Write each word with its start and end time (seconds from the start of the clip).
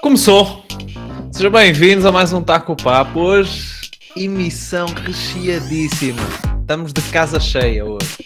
Começou! 0.00 0.64
Sejam 1.30 1.52
bem-vindos 1.52 2.06
a 2.06 2.10
mais 2.10 2.32
um 2.32 2.40
Taco 2.42 2.74
Papo. 2.74 3.20
Hoje, 3.20 3.90
emissão 4.16 4.86
recheadíssima. 4.86 6.22
Estamos 6.62 6.94
de 6.94 7.02
casa 7.02 7.38
cheia 7.38 7.84
hoje. 7.84 8.24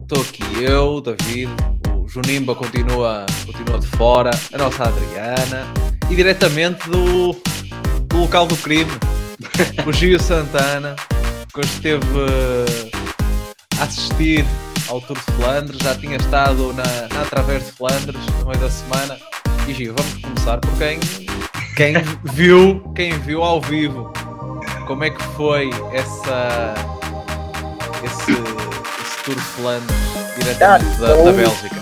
Estou 0.00 0.18
uh, 0.18 0.22
aqui 0.22 0.62
eu, 0.62 1.00
David, 1.00 1.50
o 1.96 2.06
Junimba 2.06 2.54
continua, 2.54 3.26
continua 3.44 3.80
de 3.80 3.86
fora, 3.88 4.30
a 4.52 4.58
nossa 4.58 4.84
Adriana 4.84 5.66
e 6.08 6.14
diretamente 6.14 6.88
do, 6.88 7.32
do 8.06 8.16
local 8.16 8.46
do 8.46 8.56
crime, 8.58 8.92
o 9.84 9.92
Gio 9.92 10.22
Santana, 10.22 10.94
que 11.52 11.58
hoje 11.58 11.70
esteve 11.70 12.06
uh, 12.06 13.80
a 13.80 13.82
assistir 13.82 14.46
ao 14.88 15.00
Tour 15.00 15.16
de 15.16 15.32
Flandres, 15.32 15.78
já 15.82 15.96
tinha 15.96 16.16
estado 16.16 16.72
na, 16.74 16.84
na 16.84 17.58
de 17.58 17.72
Flandres 17.72 18.24
no 18.38 18.46
meio 18.46 18.60
da 18.60 18.70
semana. 18.70 19.35
E 19.68 19.72
Gio, 19.74 19.94
vamos 19.96 20.14
começar 20.22 20.58
por 20.58 20.70
quem, 20.78 21.00
quem 21.76 21.94
viu, 22.32 22.82
quem 22.94 23.18
viu 23.20 23.42
ao 23.42 23.60
vivo. 23.60 24.12
Como 24.86 25.02
é 25.04 25.10
que 25.10 25.22
foi 25.36 25.70
essa 25.92 26.74
esse, 28.04 28.32
esse 28.32 29.24
Tour 29.24 29.34
de 29.34 29.40
Flandres 29.40 29.96
diretamente 30.38 30.96
da, 30.98 31.08
da, 31.08 31.20
então- 31.20 31.32
Bélgica? 31.32 31.76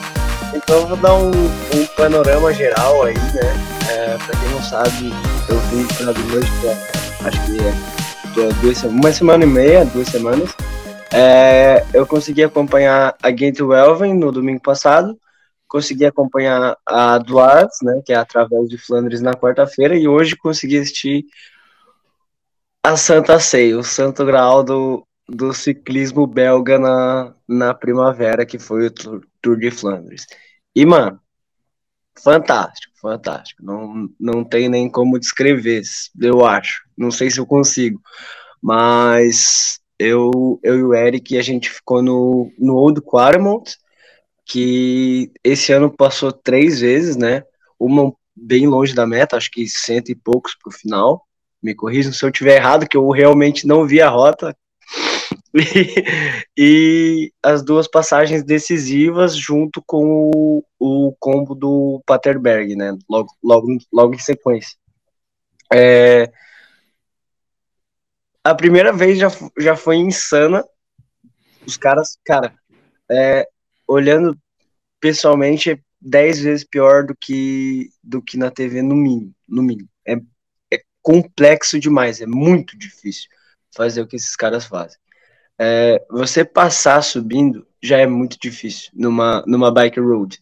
Então 0.55 0.77
eu 0.77 0.87
vou 0.87 0.97
dar 0.97 1.15
um, 1.15 1.31
um 1.31 1.87
panorama 1.97 2.53
geral 2.55 3.03
aí, 3.03 3.15
né? 3.15 3.75
É, 3.91 4.17
pra 4.25 4.39
quem 4.39 4.49
não 4.51 4.63
sabe, 4.63 5.13
eu 5.49 5.59
vi 5.61 5.85
pela 5.95 6.13
Bélgica, 6.13 6.79
acho 7.25 7.45
que 7.45 7.59
é, 7.61 8.45
é 8.47 8.53
duas, 8.63 8.83
uma 8.85 9.13
semana 9.13 9.45
e 9.45 9.49
meia, 9.49 9.85
duas 9.85 10.09
semanas. 10.09 10.55
É, 11.13 11.85
eu 11.93 12.07
consegui 12.07 12.43
acompanhar 12.45 13.15
a 13.23 13.31
Gent 13.37 13.61
Welven 13.61 14.15
no 14.15 14.33
domingo 14.33 14.61
passado, 14.61 15.19
consegui 15.75 16.07
acompanhar 16.07 16.79
a 16.87 17.19
Dwarfs, 17.19 17.79
né, 17.83 18.01
que 18.07 18.13
é 18.13 18.17
através 18.17 18.69
de 18.69 18.79
Flandres 18.79 19.21
na 19.21 19.35
quarta-feira, 19.35 19.97
e 19.97 20.07
hoje 20.07 20.37
consegui 20.37 20.79
assistir 20.79 21.25
a 22.81 22.97
Santa 22.97 23.41
Ceia, 23.41 23.77
o 23.77 23.83
santo 23.83 24.25
graal 24.25 24.63
do, 24.63 25.05
do 25.29 25.53
ciclismo 25.53 26.29
belga 26.29 26.79
na, 26.79 27.35
na 27.49 27.75
primavera, 27.75 28.47
que 28.47 28.57
foi 28.57 28.87
o 28.87 28.91
Tour, 28.93 29.27
Tour 29.43 29.59
de 29.59 29.73
Flandres. 29.73 30.27
E, 30.77 30.87
mano, 30.87 31.19
fantástico, 32.23 32.95
fantástico. 33.03 33.61
Não, 33.65 34.09
não 34.21 34.45
tem 34.45 34.69
nem 34.69 34.89
como 34.89 35.19
descrever, 35.19 35.83
eu 36.21 36.47
acho. 36.47 36.85
Não 36.97 37.11
sei 37.11 37.33
se 37.33 37.41
eu 37.41 37.47
consigo, 37.47 38.01
mas 38.63 39.81
eu, 39.99 40.61
eu 40.63 40.79
e 40.79 40.83
o 40.85 40.95
Eric, 40.95 41.37
a 41.37 41.43
gente 41.43 41.69
ficou 41.69 42.01
no, 42.01 42.49
no 42.61 42.77
Old 42.77 43.01
Quarmont, 43.01 43.77
que 44.45 45.33
esse 45.43 45.73
ano 45.73 45.91
passou 45.91 46.33
três 46.33 46.81
vezes, 46.81 47.17
né? 47.17 47.43
Uma 47.79 48.13
bem 48.35 48.67
longe 48.67 48.95
da 48.95 49.07
meta, 49.07 49.37
acho 49.37 49.51
que 49.51 49.67
cento 49.69 50.11
e 50.11 50.15
poucos 50.15 50.55
pro 50.55 50.73
final. 50.73 51.27
Me 51.63 51.75
corrijam 51.75 52.13
se 52.13 52.25
eu 52.25 52.31
tiver 52.31 52.57
errado, 52.57 52.87
que 52.87 52.97
eu 52.97 53.09
realmente 53.11 53.67
não 53.67 53.87
vi 53.87 54.01
a 54.01 54.09
rota. 54.09 54.57
E, 55.57 56.05
e 56.59 57.33
as 57.41 57.63
duas 57.63 57.87
passagens 57.87 58.43
decisivas 58.43 59.37
junto 59.37 59.81
com 59.87 60.29
o, 60.35 60.65
o 60.81 61.15
combo 61.21 61.55
do 61.55 62.03
Paterberg, 62.05 62.75
né? 62.75 62.93
Logo, 63.09 63.29
logo, 63.41 63.69
logo 63.93 64.15
em 64.15 64.19
sequência. 64.19 64.77
É, 65.73 66.29
a 68.43 68.55
primeira 68.55 68.93
vez 68.93 69.19
já, 69.19 69.29
já 69.57 69.77
foi 69.77 69.97
insana. 69.97 70.65
Os 71.67 71.77
caras, 71.77 72.19
cara, 72.25 72.53
é, 73.11 73.49
olhando 73.87 74.37
pessoalmente, 75.01 75.71
é 75.71 75.79
dez 76.01 76.41
vezes 76.41 76.65
pior 76.65 77.05
do 77.05 77.15
que, 77.15 77.91
do 78.03 78.21
que 78.23 78.37
na 78.37 78.51
TV, 78.51 78.83
no 78.83 78.95
mínimo. 78.95 79.35
No 79.49 79.63
mínimo. 79.63 79.89
É, 80.07 80.15
é 80.73 80.83
complexo 81.03 81.79
demais, 81.79 82.21
é 82.21 82.27
muito 82.27 82.77
difícil 82.77 83.29
fazer 83.75 84.03
o 84.03 84.07
que 84.07 84.17
esses 84.17 84.37
caras 84.37 84.65
fazem. 84.65 84.99
É, 85.59 86.05
você 86.11 86.45
passar 86.45 87.03
subindo 87.03 87.67
já 87.83 87.99
é 87.99 88.07
muito 88.07 88.39
difícil 88.41 88.91
numa, 88.95 89.45
numa 89.47 89.71
bike 89.71 90.01
road. 90.01 90.39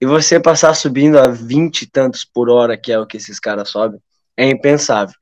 E 0.00 0.06
você 0.06 0.38
passar 0.38 0.74
subindo 0.74 1.18
a 1.18 1.28
20 1.28 1.82
e 1.82 1.86
tantos 1.86 2.24
por 2.24 2.50
hora, 2.50 2.76
que 2.76 2.92
é 2.92 2.98
o 2.98 3.06
que 3.06 3.16
esses 3.16 3.40
caras 3.40 3.70
sobem, 3.70 4.00
é 4.36 4.46
impensável. 4.48 5.14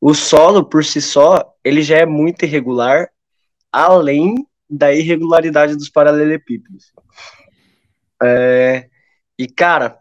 O 0.00 0.14
solo, 0.14 0.64
por 0.64 0.84
si 0.84 1.02
só, 1.02 1.52
ele 1.62 1.82
já 1.82 1.98
é 1.98 2.06
muito 2.06 2.44
irregular, 2.44 3.10
além 3.70 4.46
da 4.68 4.92
irregularidade 4.92 5.76
dos 5.76 5.88
paralelepípedos. 5.88 6.92
É, 8.22 8.88
e, 9.38 9.46
cara, 9.46 9.98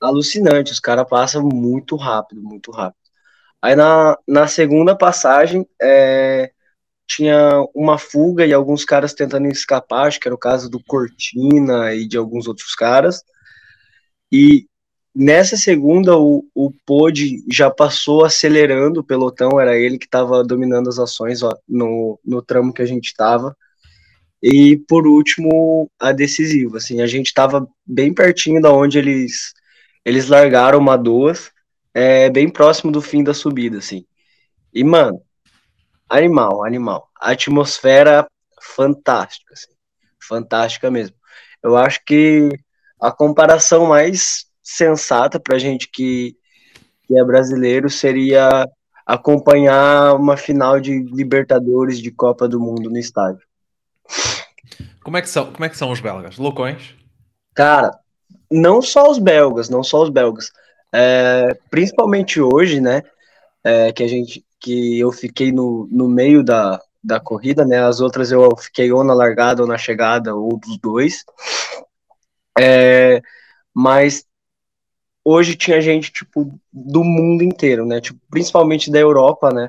alucinante, 0.00 0.72
os 0.72 0.80
caras 0.80 1.08
passam 1.08 1.42
muito 1.42 1.96
rápido, 1.96 2.42
muito 2.42 2.70
rápido. 2.70 3.02
Aí 3.62 3.76
na, 3.76 4.18
na 4.26 4.46
segunda 4.48 4.96
passagem, 4.96 5.66
é, 5.80 6.50
tinha 7.06 7.64
uma 7.74 7.98
fuga 7.98 8.46
e 8.46 8.52
alguns 8.52 8.84
caras 8.84 9.14
tentando 9.14 9.46
escapar, 9.48 10.06
acho 10.06 10.18
que 10.20 10.28
era 10.28 10.34
o 10.34 10.38
caso 10.38 10.68
do 10.68 10.82
Cortina 10.82 11.94
e 11.94 12.06
de 12.06 12.16
alguns 12.16 12.48
outros 12.48 12.74
caras. 12.74 13.22
E 14.32 14.66
nessa 15.14 15.56
segunda, 15.56 16.18
o, 16.18 16.44
o 16.54 16.72
Pod 16.86 17.44
já 17.50 17.70
passou 17.70 18.24
acelerando 18.24 19.00
o 19.00 19.04
pelotão, 19.04 19.60
era 19.60 19.76
ele 19.76 19.98
que 19.98 20.06
estava 20.06 20.42
dominando 20.42 20.88
as 20.88 20.98
ações 20.98 21.42
ó, 21.42 21.54
no, 21.68 22.18
no 22.24 22.42
tramo 22.42 22.72
que 22.72 22.82
a 22.82 22.86
gente 22.86 23.06
estava. 23.06 23.56
E 24.42 24.76
por 24.88 25.06
último, 25.06 25.88
a 26.00 26.12
decisiva, 26.12 26.78
assim, 26.78 27.00
a 27.00 27.06
gente 27.06 27.26
estava 27.26 27.68
bem 27.86 28.12
pertinho 28.12 28.60
da 28.60 28.72
onde 28.72 28.98
eles 28.98 29.52
eles 30.04 30.28
largaram 30.28 30.80
uma 30.80 30.96
duas, 30.98 31.52
é, 31.94 32.28
bem 32.28 32.48
próximo 32.48 32.90
do 32.90 33.00
fim 33.00 33.22
da 33.22 33.32
subida, 33.32 33.78
assim. 33.78 34.04
E 34.74 34.82
mano, 34.82 35.22
animal, 36.08 36.64
animal. 36.64 37.08
A 37.20 37.32
atmosfera 37.32 38.26
fantástica, 38.60 39.52
assim, 39.54 39.72
fantástica 40.20 40.90
mesmo. 40.90 41.16
Eu 41.62 41.76
acho 41.76 42.00
que 42.04 42.48
a 43.00 43.12
comparação 43.12 43.86
mais 43.86 44.46
sensata 44.62 45.38
pra 45.38 45.58
gente 45.58 45.88
que, 45.88 46.36
que 47.06 47.18
é 47.18 47.24
brasileiro 47.24 47.88
seria 47.90 48.66
acompanhar 49.06 50.14
uma 50.14 50.36
final 50.36 50.80
de 50.80 51.00
Libertadores 51.02 51.98
de 51.98 52.10
Copa 52.10 52.48
do 52.48 52.60
Mundo 52.60 52.90
no 52.90 52.98
estádio. 52.98 53.46
Como 55.02 55.16
é 55.16 55.22
que 55.22 55.28
são, 55.28 55.52
como 55.52 55.64
é 55.64 55.68
que 55.68 55.76
são 55.76 55.90
os 55.90 56.00
belgas? 56.00 56.38
Loucões? 56.38 56.94
Cara, 57.54 57.98
não 58.50 58.80
só 58.80 59.10
os 59.10 59.18
belgas, 59.18 59.68
não 59.68 59.82
só 59.82 60.02
os 60.02 60.10
belgas. 60.10 60.50
É, 60.92 61.54
principalmente 61.70 62.40
hoje, 62.40 62.80
né? 62.80 63.02
É, 63.64 63.92
que 63.92 64.02
a 64.02 64.08
gente, 64.08 64.44
que 64.60 64.98
eu 64.98 65.10
fiquei 65.10 65.50
no, 65.52 65.88
no 65.90 66.08
meio 66.08 66.44
da, 66.44 66.80
da 67.02 67.18
corrida, 67.18 67.64
né? 67.64 67.82
As 67.82 68.00
outras 68.00 68.30
eu 68.30 68.54
fiquei 68.56 68.92
ou 68.92 69.02
na 69.02 69.14
largada 69.14 69.62
ou 69.62 69.68
na 69.68 69.78
chegada, 69.78 70.34
ou 70.34 70.58
dos 70.58 70.78
dois. 70.78 71.24
É, 72.58 73.20
mas 73.74 74.24
hoje 75.24 75.56
tinha 75.56 75.80
gente, 75.80 76.12
tipo, 76.12 76.58
do 76.72 77.02
mundo 77.02 77.42
inteiro, 77.42 77.86
né? 77.86 78.00
Tipo, 78.00 78.20
principalmente 78.30 78.90
da 78.90 78.98
Europa, 78.98 79.50
né? 79.52 79.68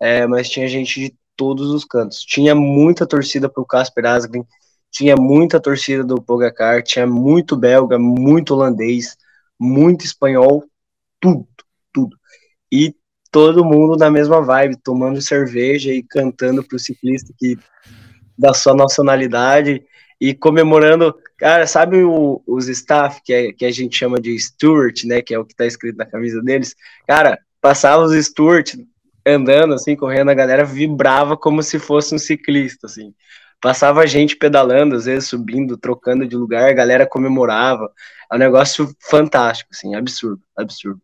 É, 0.00 0.26
mas 0.26 0.48
tinha 0.48 0.68
gente 0.68 1.00
de 1.00 1.16
todos 1.36 1.70
os 1.70 1.84
cantos. 1.84 2.20
Tinha 2.22 2.54
muita 2.54 3.06
torcida 3.06 3.48
pro 3.48 3.64
Casper 3.66 4.06
Asgreen, 4.06 4.44
tinha 4.90 5.16
muita 5.16 5.60
torcida 5.60 6.02
do 6.04 6.20
Pogacar, 6.20 6.82
tinha 6.82 7.06
muito 7.06 7.56
belga, 7.56 7.98
muito 7.98 8.54
holandês, 8.54 9.16
muito 9.58 10.04
espanhol, 10.04 10.64
tudo, 11.20 11.46
tudo. 11.92 12.16
E 12.72 12.94
todo 13.30 13.64
mundo 13.64 13.96
na 13.96 14.10
mesma 14.10 14.40
vibe, 14.40 14.76
tomando 14.82 15.20
cerveja 15.20 15.92
e 15.92 16.02
cantando 16.02 16.62
pro 16.64 16.78
ciclista 16.78 17.32
que 17.36 17.58
da 18.36 18.54
sua 18.54 18.74
nacionalidade 18.74 19.82
e 20.20 20.34
comemorando, 20.34 21.14
cara, 21.36 21.66
sabe 21.66 22.02
o, 22.02 22.42
os 22.46 22.68
staff 22.68 23.20
que, 23.24 23.32
é, 23.32 23.52
que 23.52 23.64
a 23.64 23.70
gente 23.70 23.96
chama 23.96 24.20
de 24.20 24.38
Stuart, 24.38 25.04
né, 25.04 25.22
que 25.22 25.34
é 25.34 25.38
o 25.38 25.44
que 25.44 25.54
tá 25.54 25.66
escrito 25.66 25.96
na 25.96 26.06
camisa 26.06 26.42
deles, 26.42 26.74
cara, 27.06 27.38
passava 27.60 28.02
os 28.02 28.26
Stuart 28.26 28.74
andando 29.26 29.74
assim, 29.74 29.94
correndo, 29.94 30.30
a 30.30 30.34
galera 30.34 30.64
vibrava 30.64 31.36
como 31.36 31.62
se 31.62 31.78
fosse 31.78 32.14
um 32.14 32.18
ciclista, 32.18 32.86
assim, 32.86 33.14
passava 33.60 34.06
gente 34.06 34.36
pedalando, 34.36 34.94
às 34.94 35.04
vezes 35.06 35.28
subindo, 35.28 35.76
trocando 35.76 36.26
de 36.26 36.36
lugar, 36.36 36.68
a 36.70 36.74
galera 36.74 37.06
comemorava, 37.06 37.92
é 38.30 38.34
um 38.34 38.38
negócio 38.38 38.94
fantástico, 39.00 39.70
assim, 39.72 39.94
absurdo, 39.94 40.42
absurdo. 40.56 41.00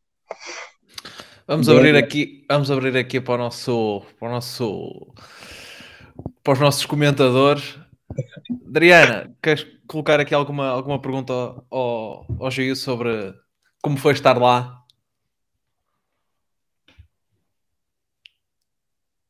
Vamos 1.46 1.66
Bem, 1.66 1.76
abrir 1.76 1.96
aqui, 1.96 2.44
vamos 2.48 2.70
abrir 2.70 2.96
aqui 2.96 3.20
para 3.20 3.34
o 3.34 3.38
nosso, 3.38 4.02
para 4.18 4.28
o 4.28 4.30
nosso, 4.30 5.14
para 6.42 6.52
os 6.54 6.60
nossos 6.60 6.86
comentadores. 6.86 7.78
Adriana, 8.66 9.34
queres 9.42 9.66
colocar 9.86 10.20
aqui 10.20 10.34
alguma, 10.34 10.68
alguma 10.68 11.00
pergunta 11.00 11.32
ao, 11.32 12.26
ao 12.40 12.50
Gil 12.50 12.74
sobre 12.76 13.34
como 13.82 13.98
foi 13.98 14.12
estar 14.12 14.38
lá? 14.38 14.82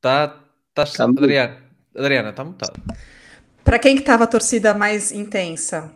Tá, 0.01 0.29
tá, 0.75 0.85
Tá 0.85 1.09
mudo. 1.09 1.25
Adriana, 1.25 1.65
Adriana, 1.97 2.31
está 2.31 2.45
mutado. 2.45 2.81
Para 3.65 3.79
quem 3.79 3.97
que 3.97 4.03
tava 4.03 4.25
a 4.25 4.29
torcida 4.29 4.75
mais 4.75 5.11
intensa? 5.11 5.91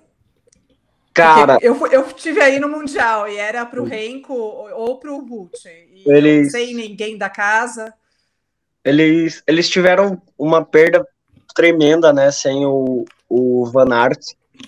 Cara, 1.12 1.58
eu, 1.60 1.86
eu 1.88 2.04
tive 2.12 2.40
aí 2.40 2.60
no 2.60 2.68
Mundial 2.68 3.28
e 3.28 3.36
era 3.36 3.66
pro 3.66 3.82
Renko 3.84 4.32
ou 4.34 4.98
pro 4.98 5.20
Butch. 5.20 5.66
Eles- 6.06 6.52
Sem 6.52 6.74
ninguém 6.74 7.18
da 7.18 7.28
casa. 7.28 7.92
eles, 8.84 9.42
eles 9.46 9.68
tiveram 9.68 10.20
uma 10.38 10.64
perda 10.64 11.06
tremenda, 11.54 12.12
né? 12.12 12.30
Sem 12.30 12.64
o, 12.64 13.04
o 13.28 13.66
Van 13.66 13.92
Aert, 13.92 14.20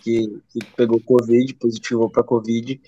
que, 0.03 0.41
que 0.53 0.59
pegou 0.77 1.01
Covid, 1.01 1.55
positivou 1.55 2.11
para 2.11 2.25
Covid. 2.25 2.81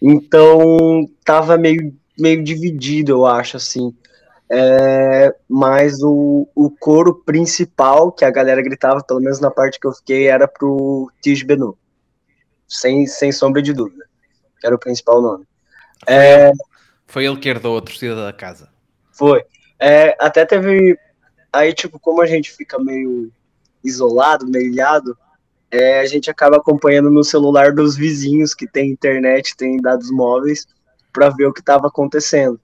Então, 0.00 1.04
tava 1.24 1.58
meio, 1.58 1.92
meio 2.18 2.42
dividido, 2.44 3.12
eu 3.12 3.26
acho, 3.26 3.56
assim. 3.56 3.92
É, 4.52 5.32
mas 5.48 6.02
o, 6.02 6.48
o 6.56 6.70
coro 6.70 7.14
principal 7.14 8.10
que 8.10 8.24
a 8.24 8.30
galera 8.30 8.60
gritava, 8.60 9.00
pelo 9.02 9.20
menos 9.20 9.38
na 9.38 9.50
parte 9.50 9.78
que 9.78 9.86
eu 9.86 9.92
fiquei, 9.92 10.26
era 10.26 10.48
pro 10.48 11.10
Tige 11.22 11.44
Benu. 11.44 11.78
Sem, 12.68 13.06
sem 13.06 13.30
sombra 13.30 13.62
de 13.62 13.72
dúvida. 13.72 14.04
Era 14.62 14.74
o 14.74 14.78
principal 14.78 15.22
nome. 15.22 15.46
É, 16.06 16.50
Foi 17.06 17.24
ele 17.24 17.36
que 17.36 17.48
herdou 17.48 17.78
a 17.78 17.82
torcida 17.82 18.24
da 18.24 18.32
casa. 18.32 18.68
Foi. 19.12 19.44
É, 19.78 20.16
até 20.20 20.44
teve. 20.44 20.98
Aí, 21.52 21.72
tipo, 21.72 21.98
como 21.98 22.20
a 22.22 22.26
gente 22.26 22.50
fica 22.52 22.78
meio 22.78 23.30
isolado, 23.82 24.46
meio 24.46 24.66
ilhado, 24.66 25.16
é, 25.70 26.00
a 26.00 26.06
gente 26.06 26.30
acaba 26.30 26.56
acompanhando 26.56 27.10
no 27.10 27.22
celular 27.22 27.72
dos 27.72 27.96
vizinhos 27.96 28.54
que 28.54 28.66
tem 28.66 28.90
internet, 28.90 29.56
tem 29.56 29.80
dados 29.80 30.10
móveis, 30.10 30.66
para 31.12 31.30
ver 31.30 31.46
o 31.46 31.52
que 31.52 31.60
estava 31.60 31.88
acontecendo. 31.88 32.60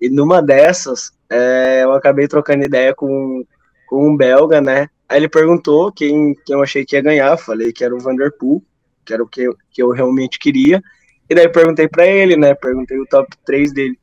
E 0.00 0.08
numa 0.10 0.42
dessas, 0.42 1.12
é, 1.30 1.84
eu 1.84 1.92
acabei 1.92 2.28
trocando 2.28 2.64
ideia 2.64 2.94
com, 2.94 3.44
com 3.86 4.08
um 4.08 4.16
belga, 4.16 4.60
né? 4.60 4.88
Aí 5.08 5.18
ele 5.18 5.28
perguntou 5.28 5.92
quem, 5.92 6.34
quem 6.44 6.54
eu 6.54 6.62
achei 6.62 6.84
que 6.84 6.96
ia 6.96 7.02
ganhar. 7.02 7.36
Falei 7.36 7.72
que 7.72 7.84
era 7.84 7.94
o 7.94 8.00
Vanderpool, 8.00 8.62
que 9.04 9.12
era 9.12 9.22
o 9.22 9.28
que 9.28 9.42
eu, 9.42 9.56
que 9.70 9.82
eu 9.82 9.90
realmente 9.90 10.38
queria. 10.38 10.82
E 11.28 11.34
daí 11.34 11.48
perguntei 11.48 11.88
para 11.88 12.06
ele, 12.06 12.36
né? 12.36 12.54
Perguntei 12.54 12.98
o 12.98 13.06
top 13.06 13.28
3 13.44 13.72
dele. 13.72 13.98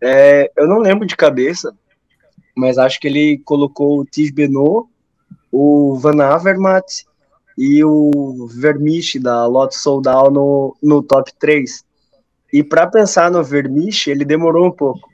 É, 0.00 0.50
eu 0.56 0.66
não 0.66 0.78
lembro 0.78 1.06
de 1.06 1.16
cabeça, 1.16 1.74
mas 2.56 2.78
acho 2.78 3.00
que 3.00 3.08
ele 3.08 3.38
colocou 3.44 4.00
o 4.00 4.04
Tige 4.04 4.32
Benoit, 4.32 4.86
o 5.50 5.96
Van 5.96 6.22
Avermaet 6.22 7.06
e 7.56 7.84
o 7.84 8.48
Vermiche 8.48 9.18
da 9.18 9.46
Lotto 9.46 9.76
Soldal 9.76 10.30
no, 10.30 10.76
no 10.82 11.02
top 11.02 11.32
3. 11.38 11.84
E 12.52 12.62
para 12.62 12.86
pensar 12.86 13.30
no 13.30 13.42
Vermiche, 13.42 14.10
ele 14.10 14.24
demorou 14.24 14.66
um 14.66 14.70
pouco. 14.70 15.13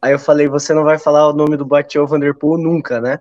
Aí 0.00 0.12
eu 0.12 0.18
falei, 0.18 0.48
você 0.48 0.72
não 0.72 0.84
vai 0.84 0.98
falar 0.98 1.28
o 1.28 1.32
nome 1.32 1.56
do 1.56 1.66
Mathieu 1.66 2.06
Van 2.06 2.20
Der 2.20 2.34
Poel 2.34 2.62
nunca, 2.62 3.00
né? 3.00 3.20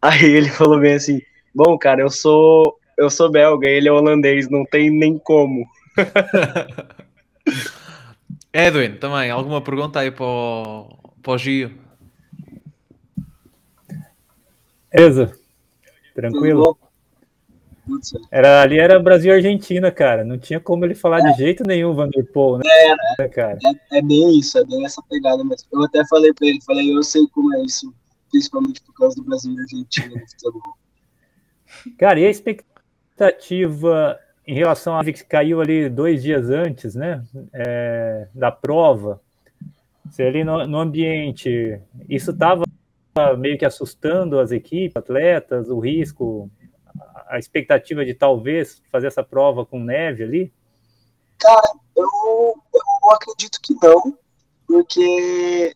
Aí 0.00 0.24
ele 0.24 0.48
falou 0.48 0.78
bem 0.78 0.94
assim, 0.94 1.20
bom, 1.54 1.76
cara, 1.78 2.00
eu 2.00 2.10
sou 2.10 2.78
eu 2.96 3.10
sou 3.10 3.30
belga, 3.30 3.68
ele 3.68 3.88
é 3.88 3.92
holandês, 3.92 4.48
não 4.48 4.64
tem 4.64 4.90
nem 4.90 5.18
como. 5.18 5.68
Edwin, 8.52 8.96
também, 8.96 9.30
alguma 9.30 9.60
pergunta 9.60 10.00
aí 10.00 10.10
para 10.10 10.24
o, 10.24 10.88
para 11.22 11.32
o 11.32 11.38
Gio? 11.38 11.70
Beleza. 14.90 15.38
Tranquilo. 16.14 16.62
Tudo 16.62 16.78
bom? 16.78 16.78
Tudo 16.78 16.82
certo. 16.82 16.86
Era, 18.30 18.62
ali 18.62 18.78
era 18.78 18.98
Brasil 18.98 19.32
e 19.32 19.36
Argentina, 19.36 19.90
cara. 19.90 20.24
Não 20.24 20.38
tinha 20.38 20.58
como 20.58 20.84
ele 20.84 20.94
falar 20.94 21.20
de 21.20 21.36
jeito 21.38 21.62
nenhum, 21.66 21.94
Vanderpool, 21.94 22.58
né? 22.58 23.28
cara? 23.28 23.58
É 23.92 24.02
bem 24.02 24.38
isso, 24.38 24.58
é 24.58 24.64
bem 24.64 24.84
essa 24.84 25.02
pegada 25.08 25.42
mesmo. 25.44 25.68
Eu 25.72 25.84
até 25.84 26.04
falei 26.06 26.32
pra 26.32 26.46
ele, 26.46 26.60
falei, 26.62 26.94
eu 26.94 27.02
sei 27.02 27.26
como 27.28 27.54
é 27.54 27.62
isso, 27.62 27.94
principalmente 28.30 28.82
por 28.82 28.94
causa 28.94 29.16
do 29.16 29.24
Brasil 29.24 29.54
e 29.54 29.60
Argentina 29.60 30.14
no 30.14 30.28
futebol. 30.28 30.74
Cara, 31.98 32.18
e 32.18 32.26
a 32.26 32.30
expectativa 32.30 34.18
em 34.46 34.54
relação 34.54 34.98
a 34.98 35.04
que 35.04 35.24
caiu 35.24 35.60
ali 35.60 35.88
dois 35.88 36.22
dias 36.22 36.50
antes, 36.50 36.94
né? 36.94 37.24
é, 37.52 38.28
da 38.34 38.52
prova, 38.52 39.20
se 40.10 40.22
ali 40.22 40.44
no, 40.44 40.66
no 40.66 40.78
ambiente, 40.78 41.80
isso 42.08 42.30
estava 42.30 42.64
meio 43.38 43.58
que 43.58 43.64
assustando 43.64 44.38
as 44.38 44.52
equipes, 44.52 44.96
atletas, 44.96 45.68
o 45.68 45.78
risco, 45.78 46.50
a- 47.28 47.38
expectativa 47.38 48.04
de 48.04 48.14
talvez 48.14 48.82
fazer 48.90 49.06
essa 49.08 49.22
prova 49.22 49.64
com 49.64 49.80
neve 49.80 50.22
ali? 50.24 50.52
Eu, 51.94 52.06
eu 52.74 53.10
acredito 53.12 53.60
que 53.62 53.74
não, 53.82 54.18
porque 54.66 55.74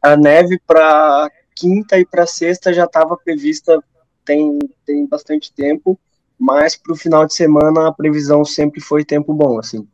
a 0.00 0.16
neve 0.16 0.60
para 0.66 1.30
quinta 1.54 1.98
e 1.98 2.04
para 2.04 2.26
sexta 2.26 2.72
já 2.72 2.84
estava 2.84 3.16
prevista 3.16 3.82
tem, 4.24 4.58
tem 4.84 5.06
bastante 5.06 5.52
tempo, 5.52 5.98
mas 6.38 6.76
para 6.76 6.92
o 6.92 6.96
final 6.96 7.26
de 7.26 7.34
semana 7.34 7.88
a 7.88 7.92
previsão 7.92 8.44
sempre 8.44 8.80
foi 8.80 9.04
tempo 9.04 9.32
bom, 9.32 9.58
assim. 9.58 9.86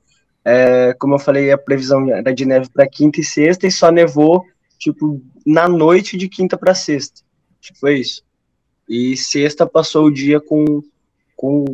É, 0.44 0.94
como 0.94 1.14
eu 1.14 1.18
falei, 1.18 1.50
a 1.50 1.58
previsão 1.58 2.08
era 2.10 2.32
de 2.32 2.46
neve 2.46 2.70
para 2.70 2.88
quinta 2.88 3.20
e 3.20 3.24
sexta 3.24 3.66
e 3.66 3.70
só 3.70 3.90
nevou 3.90 4.44
tipo 4.78 5.20
na 5.44 5.68
noite 5.68 6.16
de 6.16 6.28
quinta 6.28 6.56
para 6.56 6.74
sexta. 6.74 7.20
Tipo, 7.60 7.78
foi 7.80 7.98
isso. 7.98 8.22
E 8.88 9.16
sexta 9.16 9.66
passou 9.66 10.06
o 10.06 10.12
dia 10.12 10.40
com, 10.40 10.82
com 11.36 11.64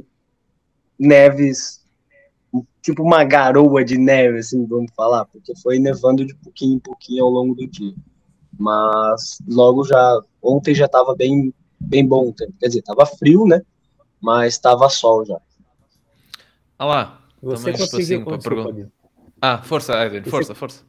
neves 0.98 1.84
tipo 2.82 3.02
uma 3.02 3.24
garoa 3.24 3.84
de 3.84 3.96
neve, 3.96 4.38
assim, 4.38 4.66
vamos 4.66 4.92
falar, 4.94 5.24
porque 5.24 5.54
foi 5.56 5.78
nevando 5.78 6.24
de 6.24 6.34
pouquinho 6.34 6.76
em 6.76 6.78
pouquinho 6.78 7.24
ao 7.24 7.30
longo 7.30 7.54
do 7.54 7.66
dia. 7.66 7.94
Mas 8.58 9.38
logo 9.48 9.84
já, 9.84 10.20
ontem 10.42 10.74
já 10.74 10.86
tava 10.86 11.14
bem, 11.16 11.52
bem 11.80 12.06
bom 12.06 12.28
o 12.28 12.32
tempo. 12.32 12.52
Quer 12.60 12.68
dizer, 12.68 12.82
tava 12.82 13.06
frio, 13.06 13.46
né? 13.46 13.62
Mas 14.20 14.58
tava 14.58 14.88
sol 14.88 15.24
já. 15.24 15.40
Ah 16.78 16.84
lá, 16.84 17.20
Você 17.42 17.72
também 17.72 17.80
conseguiu. 17.80 18.24
perguntar. 18.24 18.74
Gil. 18.74 18.92
Ah, 19.40 19.62
força, 19.62 20.04
Edwin, 20.04 20.22
força, 20.30 20.54
força. 20.54 20.84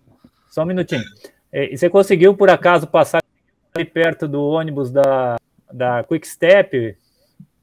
Só 0.50 0.64
um 0.64 0.66
minutinho. 0.66 1.04
É, 1.52 1.74
e 1.74 1.78
você 1.78 1.90
conseguiu, 1.90 2.36
por 2.36 2.50
acaso, 2.50 2.88
passar 2.88 3.22
ali 3.74 3.86
perto 3.86 4.28
do 4.28 4.42
ônibus 4.44 4.92
da, 4.92 5.38
da 5.72 6.04
Quick 6.04 6.28
Step 6.28 6.98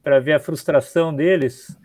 para 0.03 0.19
ver 0.19 0.33
a 0.33 0.39
frustração 0.39 1.13
deles? 1.15 1.75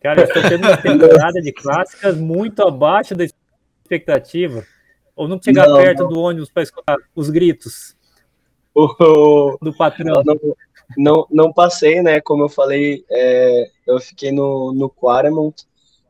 Cara, 0.00 0.20
eles 0.22 0.34
estão 0.34 0.48
tendo 0.48 0.66
uma 0.66 0.76
temporada 0.76 1.40
de 1.40 1.52
clássicas 1.52 2.16
muito 2.16 2.62
abaixo 2.62 3.14
da 3.14 3.24
expectativa. 3.24 4.64
Ou 5.14 5.26
não 5.28 5.40
chegar 5.42 5.66
Não, 5.68 5.76
perto 5.78 6.02
não. 6.02 6.08
do 6.10 6.20
ônibus 6.20 6.50
para 6.50 6.62
escutar 6.62 6.96
os 7.14 7.30
gritos 7.30 7.96
O- 8.74 9.56
do 9.62 9.74
patrão. 9.74 10.22
não, 10.24 10.36
não, 10.98 11.26
não 11.30 11.52
passei, 11.52 12.02
né? 12.02 12.20
Como 12.20 12.42
eu 12.44 12.48
falei, 12.48 13.04
é, 13.10 13.70
eu 13.86 13.98
fiquei 13.98 14.30
no, 14.30 14.72
no 14.74 14.90
Quaremont 14.90 15.64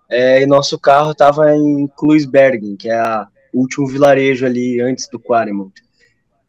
é, 0.09 0.43
e 0.43 0.47
nosso 0.47 0.79
carro 0.79 1.15
tava 1.15 1.55
em 1.55 1.87
Kluisbergen, 1.97 2.77
que 2.77 2.91
é 2.91 3.01
o 3.53 3.61
último 3.61 3.87
vilarejo 3.87 4.45
ali 4.45 4.81
antes 4.81 5.09
do 5.09 5.19
Quaremont. 5.21 5.73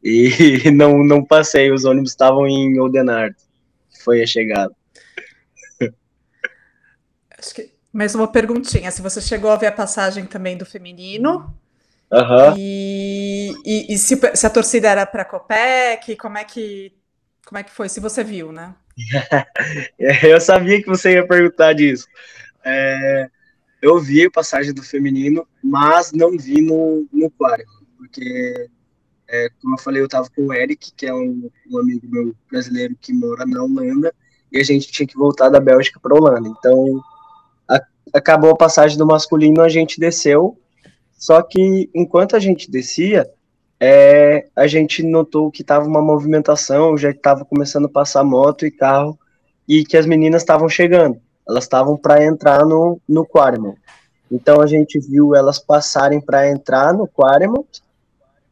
E 0.08 0.72
não, 0.72 1.04
não 1.04 1.22
passei, 1.22 1.70
os 1.70 1.84
ônibus 1.84 2.12
estavam 2.12 2.48
em 2.48 2.80
Oudenaarde, 2.80 3.36
que 3.92 4.02
foi 4.02 4.24
a 4.24 4.28
chegada. 4.28 4.74
Que 7.54 7.72
mais 7.94 8.16
uma 8.16 8.28
perguntinha. 8.28 8.90
Se 8.90 9.02
você 9.02 9.22
chegou 9.22 9.52
a 9.52 9.58
ver 9.58 9.68
a 9.68 9.72
passagem 9.72 10.26
também 10.26 10.58
do 10.58 10.66
feminino 10.66 11.54
Aham. 12.12 12.56
e, 12.58 13.54
e, 13.66 13.94
e 13.94 13.98
se, 13.98 14.20
se 14.34 14.48
a 14.48 14.50
torcida 14.50 14.90
era 14.90 15.06
para 15.06 15.22
a 15.22 15.26
Copec, 15.26 16.16
como 16.16 16.38
é 16.38 16.44
que 16.44 16.94
como 17.46 17.60
é 17.60 17.64
que 17.64 17.72
foi? 17.72 17.88
Se 17.90 18.00
você 18.00 18.24
viu, 18.24 18.52
né? 18.52 18.76
Eu 20.24 20.42
sabia 20.42 20.82
que 20.82 20.88
você 20.88 21.14
ia 21.14 21.28
perguntar 21.28 21.74
disso. 21.74 22.08
É, 22.66 23.30
eu 23.82 24.00
vi 24.00 24.26
a 24.26 24.32
passagem 24.32 24.74
do 24.74 24.84
feminino, 24.84 25.48
mas 25.64 26.12
não 26.12 26.38
vi 26.38 26.62
no, 26.62 27.08
no 27.14 27.32
Quaremont, 27.32 27.86
porque, 27.98 28.70
é, 29.30 29.50
como 29.62 29.76
eu 29.76 29.80
falei, 29.80 30.02
eu 30.02 30.08
tava 30.08 30.30
com 30.36 30.48
o 30.48 30.54
Eric, 30.54 30.92
que 30.96 31.06
é 31.06 31.14
um, 31.14 31.50
um 31.70 31.78
amigo 31.78 32.08
meu 32.08 32.34
brasileiro 32.50 32.96
que 33.00 33.14
mora 33.14 33.46
na 33.46 33.64
Holanda, 33.64 34.14
e 34.52 34.60
a 34.60 34.64
gente 34.64 34.92
tinha 34.92 35.08
que 35.08 35.18
voltar 35.18 35.50
da 35.50 35.60
Bélgica 35.60 36.00
para 36.00 36.16
Holanda. 36.16 36.48
Então, 36.48 37.02
a- 37.70 37.82
acabou 38.14 38.52
a 38.52 38.58
passagem 38.58 38.98
do 38.98 39.06
masculino, 39.06 39.62
a 39.62 39.70
gente 39.70 40.00
desceu, 40.00 40.58
só 41.18 41.42
que 41.42 41.90
enquanto 41.94 42.36
a 42.36 42.40
gente 42.40 42.70
descia, 42.70 43.30
é, 43.80 44.48
a 44.56 44.66
gente 44.68 45.04
notou 45.04 45.52
que 45.52 45.64
tava 45.64 45.88
uma 45.88 46.02
movimentação, 46.02 46.98
já 46.98 47.12
estava 47.12 47.46
começando 47.46 47.86
a 47.86 47.90
passar 47.90 48.24
moto 48.24 48.66
e 48.66 48.72
carro, 48.72 49.18
e 49.68 49.84
que 49.84 49.98
as 49.98 50.06
meninas 50.06 50.42
estavam 50.42 50.70
chegando. 50.70 51.20
Elas 51.48 51.66
estavam 51.66 51.98
para 51.98 52.24
entrar 52.24 52.66
no, 52.66 53.00
no 53.08 53.26
Quaremont. 53.26 53.78
Então 54.32 54.62
a 54.62 54.68
gente 54.68 55.00
viu 55.00 55.36
elas 55.36 55.60
passarem 55.60 56.20
para 56.22 56.50
entrar 56.50 56.94
no 56.94 57.08
Quaremont. 57.08 57.68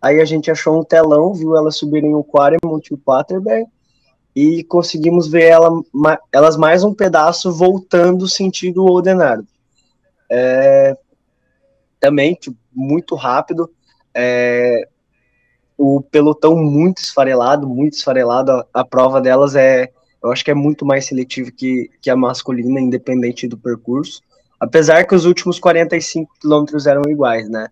Aí 0.06 0.22
a 0.22 0.26
gente 0.26 0.52
achou 0.52 0.80
um 0.80 0.84
telão, 0.84 1.34
viu 1.34 1.58
elas 1.58 1.78
subirem 1.78 2.14
o 2.14 2.24
Quaremont 2.24 2.88
e 2.88 2.94
o 2.94 2.98
Paterberg. 2.98 3.66
E 4.36 4.64
conseguimos 4.66 5.28
ver 5.28 5.46
ela, 5.46 5.72
elas 6.32 6.56
mais 6.56 6.84
um 6.84 6.94
pedaço 6.94 7.52
voltando 7.52 8.28
sentido 8.28 8.86
Oudenaarde. 8.86 9.48
É, 10.32 10.96
também, 12.00 12.36
tipo, 12.36 12.56
muito 12.72 13.16
rápido. 13.16 13.68
É, 14.14 14.88
o 15.76 16.04
pelotão 16.04 16.56
muito 16.56 17.00
esfarelado, 17.00 17.68
muito 17.68 17.94
esfarelado. 17.94 18.52
A, 18.52 18.68
a 18.76 18.86
prova 18.86 19.20
delas 19.20 19.56
é, 19.56 19.90
eu 20.22 20.32
acho 20.32 20.46
que 20.46 20.52
é 20.52 20.56
muito 20.56 20.86
mais 20.86 21.08
seletivo 21.08 21.52
que, 21.52 21.90
que 22.00 22.12
a 22.12 22.16
masculina, 22.16 22.80
independente 22.80 23.48
do 23.48 23.58
percurso. 23.58 24.22
Apesar 24.60 25.04
que 25.08 25.16
os 25.16 25.26
últimos 25.26 25.58
45 25.58 26.32
quilômetros 26.40 26.86
eram 26.86 27.02
iguais, 27.10 27.50
né? 27.50 27.70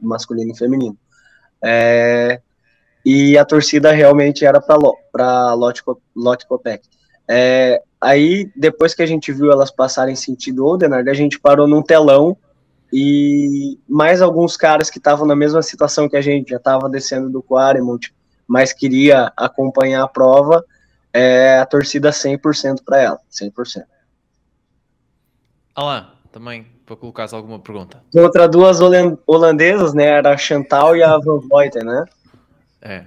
Masculino 0.00 0.52
e 0.52 0.56
feminino. 0.56 0.96
É, 1.64 2.40
e 3.04 3.36
a 3.36 3.44
torcida 3.44 3.92
realmente 3.92 4.44
era 4.44 4.60
para 4.60 5.54
Lotte 5.54 6.46
Copec. 6.46 6.86
É, 7.28 7.82
aí, 8.00 8.50
depois 8.56 8.94
que 8.94 9.02
a 9.02 9.06
gente 9.06 9.32
viu 9.32 9.50
elas 9.50 9.70
passarem 9.70 10.14
sentido 10.14 10.66
Oldenard, 10.66 11.08
a 11.08 11.14
gente 11.14 11.38
parou 11.38 11.66
num 11.66 11.82
telão 11.82 12.36
e 12.92 13.78
mais 13.88 14.20
alguns 14.20 14.56
caras 14.56 14.90
que 14.90 14.98
estavam 14.98 15.26
na 15.26 15.34
mesma 15.34 15.62
situação 15.62 16.08
que 16.08 16.16
a 16.16 16.20
gente, 16.20 16.50
já 16.50 16.58
estava 16.58 16.90
descendo 16.90 17.30
do 17.30 17.42
Quaremont, 17.42 18.12
mas 18.46 18.72
queria 18.72 19.32
acompanhar 19.36 20.02
a 20.02 20.08
prova, 20.08 20.64
é, 21.12 21.58
a 21.58 21.66
torcida 21.66 22.10
100% 22.10 22.82
para 22.84 23.00
ela, 23.00 23.20
100%. 23.30 23.84
Olá, 25.74 26.14
também, 26.30 26.66
para 26.92 27.00
colocar 27.00 27.26
alguma 27.32 27.58
pergunta. 27.58 28.02
Contra 28.12 28.48
duas 28.48 28.78
holandesas, 29.26 29.94
né, 29.94 30.04
era 30.04 30.32
a 30.32 30.36
Chantal 30.36 30.96
e 30.96 31.02
a 31.02 31.16
Van 31.18 31.40
Voiten, 31.40 31.84
né? 31.84 32.04
É. 32.82 33.06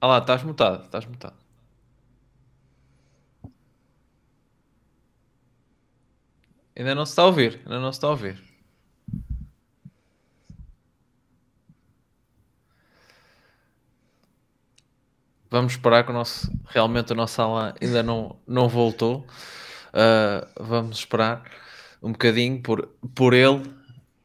Olha 0.00 0.12
lá, 0.12 0.18
estás 0.18 0.42
mutado, 0.42 0.84
estás 0.84 1.06
mutado. 1.06 1.34
Ainda 6.76 6.94
não 6.94 7.06
se 7.06 7.12
está 7.12 7.22
a 7.22 7.26
ouvir, 7.26 7.60
ainda 7.64 7.78
não 7.78 7.92
se 7.92 7.98
está 7.98 8.08
a 8.08 8.10
ouvir. 8.10 8.42
Vamos 15.50 15.74
esperar 15.74 16.02
que 16.04 16.10
o 16.10 16.14
nosso, 16.14 16.50
realmente 16.66 17.12
a 17.12 17.14
nossa 17.14 17.42
aula 17.42 17.74
ainda 17.80 18.02
não, 18.02 18.36
não 18.46 18.68
voltou. 18.68 19.26
Uh, 19.92 20.46
vamos 20.58 20.98
esperar 20.98 21.44
um 22.02 22.12
bocadinho 22.12 22.60
por, 22.62 22.88
por 23.14 23.34
ele. 23.34 23.62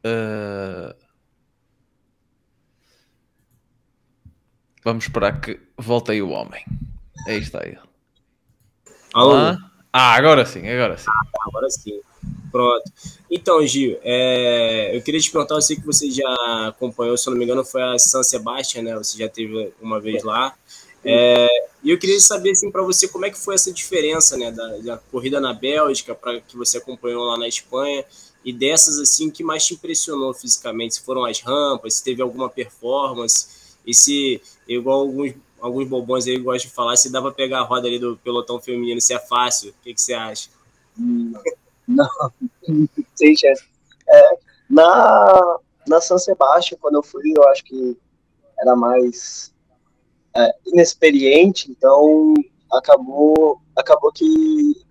Uh, 0.03 0.95
vamos 4.83 5.05
esperar 5.05 5.41
que 5.41 5.59
volte 5.77 6.12
aí 6.12 6.21
o 6.21 6.29
homem. 6.29 6.63
Aí 7.27 7.39
está 7.39 7.65
ele. 7.65 7.79
Alô? 9.13 9.57
Ah, 9.91 10.13
agora 10.15 10.45
sim, 10.45 10.67
agora 10.67 10.97
sim. 10.97 11.09
Ah, 11.09 11.47
agora 11.47 11.69
sim. 11.69 12.00
Pronto. 12.51 12.83
Então, 13.29 13.65
Gil, 13.65 13.97
é, 14.03 14.95
eu 14.95 15.01
queria 15.01 15.19
te 15.19 15.31
perguntar, 15.31 15.55
eu 15.55 15.62
sei 15.62 15.75
que 15.75 15.86
você 15.86 16.09
já 16.09 16.67
acompanhou, 16.67 17.17
se 17.17 17.27
eu 17.27 17.31
não 17.31 17.38
me 17.38 17.45
engano, 17.45 17.65
foi 17.65 17.81
a 17.81 17.97
San 18.00 18.24
Sebastián, 18.24 18.83
né? 18.83 18.95
Você 18.95 19.17
já 19.17 19.27
teve 19.27 19.74
uma 19.81 20.00
vez 20.00 20.24
lá. 20.24 20.53
É, 21.04 21.48
e 21.84 21.92
eu 21.92 21.98
queria 21.98 22.20
saber, 22.20 22.51
assim, 22.51 22.72
para 22.72 22.82
você, 22.82 23.08
como 23.08 23.25
é 23.25 23.30
que 23.30 23.38
foi 23.38 23.56
essa 23.56 23.72
diferença, 23.72 24.36
né, 24.38 24.51
da, 24.51 24.77
da 24.77 24.98
corrida 24.98 25.39
na 25.39 25.54
Bélgica 25.54 26.13
para 26.13 26.42
que 26.42 26.58
você 26.58 26.77
acompanhou 26.77 27.24
lá 27.24 27.38
na 27.38 27.48
Espanha 27.48 28.04
e 28.44 28.51
dessas, 28.51 28.98
assim, 29.00 29.30
que 29.30 29.44
mais 29.44 29.66
te 29.66 29.74
impressionou 29.74 30.34
fisicamente? 30.34 30.96
Se 30.96 31.01
foram 31.01 31.25
as 31.25 31.39
rampas, 31.42 31.96
se 31.96 32.04
teve 32.04 32.22
alguma 32.22 32.50
performance 32.50 33.77
e 33.86 33.94
se, 33.94 34.42
igual 34.68 35.01
alguns, 35.01 35.34
alguns 35.62 35.88
bobões 35.88 36.27
aí 36.27 36.38
gostam 36.38 36.70
de 36.70 36.75
falar, 36.75 36.98
se 36.98 37.12
dá 37.12 37.22
para 37.22 37.32
pegar 37.32 37.60
a 37.60 37.63
roda 37.63 37.88
ali 37.88 38.00
do 38.00 38.18
pelotão 38.18 38.60
feminino, 38.60 39.00
se 39.00 39.13
é 39.13 39.20
fácil, 39.20 39.70
o 39.70 39.84
que, 39.84 39.94
que 39.94 40.01
você 40.01 40.13
acha? 40.13 40.50
Não, 40.98 41.42
não 41.88 42.10
sem 43.16 43.36
chance. 43.38 43.63
É, 44.10 44.38
na, 44.70 45.60
na 45.88 46.01
San 46.01 46.18
Sebastião, 46.18 46.77
quando 46.82 46.96
eu 46.96 47.04
fui, 47.04 47.34
eu 47.36 47.48
acho 47.50 47.63
que 47.63 47.98
era 48.60 48.75
mais 48.75 49.54
é, 50.38 50.56
inexperiente, 50.65 51.72
então 51.72 52.34
acabou 52.72 53.62
acabou 53.77 54.12
que, 54.12 54.25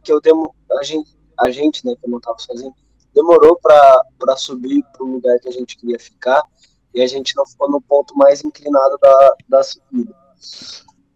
que 0.02 0.12
eu 0.12 0.20
demo, 0.20 0.54
a 0.78 0.82
gente, 0.82 1.10
a 1.38 1.50
gente, 1.50 1.84
né, 1.84 1.94
que 2.00 2.10
eu 2.10 2.16
estava 2.16 2.38
sozinho, 2.38 2.74
demorou 3.14 3.58
para 3.60 4.36
subir 4.36 4.84
para 4.92 5.04
o 5.04 5.12
lugar 5.12 5.38
que 5.40 5.48
a 5.48 5.52
gente 5.52 5.76
queria 5.76 5.98
ficar 5.98 6.42
e 6.94 7.02
a 7.02 7.06
gente 7.06 7.34
não 7.36 7.44
ficou 7.44 7.70
no 7.70 7.80
ponto 7.80 8.16
mais 8.16 8.44
inclinado 8.44 8.96
da, 9.00 9.34
da 9.48 9.62
subida. 9.62 10.14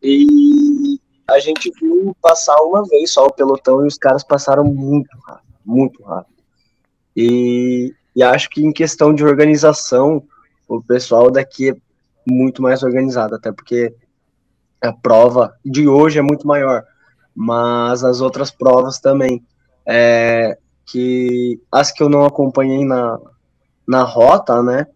E 0.02 0.98
a 1.28 1.38
gente 1.38 1.70
viu 1.80 2.16
passar 2.20 2.56
uma 2.62 2.84
vez 2.86 3.12
só 3.12 3.26
o 3.26 3.32
pelotão 3.32 3.84
e 3.84 3.86
os 3.86 3.96
caras 3.96 4.24
passaram 4.24 4.64
muito 4.64 5.16
rápido, 5.26 5.54
muito 5.64 6.02
rápido. 6.02 6.42
E, 7.16 7.94
e 8.16 8.22
acho 8.22 8.50
que 8.50 8.64
em 8.64 8.72
questão 8.72 9.14
de 9.14 9.24
organização, 9.24 10.22
o 10.66 10.82
pessoal 10.82 11.30
daqui 11.30 11.70
é 11.70 11.76
muito 12.26 12.62
mais 12.62 12.82
organizado, 12.82 13.34
até 13.34 13.52
porque 13.52 13.94
a 14.82 14.92
prova 14.92 15.54
de 15.64 15.86
hoje 15.86 16.18
é 16.18 16.22
muito 16.22 16.46
maior, 16.46 16.84
mas 17.34 18.02
as 18.02 18.20
outras 18.20 18.50
provas 18.50 18.98
também, 18.98 19.44
é, 19.86 20.56
que 20.86 21.60
as 21.70 21.92
que 21.92 22.02
eu 22.02 22.08
não 22.08 22.24
acompanhei 22.24 22.84
na, 22.84 23.18
na 23.86 24.02
rota, 24.02 24.62
né, 24.62 24.86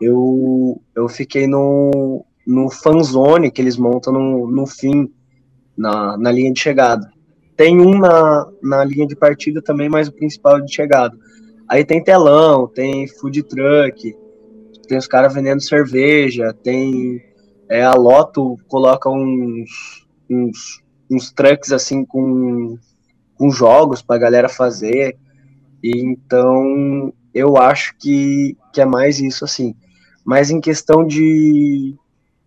eu, 0.00 0.80
eu 0.94 1.08
fiquei 1.08 1.46
no, 1.46 2.24
no 2.46 2.70
fanzone 2.70 3.50
que 3.50 3.60
eles 3.60 3.76
montam 3.76 4.12
no, 4.12 4.50
no 4.50 4.66
fim, 4.66 5.12
na, 5.76 6.16
na 6.16 6.30
linha 6.30 6.52
de 6.52 6.60
chegada. 6.60 7.10
Tem 7.56 7.80
um 7.80 7.98
na, 7.98 8.48
na 8.62 8.84
linha 8.84 9.06
de 9.06 9.14
partida 9.14 9.62
também, 9.62 9.88
mas 9.88 10.08
o 10.08 10.12
principal 10.12 10.58
é 10.58 10.60
de 10.60 10.74
chegada. 10.74 11.16
Aí 11.68 11.84
tem 11.84 12.02
telão, 12.02 12.66
tem 12.66 13.06
food 13.06 13.42
truck, 13.44 14.14
tem 14.86 14.98
os 14.98 15.06
caras 15.06 15.32
vendendo 15.32 15.62
cerveja, 15.62 16.54
tem 16.62 17.22
é, 17.68 17.82
a 17.82 17.94
Loto 17.94 18.58
coloca 18.68 19.08
uns, 19.08 20.06
uns, 20.28 20.82
uns 21.10 21.32
trucks 21.32 21.72
assim 21.72 22.04
com, 22.04 22.78
com 23.36 23.50
jogos 23.50 24.02
para 24.02 24.16
a 24.16 24.20
galera 24.20 24.48
fazer. 24.48 25.16
E 25.82 25.98
então 25.98 27.12
eu 27.32 27.56
acho 27.56 27.94
que, 27.98 28.56
que 28.72 28.80
é 28.80 28.84
mais 28.84 29.18
isso 29.20 29.44
assim. 29.44 29.74
Mas 30.24 30.50
em 30.50 30.60
questão 30.60 31.06
de, 31.06 31.94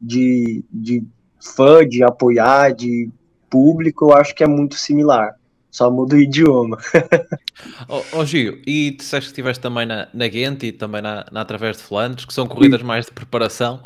de, 0.01 0.63
de 0.71 1.03
fã, 1.39 1.87
de 1.87 2.03
apoiar, 2.03 2.73
de 2.73 3.09
público, 3.49 4.05
eu 4.05 4.17
acho 4.17 4.33
que 4.33 4.43
é 4.43 4.47
muito 4.47 4.75
similar. 4.75 5.35
Só 5.69 5.91
muda 5.91 6.15
o 6.15 6.19
idioma. 6.19 6.77
Ô 7.87 7.97
oh, 7.97 8.03
oh, 8.13 8.25
Gio, 8.25 8.59
e 8.65 8.91
disseste 8.97 9.27
que 9.27 9.33
estiveste 9.33 9.61
também 9.61 9.85
na, 9.85 10.07
na 10.11 10.27
Ghent 10.27 10.63
e 10.63 10.71
também 10.71 11.01
na, 11.01 11.25
na 11.31 11.41
Através 11.41 11.77
de 11.77 11.83
Flandres, 11.83 12.25
que 12.25 12.33
são 12.33 12.47
corridas 12.47 12.81
mais 12.81 13.05
de 13.05 13.11
preparação 13.11 13.83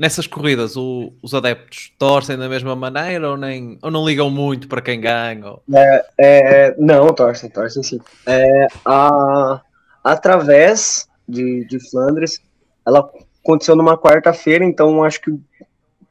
nessas 0.00 0.26
corridas 0.26 0.78
o, 0.78 1.12
os 1.22 1.34
adeptos 1.34 1.92
torcem 1.98 2.38
da 2.38 2.48
mesma 2.48 2.74
maneira 2.74 3.28
ou, 3.28 3.36
nem, 3.36 3.78
ou 3.82 3.90
não 3.90 4.06
ligam 4.06 4.30
muito 4.30 4.66
para 4.66 4.80
quem 4.80 4.98
ganha? 4.98 5.46
Ou... 5.46 5.62
É, 5.74 6.06
é, 6.18 6.74
não, 6.78 7.12
torcem, 7.12 7.50
torcem 7.50 7.82
sim. 7.82 8.00
É, 8.26 8.66
a, 8.82 9.60
através 10.02 11.06
de, 11.28 11.66
de 11.66 11.78
Flandres, 11.90 12.40
ela 12.86 13.10
aconteceu 13.44 13.76
numa 13.76 13.98
quarta-feira, 13.98 14.64
então 14.64 15.04
acho 15.04 15.20
que 15.20 15.38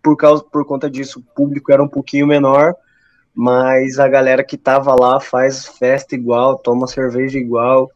por, 0.04 0.16
causa, 0.16 0.44
por 0.44 0.64
conta 0.68 0.88
disso 0.88 1.18
o 1.20 1.34
público 1.34 1.72
era 1.72 1.82
um 1.82 1.88
pouquinho 1.88 2.28
menor, 2.28 2.76
mas 3.34 3.98
a 3.98 4.08
galera 4.08 4.44
que 4.44 4.56
tava 4.56 4.94
lá 4.94 5.20
faz 5.20 5.66
festa 5.66 6.14
igual, 6.14 6.60
toma 6.60 6.86
cerveja 6.86 7.40
igual, 7.40 7.90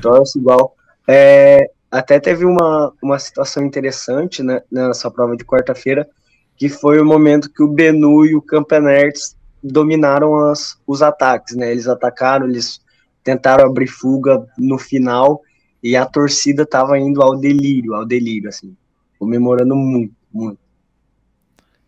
torce 0.00 0.38
igual. 0.38 0.76
É, 1.08 1.68
até 1.90 2.20
teve 2.20 2.44
uma, 2.44 2.92
uma 3.02 3.18
situação 3.18 3.64
interessante 3.64 4.42
né, 4.42 4.62
nessa 4.70 5.10
prova 5.10 5.36
de 5.36 5.44
quarta-feira, 5.44 6.08
que 6.56 6.68
foi 6.68 7.00
o 7.00 7.04
momento 7.04 7.50
que 7.50 7.62
o 7.62 7.68
Benu 7.68 8.24
e 8.24 8.36
o 8.36 8.42
Campenerts 8.42 9.36
dominaram 9.62 10.50
as, 10.50 10.78
os 10.86 11.02
ataques, 11.02 11.56
né? 11.56 11.70
Eles 11.72 11.88
atacaram, 11.88 12.46
eles 12.46 12.80
tentaram 13.24 13.66
abrir 13.66 13.88
fuga 13.88 14.46
no 14.56 14.78
final 14.78 15.42
e 15.82 15.96
a 15.96 16.06
torcida 16.06 16.62
estava 16.62 16.98
indo 16.98 17.22
ao 17.22 17.36
delírio, 17.36 17.94
ao 17.94 18.06
delírio, 18.06 18.48
assim, 18.48 18.76
comemorando 19.18 19.74
muito, 19.74 20.14
muito. 20.32 20.58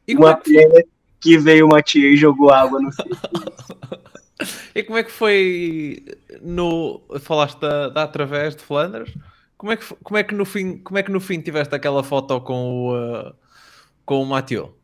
E 0.08 0.16
uma 0.16 0.30
é 0.30 0.34
que... 0.34 0.52
pena 0.52 0.84
que 1.20 1.38
veio 1.38 1.66
uma 1.66 1.82
tia 1.82 2.08
e 2.08 2.16
jogou 2.16 2.50
água 2.50 2.80
no 2.80 2.90
E 4.74 4.82
como 4.82 4.98
é 4.98 5.04
que 5.04 5.12
foi 5.12 6.04
no. 6.40 7.00
Falaste 7.20 7.60
da, 7.60 7.88
da 7.88 8.02
através 8.02 8.56
de 8.56 8.62
Flandres? 8.62 9.14
Como 9.62 9.70
é 9.70 9.76
que, 9.76 9.94
como 10.02 10.18
é 10.18 10.24
que 10.24 10.34
no 10.34 10.44
fim, 10.44 10.78
como 10.78 10.98
é 10.98 11.04
que 11.04 11.10
no 11.12 11.20
fim 11.20 11.40
tiveste 11.40 11.72
aquela 11.72 12.02
foto 12.02 12.40
com 12.40 12.88
o 12.88 12.96
uh, 12.96 13.32
com 14.04 14.20
o 14.20 14.26
Mathieu? 14.26 14.76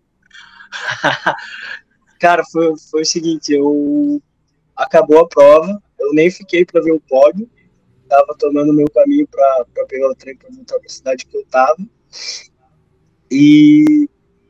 Cara, 2.21 2.45
foi, 2.45 2.79
foi 2.89 3.03
o 3.03 3.05
seguinte, 3.05 3.53
eu 3.53 4.23
acabou 4.77 5.19
a 5.19 5.29
prova, 5.29 5.83
eu 5.99 6.13
nem 6.13 6.31
fiquei 6.31 6.65
para 6.65 6.81
ver 6.81 6.93
o 6.93 7.01
pódio, 7.01 7.51
tava 8.09 8.37
tomando 8.39 8.73
meu 8.73 8.89
caminho 8.95 9.27
para 9.27 9.67
pegar 9.89 10.11
o 10.11 10.15
trem 10.15 10.37
para 10.37 10.49
voltar 10.49 10.79
para 10.79 10.87
a 10.87 10.91
cidade 10.91 11.27
que 11.27 11.37
eu 11.37 11.45
tava. 11.47 11.85
E 13.29 14.09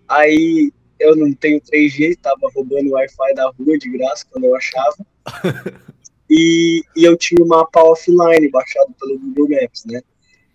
aí 0.08 0.70
eu 1.00 1.16
não 1.16 1.32
tenho 1.32 1.58
3G, 1.58 2.18
tava 2.20 2.50
roubando 2.54 2.90
o 2.90 2.92
Wi-Fi 2.96 3.34
da 3.34 3.50
rua 3.58 3.78
de 3.78 3.88
graça 3.88 4.26
quando 4.30 4.44
eu 4.44 4.54
achava. 4.54 5.06
e, 6.28 6.82
e 6.94 7.02
eu 7.02 7.16
tinha 7.16 7.42
o 7.42 7.48
mapa 7.48 7.80
offline 7.80 8.50
baixado 8.50 8.94
pelo 9.00 9.18
Google 9.18 9.48
Maps, 9.48 9.86
né? 9.86 10.02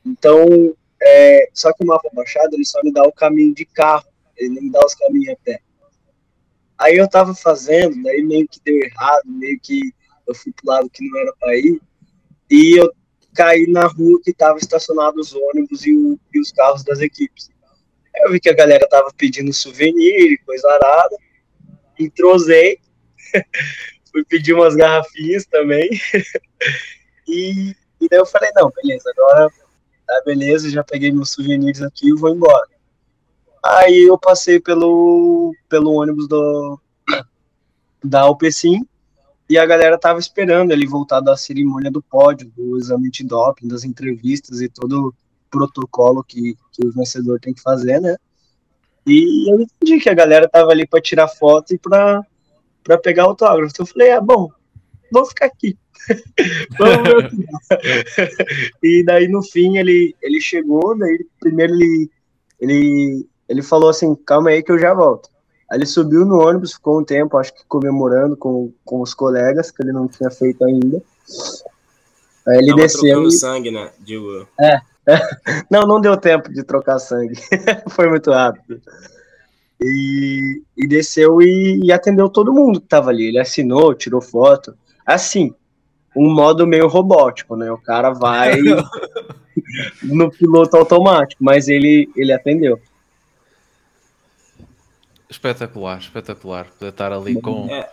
Então, 0.05 0.75
é, 1.01 1.49
só 1.53 1.73
que 1.73 1.83
o 1.83 1.87
mapa 1.87 2.09
baixado 2.13 2.53
ele 2.53 2.65
só 2.65 2.79
me 2.83 2.91
dá 2.91 3.03
o 3.03 3.11
caminho 3.11 3.53
de 3.53 3.65
carro, 3.65 4.05
ele 4.37 4.55
não 4.55 4.61
me 4.61 4.71
dá 4.71 4.79
os 4.85 4.95
caminhos 4.95 5.33
a 5.33 5.37
pé. 5.43 5.59
Aí 6.77 6.97
eu 6.97 7.09
tava 7.09 7.33
fazendo, 7.35 8.01
daí 8.03 8.23
meio 8.23 8.47
que 8.47 8.59
deu 8.63 8.77
errado, 8.77 9.23
meio 9.25 9.59
que 9.61 9.93
eu 10.27 10.33
fui 10.33 10.51
pro 10.51 10.67
lado 10.67 10.89
que 10.89 11.07
não 11.07 11.19
era 11.19 11.33
para 11.39 11.55
ir, 11.57 11.81
e 12.49 12.79
eu 12.79 12.91
caí 13.33 13.67
na 13.67 13.85
rua 13.87 14.19
que 14.23 14.33
tava 14.33 14.57
estacionados 14.57 15.33
os 15.33 15.41
ônibus 15.49 15.85
e, 15.85 15.93
o, 15.93 16.19
e 16.33 16.39
os 16.39 16.51
carros 16.51 16.83
das 16.83 16.99
equipes. 16.99 17.49
Aí 18.15 18.23
eu 18.23 18.31
vi 18.31 18.39
que 18.39 18.49
a 18.49 18.55
galera 18.55 18.87
tava 18.89 19.11
pedindo 19.17 19.51
souvenir, 19.53 20.39
coisa 20.45 20.69
arada, 20.69 21.15
entrosei, 21.99 22.79
fui 24.11 24.23
pedir 24.25 24.53
umas 24.53 24.75
garrafinhas 24.75 25.45
também, 25.45 25.89
e, 27.27 27.75
e 27.99 28.09
daí 28.09 28.19
eu 28.19 28.25
falei, 28.25 28.51
não, 28.55 28.71
beleza, 28.71 29.11
agora 29.15 29.49
tá 30.05 30.21
beleza, 30.25 30.69
já 30.69 30.83
peguei 30.83 31.11
meus 31.11 31.31
souvenirs 31.31 31.81
aqui 31.81 32.09
e 32.09 32.13
vou 32.13 32.29
embora. 32.29 32.67
Aí 33.63 34.03
eu 34.09 34.17
passei 34.17 34.59
pelo, 34.59 35.53
pelo 35.69 35.93
ônibus 35.93 36.27
do, 36.27 36.79
da 38.03 38.21
Alpecin 38.21 38.85
e 39.49 39.57
a 39.57 39.65
galera 39.65 39.97
tava 39.97 40.19
esperando 40.19 40.71
ele 40.71 40.87
voltar 40.87 41.19
da 41.19 41.37
cerimônia 41.37 41.91
do 41.91 42.01
pódio, 42.01 42.51
do 42.55 42.77
exame 42.77 43.09
de 43.09 43.23
doping, 43.23 43.67
das 43.67 43.83
entrevistas 43.83 44.61
e 44.61 44.69
todo 44.69 45.09
o 45.09 45.13
protocolo 45.49 46.23
que, 46.23 46.55
que 46.71 46.85
o 46.85 46.91
vencedor 46.91 47.39
tem 47.39 47.53
que 47.53 47.61
fazer, 47.61 47.99
né? 47.99 48.15
E 49.05 49.51
eu 49.51 49.59
entendi 49.59 49.99
que 49.99 50.09
a 50.09 50.13
galera 50.13 50.47
tava 50.47 50.71
ali 50.71 50.87
para 50.87 51.01
tirar 51.01 51.27
foto 51.27 51.73
e 51.73 51.77
para 51.77 52.23
pegar 53.01 53.23
autógrafo. 53.23 53.73
Eu 53.77 53.85
falei, 53.85 54.11
ah, 54.11 54.21
bom, 54.21 54.49
vou 55.13 55.25
ficar 55.25 55.45
aqui. 55.45 55.77
Vamos 56.77 57.03
ver 57.07 57.17
o 57.17 57.29
que 57.29 57.37
dá. 57.37 57.59
E 58.83 59.03
daí 59.05 59.27
no 59.29 59.41
fim 59.41 59.77
ele 59.77 60.13
ele 60.21 60.41
chegou, 60.41 60.97
daí 60.97 61.25
primeiro 61.39 61.73
ele 61.73 62.09
ele 62.59 63.25
ele 63.47 63.61
falou 63.61 63.89
assim, 63.89 64.15
calma 64.15 64.49
aí 64.49 64.61
que 64.63 64.71
eu 64.71 64.79
já 64.79 64.93
volto. 64.93 65.29
Aí 65.71 65.77
ele 65.77 65.85
subiu 65.85 66.25
no 66.25 66.41
ônibus, 66.45 66.73
ficou 66.73 66.99
um 66.99 67.03
tempo, 67.03 67.37
acho 67.37 67.53
que 67.53 67.63
comemorando 67.67 68.35
com, 68.35 68.71
com 68.85 69.01
os 69.01 69.13
colegas, 69.13 69.71
que 69.71 69.81
ele 69.81 69.91
não 69.91 70.07
tinha 70.07 70.29
feito 70.29 70.63
ainda. 70.63 71.01
Aí 72.47 72.57
ele 72.57 72.67
Tava 72.69 72.81
desceu. 72.81 73.01
trocando 73.01 73.27
e- 73.27 73.31
sangue, 73.31 73.71
né? 73.71 73.91
Digo, 73.99 74.47
Não, 75.69 75.81
não 75.81 75.99
deu 75.99 76.15
tempo 76.17 76.51
de 76.51 76.63
trocar 76.63 76.99
sangue. 76.99 77.35
Foi 77.89 78.07
muito 78.09 78.31
rápido. 78.31 78.81
E, 79.81 80.61
e 80.77 80.87
desceu 80.87 81.41
e, 81.41 81.81
e 81.83 81.91
atendeu 81.91 82.29
todo 82.29 82.53
mundo 82.53 82.79
que 82.79 82.87
tava 82.87 83.09
ali. 83.09 83.27
Ele 83.27 83.39
assinou, 83.39 83.93
tirou 83.93 84.21
foto. 84.21 84.75
Assim, 85.05 85.53
um 86.15 86.33
modo 86.33 86.67
meio 86.67 86.87
robótico, 86.87 87.55
né? 87.55 87.71
O 87.71 87.77
cara 87.77 88.11
vai 88.11 88.57
no 90.03 90.31
piloto 90.31 90.77
automático, 90.77 91.43
mas 91.43 91.67
ele, 91.67 92.09
ele 92.15 92.31
atendeu. 92.31 92.79
Espetacular, 95.29 95.99
espetacular. 95.99 96.67
Poder 96.77 96.89
estar 96.89 97.11
ali 97.11 97.41
com. 97.41 97.67
É. 97.69 97.89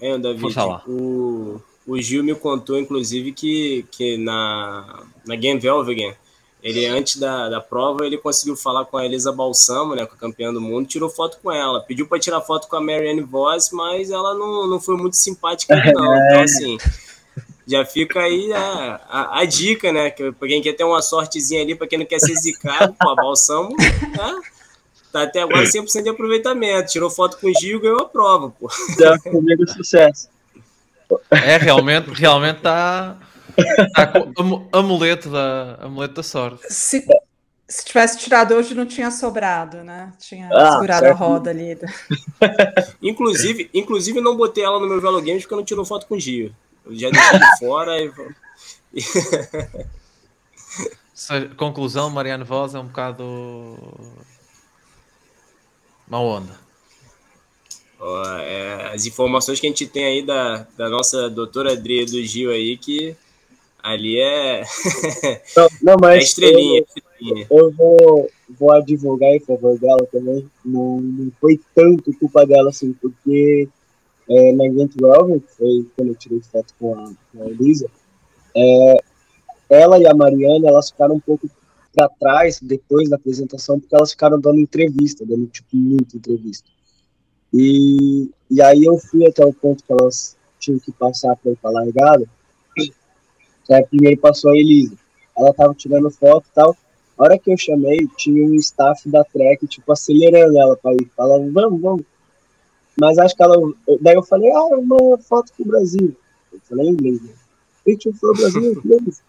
É, 0.00 0.18
David, 0.18 0.40
Força 0.40 0.64
lá. 0.64 0.82
o, 0.88 1.60
o 1.86 2.00
Gil 2.00 2.24
me 2.24 2.34
contou, 2.34 2.78
inclusive, 2.78 3.32
que, 3.32 3.84
que 3.90 4.16
na, 4.16 5.04
na 5.26 5.36
Game 5.36 5.60
Velvegen, 5.60 6.14
ele 6.62 6.86
antes 6.86 7.16
da, 7.16 7.48
da 7.48 7.60
prova, 7.60 8.04
ele 8.04 8.18
conseguiu 8.18 8.56
falar 8.56 8.84
com 8.84 8.96
a 8.96 9.04
Elisa 9.04 9.32
Balsamo, 9.32 9.94
né, 9.94 10.04
com 10.04 10.14
a 10.14 10.18
campeã 10.18 10.52
do 10.52 10.60
mundo, 10.60 10.86
tirou 10.86 11.08
foto 11.08 11.38
com 11.42 11.50
ela. 11.50 11.80
Pediu 11.80 12.06
para 12.06 12.18
tirar 12.18 12.40
foto 12.40 12.68
com 12.68 12.76
a 12.76 12.80
Marianne 12.80 13.22
Voss, 13.22 13.70
mas 13.72 14.10
ela 14.10 14.34
não, 14.34 14.66
não 14.66 14.80
foi 14.80 14.96
muito 14.96 15.16
simpática, 15.16 15.74
não. 15.92 16.16
Então, 16.16 16.42
assim, 16.42 16.78
já 17.66 17.84
fica 17.84 18.20
aí 18.20 18.52
a, 18.52 19.00
a, 19.08 19.40
a 19.40 19.44
dica, 19.44 19.92
né, 19.92 20.10
que 20.10 20.32
pra 20.32 20.48
quem 20.48 20.60
quer 20.60 20.74
ter 20.74 20.84
uma 20.84 21.00
sortezinha 21.00 21.62
ali, 21.62 21.74
para 21.74 21.86
quem 21.86 21.98
não 21.98 22.06
quer 22.06 22.20
ser 22.20 22.34
zicado, 22.34 22.94
pô, 22.98 23.08
a 23.08 23.14
Balsamo, 23.14 23.74
né, 23.76 24.40
tá 25.12 25.22
até 25.22 25.42
agora 25.42 25.64
100% 25.64 26.02
de 26.02 26.08
aproveitamento. 26.08 26.92
Tirou 26.92 27.10
foto 27.10 27.38
com 27.38 27.48
o 27.48 27.54
Gil 27.54 27.78
e 27.78 27.82
ganhou 27.82 28.00
a 28.00 28.08
prova, 28.08 28.50
pô. 28.50 28.68
Já 28.98 29.18
comigo 29.18 29.68
sucesso. 29.70 30.28
É, 31.30 31.56
realmente, 31.56 32.10
realmente 32.10 32.58
está. 32.58 33.16
Amu- 34.36 34.68
amuleto 34.72 35.30
da, 35.30 35.78
amuleto 35.80 36.14
da 36.14 36.22
sorte. 36.22 36.62
Se, 36.72 37.06
se 37.68 37.84
tivesse 37.84 38.18
tirado 38.18 38.54
hoje, 38.54 38.74
não 38.74 38.86
tinha 38.86 39.10
sobrado, 39.10 39.84
né? 39.84 40.12
Tinha 40.18 40.48
Ah, 40.52 40.72
segurado 40.72 41.04
a 41.04 41.08
certo. 41.08 41.18
roda 41.18 41.50
ali. 41.50 41.78
Inclusive, 43.02 43.70
inclusive 43.72 44.20
não 44.20 44.36
botei 44.36 44.64
ela 44.64 44.80
no 44.80 44.88
meu 44.88 45.00
Velo 45.00 45.20
Games 45.20 45.42
porque 45.42 45.54
eu 45.54 45.58
não 45.58 45.64
tirou 45.64 45.84
foto 45.84 46.06
com 46.06 46.16
o 46.16 46.20
Gio. 46.20 46.54
Eu 46.86 46.96
já 46.96 47.10
deixei 47.10 47.38
de 47.38 47.58
fora 47.58 47.96
e... 48.00 48.10
Conclusão, 51.56 52.10
Mariano 52.10 52.44
Voz 52.44 52.74
é 52.74 52.78
um 52.78 52.86
bocado. 52.86 53.78
Má 56.08 56.18
onda. 56.18 56.58
Ó, 58.00 58.24
é, 58.38 58.94
as 58.94 59.04
informações 59.04 59.60
que 59.60 59.66
a 59.66 59.70
gente 59.70 59.86
tem 59.86 60.04
aí 60.06 60.22
da, 60.24 60.66
da 60.76 60.88
nossa 60.88 61.28
doutora 61.28 61.74
Adri 61.74 62.06
do 62.06 62.22
Gil 62.24 62.50
aí, 62.50 62.78
que 62.78 63.14
ali 63.82 64.18
é, 64.20 64.62
Não, 65.56 65.68
não 65.82 65.92
é 65.94 65.96
mas 66.00 66.24
estrelinha. 66.24 66.80
estrelinha. 66.80 67.46
eu, 67.50 67.58
eu 67.58 67.72
vou, 67.72 68.30
vou 68.58 68.72
advogar 68.72 69.30
em 69.30 69.40
favor 69.40 69.78
dela 69.78 70.06
também. 70.10 70.48
Não, 70.64 71.00
não 71.00 71.32
foi 71.40 71.60
tanto 71.74 72.12
culpa 72.14 72.46
dela, 72.46 72.70
assim, 72.70 72.92
porque 72.94 73.68
é, 74.28 74.52
na 74.52 74.66
Event 74.66 74.92
Welvin, 75.00 75.40
que 75.40 75.52
foi 75.56 75.86
quando 75.96 76.08
eu 76.08 76.14
tirei 76.14 76.40
foto 76.40 76.74
com 76.78 76.94
a, 76.94 77.12
com 77.32 77.42
a 77.42 77.46
Elisa, 77.48 77.90
é, 78.56 78.96
ela 79.68 79.98
e 79.98 80.06
a 80.06 80.14
Mariana, 80.14 80.68
elas 80.68 80.90
ficaram 80.90 81.16
um 81.16 81.20
pouco 81.20 81.48
para 81.94 82.08
trás 82.08 82.60
depois 82.60 83.08
da 83.08 83.16
apresentação, 83.16 83.78
porque 83.80 83.94
elas 83.94 84.12
ficaram 84.12 84.40
dando 84.40 84.60
entrevista, 84.60 85.24
dando, 85.26 85.46
tipo, 85.46 85.68
muita 85.76 86.16
entrevista. 86.16 86.68
E, 87.52 88.30
e 88.50 88.62
aí 88.62 88.84
eu 88.84 88.96
fui 88.98 89.26
até 89.26 89.44
o 89.44 89.52
ponto 89.52 89.82
que 89.82 89.92
elas 89.92 90.36
tinham 90.58 90.78
que 90.78 90.92
passar 90.92 91.34
para 91.36 91.52
ir 91.52 91.56
para 91.56 91.70
a 91.70 91.72
largada. 91.72 92.28
Aí 93.70 93.84
primeiro 93.86 94.20
passou 94.20 94.50
a 94.50 94.56
Elisa. 94.56 94.96
Ela 95.36 95.54
tava 95.54 95.74
tirando 95.74 96.10
foto 96.10 96.46
e 96.50 96.54
tal. 96.54 96.76
A 97.16 97.24
hora 97.24 97.38
que 97.38 97.52
eu 97.52 97.56
chamei, 97.56 98.08
tinha 98.16 98.44
um 98.44 98.54
staff 98.54 99.08
da 99.08 99.22
Trek, 99.24 99.66
tipo, 99.66 99.92
acelerando 99.92 100.58
ela 100.58 100.76
pra 100.76 100.92
ir. 100.94 101.10
Falando, 101.16 101.52
vamos, 101.52 101.80
vamos. 101.80 102.04
Mas 102.98 103.18
acho 103.18 103.36
que 103.36 103.42
ela. 103.42 103.56
Daí 104.00 104.14
eu 104.14 104.22
falei, 104.22 104.50
ah, 104.52 104.64
uma 104.76 105.18
foto 105.18 105.52
pro 105.56 105.66
Brasil. 105.66 106.16
Eu 106.52 106.60
falei 106.68 106.88
em 106.88 106.92
inglês, 106.92 107.22
né? 107.22 107.32
Picture 107.84 108.14
for 108.16 108.36
Brasil, 108.36 108.80
please. 108.82 109.20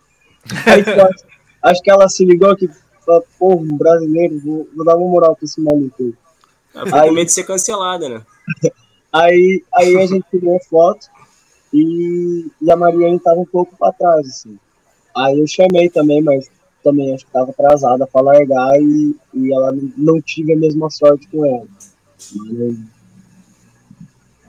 Aí, 0.66 0.84
tipo, 0.84 1.02
acho, 1.02 1.26
acho 1.64 1.82
que 1.82 1.92
ela 1.92 2.10
se 2.10 2.26
ligou 2.26 2.56
que, 2.56 2.70
falou, 3.06 3.26
pô, 3.38 3.56
um 3.56 3.78
brasileiro, 3.78 4.40
vou, 4.40 4.68
vou 4.76 4.86
dar 4.86 4.96
uma 4.96 5.10
moral 5.10 5.36
pra 5.36 5.46
esse 5.46 5.62
maluco. 5.62 6.14
Ela 6.74 6.86
ficou 6.86 7.02
com 7.02 7.12
medo 7.12 7.26
de 7.26 7.34
ser 7.34 7.44
cancelada, 7.44 8.10
né? 8.10 8.22
Aí, 9.14 9.62
aí 9.74 9.98
a 9.98 10.06
gente 10.06 10.26
tirou 10.32 10.58
foto 10.70 11.08
e, 11.74 12.48
e 12.62 12.72
a 12.72 12.76
Mariane 12.76 13.20
tava 13.20 13.40
um 13.40 13.46
pouco 13.46 13.76
para 13.78 13.94
trás, 13.94 14.28
assim. 14.28 14.58
Aí 15.16 15.40
eu 15.40 15.48
chamei 15.48 15.90
também, 15.90 16.22
mas 16.22 16.50
também 16.84 17.14
acho 17.14 17.26
que 17.26 17.32
tava 17.32 17.52
atrasada 17.52 18.08
para 18.08 18.22
largar 18.22 18.80
e, 18.82 19.16
e 19.34 19.54
ela 19.54 19.72
não- 19.98 20.22
tive 20.22 20.54
a 20.54 20.58
mesma 20.58 20.90
sorte 20.90 21.28
com 21.28 21.46
ela. 21.46 21.68
Não, 22.36 22.78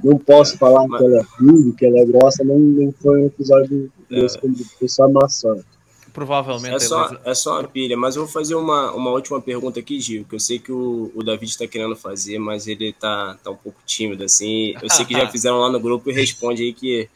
não 0.05 0.19
posso 0.19 0.57
falar 0.59 0.87
mas- 0.89 1.01
que 1.01 1.07
ela 1.07 1.19
é 1.19 1.25
ruim, 1.39 1.73
que 1.73 1.87
ela 1.87 1.99
é 1.99 2.05
grossa, 2.05 2.43
não, 2.45 2.59
não 2.59 2.93
foi 2.93 3.23
um 3.23 3.27
episódio 3.27 3.93
É. 4.11 4.21
desse, 4.21 4.39
foi 4.79 4.89
só 4.89 5.09
má 5.09 5.29
sorte. 5.29 5.65
Provavelmente 6.13 6.75
É 6.75 6.81
só, 6.81 7.17
é 7.25 7.35
só 7.35 7.61
uma 7.61 7.69
pilha, 7.69 7.97
mas 7.97 8.17
eu 8.17 8.25
vou 8.25 8.33
fazer 8.33 8.55
uma, 8.55 8.93
uma 8.93 9.11
última 9.11 9.41
pergunta 9.41 9.81
aqui, 9.81 9.99
Gil, 10.01 10.27
que 10.29 10.35
eu 10.35 10.41
sei 10.41 10.59
que 10.59 10.71
o, 10.71 11.11
o 11.15 11.23
David 11.23 11.51
está 11.51 11.67
querendo 11.67 11.97
fazer, 11.97 12.39
mas 12.39 12.67
ele 12.67 12.93
tá, 12.93 13.39
tá 13.43 13.51
um 13.51 13.57
pouco 13.57 13.81
tímido, 13.87 14.23
assim. 14.25 14.75
Eu 14.83 14.91
sei 14.91 15.07
que 15.07 15.15
já 15.15 15.27
fizeram 15.33 15.59
lá 15.59 15.71
no 15.71 15.81
grupo 15.81 16.11
e 16.11 16.13
responde 16.13 16.63
aí 16.63 16.75
que, 16.75 17.09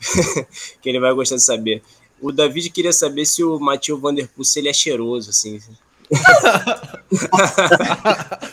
que 0.82 0.88
ele 0.88 1.00
vai 1.00 1.14
gostar 1.14 1.36
de 1.36 1.42
saber. 1.42 1.82
O 2.20 2.30
David 2.30 2.68
queria 2.70 2.92
saber 2.92 3.24
se 3.24 3.42
o 3.42 3.58
Matheus 3.58 3.98
Vanderpool 3.98 4.44
se 4.44 4.58
ele 4.58 4.68
é 4.68 4.74
cheiroso, 4.74 5.30
assim. 5.30 5.58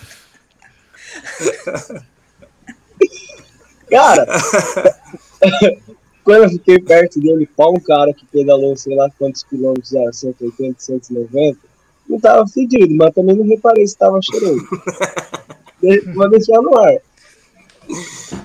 Cara, 3.89 4.25
quando 6.27 6.43
eu 6.43 6.49
fiquei 6.49 6.77
perto 6.77 7.21
dele, 7.21 7.47
qual 7.55 7.73
um 7.73 7.79
cara 7.79 8.13
que 8.13 8.25
pedalou 8.25 8.75
sei 8.75 8.97
lá 8.97 9.09
quantos 9.17 9.43
quilômetros, 9.43 9.95
ah, 9.95 10.11
180, 10.11 10.75
190, 10.77 11.57
não 12.09 12.19
tava 12.19 12.45
fedido, 12.47 12.93
mas 12.95 13.13
também 13.13 13.33
não 13.33 13.45
reparei 13.47 13.87
se 13.87 13.97
tava 13.97 14.19
cheiroso. 14.21 14.67
De- 15.81 16.01
Vou 16.13 16.29
deixar 16.29 16.61
no 16.61 16.77
ar. 16.77 16.97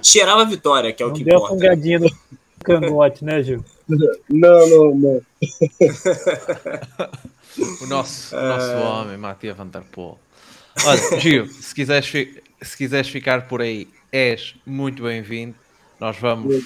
Cheirava 0.01 0.43
a 0.43 0.45
vitória, 0.45 0.93
que 0.93 1.03
é 1.03 1.07
o 1.07 1.09
Não 1.09 1.17
que 1.17 1.25
deu 1.25 1.39
importa. 1.39 1.55
fungadinha 1.55 1.99
no 1.99 2.11
cangote, 2.63 3.25
né, 3.25 3.43
Gil? 3.43 3.65
Não, 3.89 4.69
não, 4.69 4.95
não. 4.95 5.21
O 7.81 7.87
nosso, 7.87 8.37
o 8.37 8.41
nosso 8.41 8.77
homem, 8.77 9.17
Matia 9.17 9.55
Van 9.55 9.67
Der 9.67 9.83
Poel. 9.91 10.19
Olha, 10.87 11.21
Gil, 11.21 11.47
se 11.49 11.75
quiseres, 11.75 12.07
se 12.63 12.77
quiseres 12.77 13.09
ficar 13.09 13.49
por 13.49 13.61
aí, 13.61 13.89
és 14.13 14.55
muito 14.65 15.03
bem-vindo. 15.03 15.57
Nós 15.99 16.17
vamos 16.19 16.65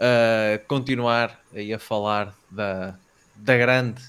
uh, 0.00 0.64
continuar 0.66 1.38
aí 1.54 1.72
a 1.72 1.78
falar 1.78 2.34
da, 2.50 2.94
da 3.36 3.56
grande 3.56 4.02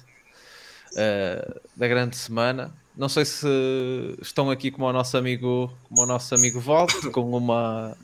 uh, 0.94 1.62
da 1.76 1.88
grande 1.88 2.16
semana. 2.16 2.74
Não 2.96 3.08
sei 3.10 3.24
se 3.26 3.48
estão 4.22 4.50
aqui 4.52 4.70
como 4.72 4.86
o 4.86 4.94
nosso 4.94 5.16
amigo, 5.18 5.72
como 5.88 6.02
o 6.04 6.06
nosso 6.06 6.34
amigo 6.36 6.60
Valdo, 6.60 6.94
com 7.12 7.22
uma 7.36 7.96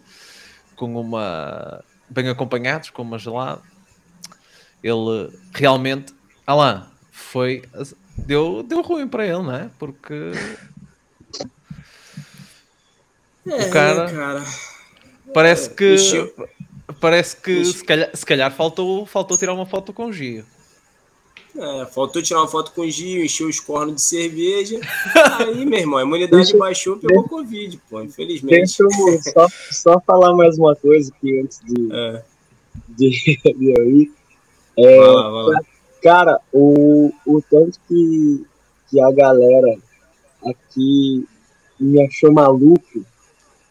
com 0.76 1.00
uma 1.00 1.84
bem 2.10 2.30
acompanhados 2.30 2.90
com 2.90 3.02
uma 3.02 3.18
gelada. 3.20 3.62
Ele 4.84 5.30
realmente, 5.54 6.14
Alain, 6.46 6.84
foi 7.12 7.64
deu, 8.16 8.64
deu 8.64 8.82
ruim 8.82 9.08
para 9.08 9.26
ele, 9.26 9.42
não 9.44 9.56
é? 9.56 9.70
Porque 9.80 10.32
É, 13.46 13.66
O 13.68 13.72
cara- 13.72 14.12
cara. 14.12 14.44
parece 15.34 15.70
que 15.70 15.96
encheu- 15.96 16.34
parece 17.00 17.36
que 17.38 17.66
se 17.66 17.84
calhar, 17.84 18.10
se 18.14 18.26
calhar 18.26 18.52
faltou, 18.56 19.06
faltou 19.06 19.38
tirar 19.38 19.54
uma 19.54 19.66
foto 19.66 19.92
com 19.94 20.06
o 20.08 20.14
Gio. 20.14 20.46
É, 21.56 21.86
faltou 21.88 22.22
tirar 22.22 22.42
uma 22.42 22.48
foto 22.48 22.72
com 22.72 22.82
o 22.82 22.90
Gio, 22.90 23.24
encheu 23.26 23.48
os 23.48 23.60
cornos 23.60 23.96
de 23.96 24.02
cerveja. 24.04 24.80
Aí, 25.40 25.66
meu 25.66 25.80
irmão, 25.80 25.98
a 26.00 26.04
imunidade 26.04 26.44
Deixa- 26.44 26.58
baixou, 26.58 26.98
pegou 26.98 27.24
Covid, 27.24 27.82
pô, 27.90 28.02
infelizmente. 28.02 28.78
Deixa 28.78 28.84
eu 28.84 28.90
só, 29.24 29.48
só 29.72 30.00
falar 30.02 30.36
mais 30.36 30.58
uma 30.58 30.76
coisa 30.76 31.12
aqui 31.16 31.40
antes 31.40 31.60
de, 31.66 31.90
É, 31.92 32.24
de, 32.90 33.10
de 33.58 33.74
eu 33.80 33.90
ir. 33.90 34.12
vai 34.76 34.98
lá, 35.00 35.30
vai 35.30 35.44
lá. 35.54 35.60
Cara, 36.04 36.40
o, 36.54 37.12
o 37.26 37.42
tanto 37.42 37.80
que, 37.88 38.46
que 38.90 39.02
a 39.02 39.12
galera 39.12 39.78
aqui 40.46 41.28
me 41.80 42.06
achou 42.06 42.32
maluco 42.32 43.04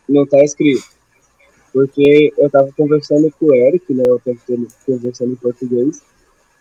não 0.09 0.27
tá 0.27 0.43
escrito. 0.43 0.85
Porque 1.77 2.33
eu 2.39 2.49
tava 2.49 2.73
conversando 2.75 3.31
com 3.39 3.49
o 3.49 3.55
Eric, 3.55 3.93
né? 3.93 4.03
Eu 4.07 4.19
tava 4.19 4.39
conversando 4.87 5.33
em 5.33 5.37
português. 5.37 6.01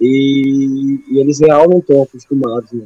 E, 0.01 0.99
e 1.09 1.19
eles 1.21 1.39
real 1.39 1.69
não 1.69 1.77
estão 1.77 2.03
acostumados, 2.03 2.69
né? 2.73 2.85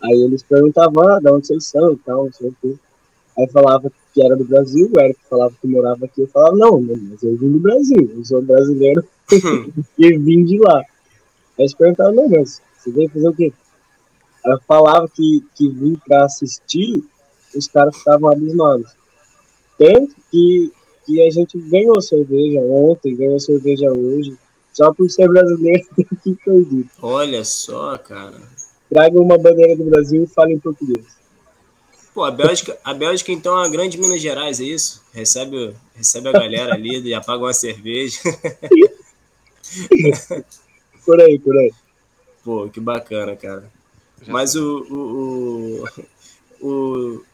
Aí 0.00 0.22
eles 0.22 0.44
perguntavam, 0.44 1.08
ah, 1.08 1.18
de 1.18 1.28
onde 1.28 1.44
vocês 1.48 1.66
são 1.66 1.94
e 1.94 1.96
tal, 1.96 2.26
não 2.26 2.32
sei 2.32 2.50
o 2.50 2.56
quê. 2.62 2.76
Aí 3.36 3.48
falava 3.48 3.90
que 4.14 4.22
era 4.22 4.36
do 4.36 4.44
Brasil, 4.44 4.88
o 4.96 5.00
Eric 5.00 5.18
falava 5.28 5.56
que 5.60 5.66
morava 5.66 6.04
aqui. 6.04 6.20
Eu 6.20 6.28
falava, 6.28 6.54
não, 6.56 6.80
não, 6.80 6.96
mas 7.10 7.24
eu 7.24 7.36
vim 7.36 7.50
do 7.50 7.58
Brasil, 7.58 8.12
eu 8.16 8.24
sou 8.24 8.40
brasileiro 8.40 9.04
e 9.98 10.18
vim 10.18 10.44
de 10.44 10.60
lá. 10.60 10.78
Aí 10.78 10.84
eles 11.58 11.74
perguntavam, 11.74 12.14
não, 12.14 12.28
mas 12.28 12.62
você 12.78 12.92
veio 12.92 13.10
fazer 13.10 13.28
o 13.28 13.34
quê? 13.34 13.52
Aí 14.44 14.52
eu 14.52 14.60
falava 14.68 15.08
que, 15.08 15.44
que 15.56 15.68
vim 15.68 15.96
pra 16.06 16.26
assistir, 16.26 17.02
os 17.56 17.66
caras 17.66 17.96
ficavam 17.96 18.30
abismados. 18.30 18.94
Tanto 19.76 20.14
que, 20.30 20.70
que 21.06 21.22
a 21.22 21.30
gente 21.30 21.58
ganhou 21.58 22.00
cerveja 22.02 22.60
ontem, 22.60 23.16
ganhou 23.16 23.38
cerveja 23.38 23.90
hoje, 23.90 24.36
só 24.72 24.92
por 24.92 25.08
ser 25.08 25.28
brasileiro 25.28 25.86
que 26.22 26.34
perdido. 26.44 26.90
Olha 27.00 27.44
só, 27.44 27.96
cara. 27.96 28.34
Traga 28.90 29.20
uma 29.20 29.38
bandeira 29.38 29.76
do 29.76 29.84
Brasil 29.84 30.24
e 30.24 30.26
fale 30.26 30.54
em 30.54 30.58
português. 30.58 31.06
Pô, 32.12 32.24
a 32.24 32.30
Bélgica, 32.30 32.76
a 32.82 32.94
Bélgica 32.94 33.30
então 33.30 33.54
é 33.54 33.60
uma 33.60 33.68
grande 33.68 33.98
Minas 33.98 34.20
Gerais, 34.20 34.60
é 34.60 34.64
isso? 34.64 35.02
Recebe, 35.12 35.74
recebe 35.94 36.28
a 36.28 36.32
galera 36.32 36.74
ali 36.74 37.00
e 37.00 37.14
apaga 37.14 37.44
uma 37.44 37.52
cerveja. 37.52 38.18
Por 41.04 41.20
aí, 41.20 41.38
por 41.38 41.56
aí. 41.56 41.72
Pô, 42.42 42.68
que 42.68 42.80
bacana, 42.80 43.36
cara. 43.36 43.70
Mas 44.26 44.56
o, 44.56 44.78
o, 44.90 45.84
o, 46.60 46.66
o, 46.66 47.24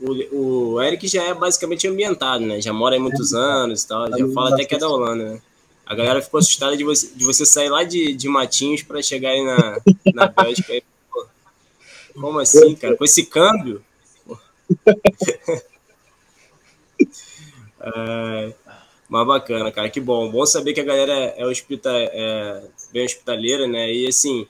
o, 0.00 0.74
o 0.74 0.82
Eric 0.82 1.06
já 1.08 1.24
é 1.24 1.34
basicamente 1.34 1.86
ambientado, 1.88 2.44
né? 2.44 2.60
Já 2.60 2.72
mora 2.72 2.94
aí 2.94 3.00
muitos 3.00 3.34
anos 3.34 3.82
e 3.82 3.88
tal. 3.88 4.08
Já 4.08 4.28
fala 4.32 4.54
até 4.54 4.64
que 4.64 4.74
é 4.74 4.78
da 4.78 4.88
Holanda, 4.88 5.32
né? 5.34 5.42
A 5.84 5.94
galera 5.94 6.20
ficou 6.22 6.38
assustada 6.38 6.76
de 6.76 6.84
você, 6.84 7.10
de 7.14 7.24
você 7.24 7.46
sair 7.46 7.70
lá 7.70 7.82
de, 7.82 8.12
de 8.12 8.28
Matinhos 8.28 8.82
para 8.82 9.02
chegar 9.02 9.30
aí 9.30 9.42
na, 9.42 9.80
na 10.14 10.26
Bélgica. 10.26 10.72
Aí, 10.72 10.82
como 12.14 12.38
assim, 12.38 12.74
cara? 12.74 12.96
Com 12.96 13.04
esse 13.04 13.24
câmbio? 13.24 13.82
É, 17.80 18.52
mas 19.08 19.26
bacana, 19.26 19.72
cara. 19.72 19.88
Que 19.88 20.00
bom. 20.00 20.30
Bom 20.30 20.44
saber 20.44 20.74
que 20.74 20.80
a 20.80 20.84
galera 20.84 21.12
é, 21.36 21.46
hospita, 21.46 21.90
é 21.90 22.62
bem 22.92 23.06
hospitaleira, 23.06 23.66
né? 23.66 23.90
E 23.90 24.06
assim, 24.06 24.46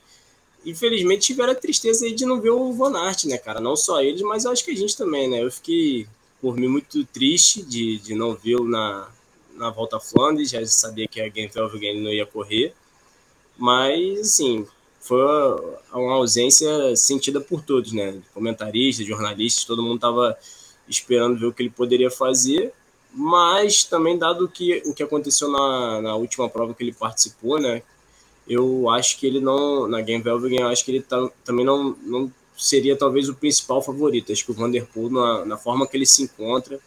infelizmente 0.65 1.27
tiveram 1.27 1.53
a 1.53 1.55
tristeza 1.55 2.05
aí 2.05 2.13
de 2.13 2.25
não 2.25 2.41
ver 2.41 2.51
o 2.51 2.73
Van 2.73 2.97
Aert, 2.97 3.25
né, 3.25 3.37
cara? 3.37 3.59
Não 3.59 3.75
só 3.75 4.01
eles, 4.01 4.21
mas 4.21 4.45
acho 4.45 4.63
que 4.63 4.71
a 4.71 4.75
gente 4.75 4.97
também, 4.97 5.29
né? 5.29 5.43
Eu 5.43 5.51
fiquei, 5.51 6.07
por 6.41 6.55
mim, 6.55 6.67
muito 6.67 7.05
triste 7.05 7.61
de, 7.61 7.97
de 7.99 8.15
não 8.15 8.35
vê-lo 8.35 8.67
na, 8.67 9.09
na 9.55 9.69
volta 9.69 9.97
a 9.97 9.99
Flandres. 9.99 10.49
Já 10.49 10.65
sabia 10.65 11.07
que 11.07 11.21
a 11.21 11.27
ele 11.27 12.01
não 12.01 12.11
ia 12.11 12.25
correr. 12.25 12.73
Mas, 13.57 14.19
assim, 14.19 14.65
foi 14.99 15.21
uma 15.93 16.15
ausência 16.15 16.95
sentida 16.95 17.41
por 17.41 17.61
todos, 17.61 17.91
né? 17.91 18.21
Comentaristas, 18.33 19.05
jornalistas, 19.05 19.65
todo 19.65 19.83
mundo 19.83 19.99
tava 19.99 20.37
esperando 20.87 21.39
ver 21.39 21.45
o 21.45 21.53
que 21.53 21.63
ele 21.63 21.69
poderia 21.69 22.09
fazer. 22.09 22.73
Mas 23.13 23.83
também, 23.83 24.17
dado 24.17 24.47
que, 24.47 24.83
o 24.85 24.93
que 24.93 25.03
aconteceu 25.03 25.49
na, 25.49 26.01
na 26.01 26.15
última 26.15 26.49
prova 26.49 26.73
que 26.73 26.83
ele 26.83 26.93
participou, 26.93 27.59
né? 27.59 27.81
Eu 28.49 28.89
acho 28.89 29.17
que 29.19 29.27
ele 29.27 29.39
não, 29.39 29.87
na 29.87 30.01
Game 30.01 30.23
Velvet, 30.23 30.59
eu 30.59 30.67
acho 30.67 30.83
que 30.83 30.91
ele 30.91 31.01
tá, 31.01 31.29
também 31.45 31.63
não, 31.63 31.95
não 32.01 32.31
seria 32.57 32.97
talvez 32.97 33.29
o 33.29 33.35
principal 33.35 33.81
favorito. 33.81 34.31
Acho 34.31 34.43
que 34.43 34.51
o 34.51 34.55
Vanderpool, 34.55 35.09
na, 35.11 35.45
na 35.45 35.57
forma 35.57 35.87
que 35.87 35.95
ele 35.95 36.05
se 36.05 36.23
encontra, 36.23 36.79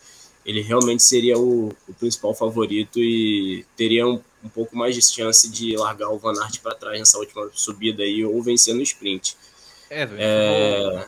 ele 0.44 0.60
realmente 0.60 1.04
seria 1.04 1.38
o, 1.38 1.68
o 1.88 1.94
principal 1.94 2.34
favorito 2.34 2.98
e 2.98 3.64
teria 3.76 4.06
um, 4.06 4.20
um, 4.44 4.48
pouco 4.48 4.76
mais 4.76 4.96
de 4.96 5.02
chance 5.02 5.48
de 5.48 5.76
largar 5.76 6.10
o 6.10 6.18
Van 6.18 6.34
Aert 6.42 6.60
para 6.60 6.74
trás 6.74 6.98
nessa 6.98 7.16
última 7.18 7.48
subida 7.52 8.02
aí 8.02 8.24
ou 8.24 8.42
vencer 8.42 8.74
no 8.74 8.82
sprint. 8.82 9.36
Edwin, 9.88 10.16
É... 10.18 11.06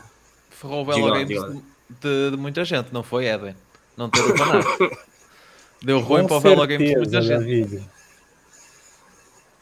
ferrou 0.49 0.83
o 0.83 0.85
Velo 0.85 1.11
Games 1.11 1.27
de, 1.27 2.31
de, 2.31 2.37
muita 2.37 2.63
gente, 2.63 2.93
não 2.93 3.03
foi, 3.03 3.27
Edwin? 3.27 3.55
Não 3.97 4.09
ter 4.09 4.21
o 4.21 4.35
Van 4.35 4.53
Aert. 4.53 4.97
Deu 5.83 5.99
ruim 5.99 6.25
para 6.25 6.37
o 6.37 6.39
Velo 6.39 6.65
Games 6.65 6.89
de 6.89 6.95
muita 6.95 7.21
gente. 7.21 7.43
David. 7.43 7.94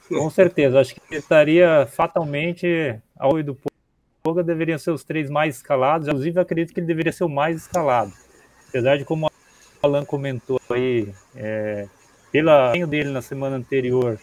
Com 0.07 0.29
certeza, 0.29 0.79
acho 0.79 0.95
que 0.95 1.15
estaria 1.15 1.87
fatalmente 1.87 2.99
a 3.17 3.27
Oi 3.27 3.43
do 3.43 3.57
Poga 4.23 4.41
deveriam 4.41 4.77
ser 4.77 4.91
os 4.91 5.03
três 5.03 5.29
mais 5.29 5.57
escalados. 5.57 6.07
Inclusive, 6.07 6.39
acredito 6.39 6.73
que 6.73 6.79
ele 6.79 6.87
deveria 6.87 7.11
ser 7.11 7.25
o 7.25 7.29
mais 7.29 7.57
escalado. 7.57 8.13
Apesar 8.69 8.97
de, 8.97 9.03
como 9.03 9.27
o 9.27 9.29
Alan 9.81 10.05
comentou 10.05 10.59
aí, 10.69 11.13
é, 11.35 11.87
pela 12.31 12.71
ganho 12.71 12.87
dele 12.87 13.09
na 13.09 13.21
semana 13.21 13.57
anterior 13.57 14.17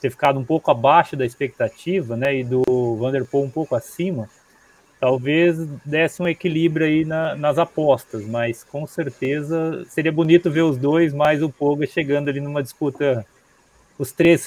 ter 0.00 0.10
ficado 0.10 0.38
um 0.38 0.44
pouco 0.44 0.70
abaixo 0.70 1.16
da 1.16 1.24
expectativa, 1.24 2.16
né, 2.16 2.36
e 2.36 2.44
do 2.44 2.96
Vanderpool 2.96 3.44
um 3.44 3.50
pouco 3.50 3.74
acima, 3.74 4.28
talvez 5.00 5.56
desse 5.84 6.20
um 6.20 6.28
equilíbrio 6.28 6.86
aí 6.86 7.04
na, 7.04 7.34
nas 7.34 7.56
apostas, 7.56 8.26
mas 8.26 8.64
com 8.64 8.86
certeza 8.86 9.84
seria 9.88 10.12
bonito 10.12 10.50
ver 10.50 10.62
os 10.62 10.76
dois 10.76 11.14
mais 11.14 11.42
o 11.42 11.48
Poga 11.48 11.86
chegando 11.86 12.28
ali 12.28 12.40
numa 12.40 12.62
disputa, 12.62 13.24
os 13.98 14.12
três 14.12 14.42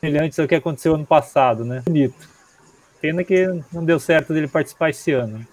semelhantes 0.00 0.38
ao 0.38 0.48
que 0.48 0.54
aconteceu 0.54 0.94
ano 0.94 1.06
passado, 1.06 1.64
né? 1.64 1.82
Bonito. 1.84 2.28
Pena 3.00 3.22
que 3.22 3.46
não 3.72 3.84
deu 3.84 4.00
certo 4.00 4.32
dele 4.32 4.48
participar 4.48 4.90
esse 4.90 5.12
ano. 5.12 5.46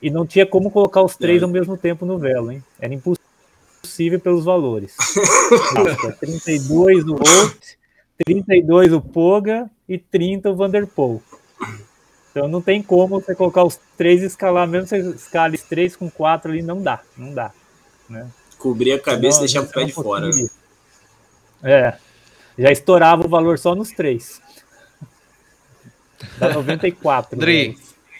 E 0.00 0.10
não 0.10 0.26
tinha 0.26 0.46
como 0.46 0.70
colocar 0.70 1.02
os 1.02 1.16
três 1.16 1.42
é. 1.42 1.44
ao 1.44 1.50
mesmo 1.50 1.76
tempo 1.76 2.06
no 2.06 2.18
velo, 2.18 2.52
hein? 2.52 2.62
Era 2.80 2.94
impossível 2.94 4.20
pelos 4.20 4.44
valores. 4.44 4.94
Nossa, 5.74 6.12
32 6.12 7.04
o 7.08 7.16
Volt, 7.16 7.76
32 8.24 8.92
o 8.92 9.00
Poga 9.00 9.70
e 9.88 9.98
30 9.98 10.50
o 10.50 10.56
Vanderpool. 10.56 11.22
Então 12.30 12.48
não 12.48 12.60
tem 12.60 12.82
como 12.82 13.20
você 13.20 13.34
colocar 13.34 13.64
os 13.64 13.78
três 13.96 14.22
e 14.22 14.26
escalar, 14.26 14.68
mesmo 14.68 14.86
você 14.86 14.98
escala 14.98 15.54
os 15.54 15.62
três 15.62 15.96
com 15.96 16.10
quatro 16.10 16.52
ali, 16.52 16.62
não 16.62 16.82
dá, 16.82 17.00
não 17.16 17.32
dá. 17.32 17.50
Né? 18.08 18.28
Cobrir 18.58 18.92
a 18.92 19.00
cabeça 19.00 19.38
e 19.38 19.40
deixar 19.40 19.62
o 19.62 19.66
pé 19.66 19.84
de 19.84 19.92
fora. 19.92 20.26
Né? 20.26 20.48
É, 21.62 21.96
já 22.58 22.70
estourava 22.70 23.26
o 23.26 23.28
valor 23.28 23.58
só 23.58 23.74
nos 23.74 23.90
três. 23.90 24.40
Dá 26.38 26.52
94. 26.52 27.38
Dri, 27.38 27.68
né? 27.68 27.74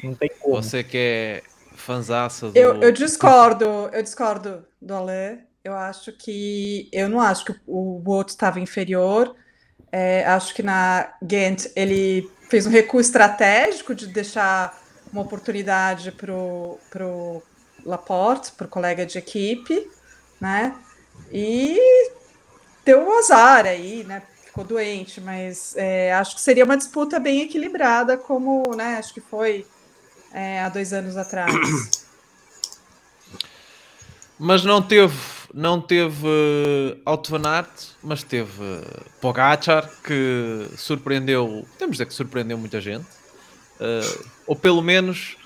não 0.04 0.14
tem 0.14 0.30
como. 0.40 0.56
Você 0.56 0.84
que 0.84 0.98
é 0.98 1.42
fanzaça 1.74 2.50
do... 2.50 2.56
Eu, 2.56 2.82
eu 2.82 2.92
discordo, 2.92 3.64
eu 3.92 4.02
discordo 4.02 4.64
do 4.80 4.94
Alê. 4.94 5.38
Eu 5.64 5.74
acho 5.74 6.12
que... 6.12 6.88
Eu 6.92 7.08
não 7.08 7.20
acho 7.20 7.44
que 7.44 7.54
o 7.66 7.98
Bolt 7.98 8.28
estava 8.28 8.60
inferior. 8.60 9.34
É, 9.90 10.24
acho 10.26 10.54
que 10.54 10.62
na 10.62 11.12
Ghent 11.22 11.66
ele 11.74 12.30
fez 12.48 12.66
um 12.66 12.70
recuo 12.70 13.00
estratégico 13.00 13.94
de 13.94 14.06
deixar 14.06 14.78
uma 15.12 15.22
oportunidade 15.22 16.12
para 16.12 16.34
o 16.34 17.42
Laporte, 17.84 18.52
para 18.52 18.66
o 18.66 18.70
colega 18.70 19.06
de 19.06 19.18
equipe, 19.18 19.88
né? 20.40 20.74
E 21.32 21.78
deu 22.86 23.02
um 23.02 23.18
azar 23.18 23.66
aí, 23.66 24.04
né? 24.04 24.22
Ficou 24.44 24.64
doente, 24.64 25.20
mas 25.20 25.74
é, 25.76 26.14
acho 26.14 26.36
que 26.36 26.40
seria 26.40 26.64
uma 26.64 26.76
disputa 26.76 27.18
bem 27.18 27.42
equilibrada, 27.42 28.16
como, 28.16 28.62
né? 28.74 28.96
Acho 28.96 29.12
que 29.12 29.20
foi 29.20 29.66
é, 30.32 30.62
há 30.62 30.68
dois 30.68 30.92
anos 30.92 31.16
atrás. 31.16 31.52
Mas 34.38 34.62
não 34.64 34.82
teve, 34.82 35.16
não 35.54 35.80
teve 35.80 36.26
uh, 36.26 37.00
Auto 37.06 37.30
Van 37.30 37.48
Aert, 37.48 37.70
mas 38.02 38.22
teve 38.22 38.62
uh, 38.62 39.04
Pogacar, 39.18 39.90
que 40.04 40.68
surpreendeu, 40.76 41.66
temos 41.78 41.92
dizer 41.92 42.04
que 42.04 42.12
surpreendeu 42.12 42.58
muita 42.58 42.78
gente. 42.78 43.06
Uh, 43.80 44.26
ou 44.46 44.54
pelo 44.54 44.82
menos, 44.82 45.38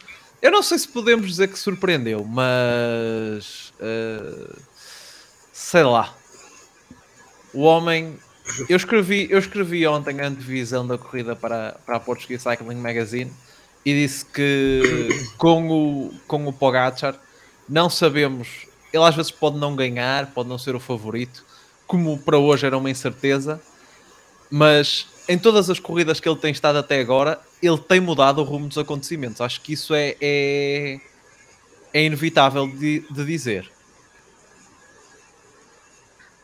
eu 0.43 0.51
não 0.51 0.61
sei 0.61 0.77
se 0.77 0.89
podemos 0.89 1.29
dizer 1.29 1.47
que 1.47 1.57
surpreendeu, 1.57 2.25
mas 2.25 3.73
sei 5.53 5.85
lá. 5.85 6.13
O 7.53 7.63
homem 7.63 8.17
eu 8.69 8.77
escrevi, 8.77 9.29
eu 9.31 9.39
escrevi 9.39 9.87
ontem 9.87 10.21
a 10.21 10.27
antevisão 10.27 10.87
da 10.87 10.99
corrida 10.99 11.37
para, 11.37 11.77
para 11.85 11.97
a 11.97 12.01
Portuguese 12.01 12.43
Cycling 12.43 12.77
Magazine 12.77 13.31
e 13.85 13.95
disse 13.95 14.25
que 14.25 15.09
com 15.37 15.71
o, 15.71 16.15
com 16.27 16.47
o 16.47 16.53
Pogacar 16.53 17.17
não 17.69 17.89
sabemos, 17.89 18.67
ele 18.93 19.05
às 19.05 19.15
vezes 19.15 19.31
pode 19.31 19.57
não 19.57 19.77
ganhar, 19.77 20.27
pode 20.33 20.49
não 20.49 20.59
ser 20.59 20.75
o 20.75 20.81
favorito, 20.81 21.45
como 21.87 22.19
para 22.19 22.39
hoje 22.39 22.67
era 22.67 22.77
uma 22.77 22.91
incerteza, 22.91 23.61
mas 24.51 25.07
em 25.29 25.39
todas 25.39 25.71
as 25.71 25.79
corridas 25.79 26.19
que 26.19 26.29
ele 26.29 26.39
tem 26.39 26.51
estado 26.51 26.79
até 26.79 27.01
agora, 27.01 27.41
ele 27.63 27.79
tem 27.79 28.01
mudado 28.01 28.41
o 28.41 28.45
rumo 28.45 28.67
dos 28.67 28.79
acontecimentos. 28.79 29.41
Acho 29.41 29.61
que 29.61 29.75
isso 29.75 29.95
é, 29.95 30.17
é, 30.21 31.01
é 31.95 32.05
inevitável 32.05 32.67
de, 32.67 33.05
de 33.09 33.25
dizer. 33.25 33.71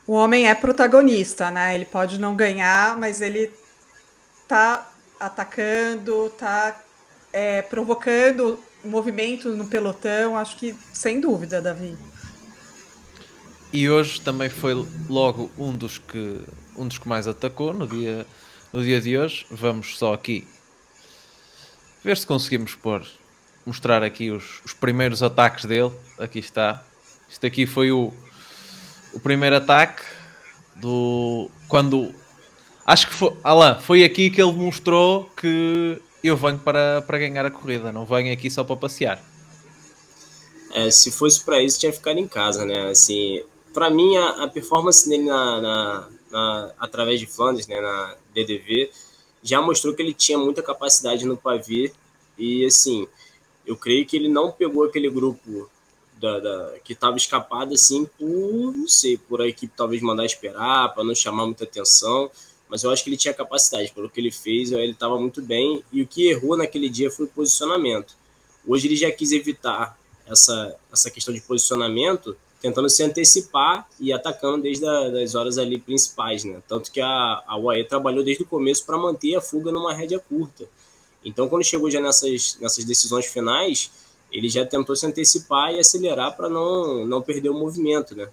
O 0.06 0.12
homem 0.12 0.48
é 0.48 0.54
protagonista, 0.54 1.50
né? 1.50 1.74
Ele 1.74 1.84
pode 1.84 2.18
não 2.18 2.36
ganhar, 2.36 2.96
mas 2.96 3.20
ele 3.20 3.50
tá 4.46 4.88
atacando, 5.18 6.30
tá 6.30 6.80
é, 7.32 7.62
provocando 7.62 8.58
movimento 8.84 9.48
no 9.50 9.66
pelotão. 9.66 10.36
Acho 10.36 10.56
que 10.56 10.76
sem 10.92 11.20
dúvida, 11.20 11.60
Davi. 11.60 11.96
E 13.72 13.90
hoje 13.90 14.20
também 14.20 14.48
foi 14.48 14.74
logo 15.08 15.50
um 15.58 15.72
dos 15.72 15.98
que 15.98 16.40
um 16.76 16.86
dos 16.86 16.98
que 16.98 17.08
mais 17.08 17.26
atacou 17.26 17.72
no 17.72 17.86
dia 17.86 18.26
no 18.72 18.82
dia 18.82 19.00
de 19.00 19.18
hoje. 19.18 19.44
Vamos 19.50 19.98
só 19.98 20.14
aqui 20.14 20.46
ver 22.04 22.16
se 22.16 22.26
conseguimos 22.26 22.74
pôr 22.74 23.04
mostrar 23.64 24.02
aqui 24.04 24.30
os, 24.30 24.62
os 24.64 24.72
primeiros 24.72 25.22
ataques 25.22 25.64
dele. 25.64 25.92
Aqui 26.18 26.38
está. 26.38 26.84
Isto 27.28 27.46
aqui 27.46 27.66
foi 27.66 27.90
o 27.90 28.12
o 29.16 29.20
primeiro 29.20 29.56
ataque 29.56 30.02
do 30.76 31.50
quando 31.68 32.14
acho 32.84 33.08
que 33.08 33.14
foi, 33.14 33.32
Alain, 33.42 33.80
foi 33.80 34.04
aqui 34.04 34.28
que 34.28 34.42
ele 34.42 34.52
mostrou 34.52 35.24
que 35.34 35.98
eu 36.22 36.36
venho 36.36 36.58
para, 36.58 37.00
para 37.00 37.18
ganhar 37.18 37.46
a 37.46 37.50
corrida, 37.50 37.90
não 37.90 38.04
venho 38.04 38.30
aqui 38.30 38.50
só 38.50 38.62
para 38.62 38.76
passear. 38.76 39.24
É, 40.74 40.90
se 40.90 41.10
fosse 41.10 41.42
para 41.42 41.62
isso, 41.62 41.80
tinha 41.80 41.92
ficado 41.92 42.18
em 42.18 42.28
casa, 42.28 42.66
né? 42.66 42.90
Assim, 42.90 43.42
para 43.72 43.88
mim, 43.88 44.16
a, 44.18 44.44
a, 44.44 44.48
performance 44.48 45.08
dele 45.08 45.24
na, 45.24 45.60
na, 45.62 46.08
na, 46.30 46.72
através 46.78 47.18
de 47.18 47.26
Flandres, 47.26 47.66
né, 47.66 47.80
na 47.80 48.16
DDV, 48.34 48.90
já 49.42 49.62
mostrou 49.62 49.94
que 49.94 50.02
ele 50.02 50.12
tinha 50.12 50.36
muita 50.36 50.62
capacidade 50.62 51.24
no 51.24 51.36
pavê 51.36 51.90
e, 52.36 52.66
assim, 52.66 53.08
eu 53.64 53.76
creio 53.76 54.04
que 54.04 54.16
ele 54.16 54.28
não 54.28 54.52
pegou 54.52 54.84
aquele 54.84 55.08
grupo 55.08 55.70
da, 56.16 56.40
da, 56.40 56.74
que 56.82 56.92
estava 56.92 57.16
escapado 57.16 57.74
assim 57.74 58.06
por, 58.18 58.76
não 58.76 58.88
sei, 58.88 59.16
por 59.16 59.40
a 59.40 59.46
equipe 59.46 59.72
talvez 59.76 60.00
mandar 60.02 60.24
esperar, 60.24 60.94
para 60.94 61.04
não 61.04 61.14
chamar 61.14 61.46
muita 61.46 61.64
atenção, 61.64 62.30
mas 62.68 62.82
eu 62.82 62.90
acho 62.90 63.04
que 63.04 63.10
ele 63.10 63.16
tinha 63.16 63.34
capacidade, 63.34 63.92
pelo 63.92 64.10
que 64.10 64.20
ele 64.20 64.32
fez, 64.32 64.72
ele 64.72 64.92
estava 64.92 65.18
muito 65.18 65.40
bem, 65.40 65.84
e 65.92 66.02
o 66.02 66.06
que 66.06 66.28
errou 66.28 66.56
naquele 66.56 66.88
dia 66.88 67.10
foi 67.10 67.26
o 67.26 67.28
posicionamento. 67.28 68.14
Hoje 68.66 68.88
ele 68.88 68.96
já 68.96 69.10
quis 69.10 69.30
evitar 69.32 69.96
essa, 70.26 70.76
essa 70.92 71.10
questão 71.10 71.32
de 71.32 71.40
posicionamento, 71.40 72.36
tentando 72.60 72.88
se 72.88 73.02
antecipar 73.02 73.86
e 74.00 74.12
atacando 74.12 74.62
desde 74.62 74.84
a, 74.84 75.08
das 75.08 75.34
horas 75.34 75.58
ali 75.58 75.78
principais, 75.78 76.42
né? 76.42 76.60
Tanto 76.66 76.90
que 76.90 77.00
a, 77.00 77.42
a 77.46 77.56
UAE 77.56 77.84
trabalhou 77.84 78.24
desde 78.24 78.42
o 78.42 78.46
começo 78.46 78.84
para 78.84 78.98
manter 78.98 79.36
a 79.36 79.40
fuga 79.40 79.70
numa 79.70 79.94
rédea 79.94 80.18
curta. 80.18 80.68
Então, 81.24 81.48
quando 81.48 81.64
chegou 81.64 81.90
já 81.90 82.00
nessas, 82.00 82.56
nessas 82.60 82.84
decisões 82.84 83.26
finais, 83.26 83.90
ele 84.36 84.50
já 84.50 84.66
tentou 84.66 84.94
se 84.94 85.06
antecipar 85.06 85.72
e 85.72 85.78
acelerar 85.78 86.36
para 86.36 86.48
não, 86.48 87.06
não 87.06 87.22
perder 87.22 87.48
o 87.48 87.54
movimento, 87.54 88.14
né? 88.14 88.28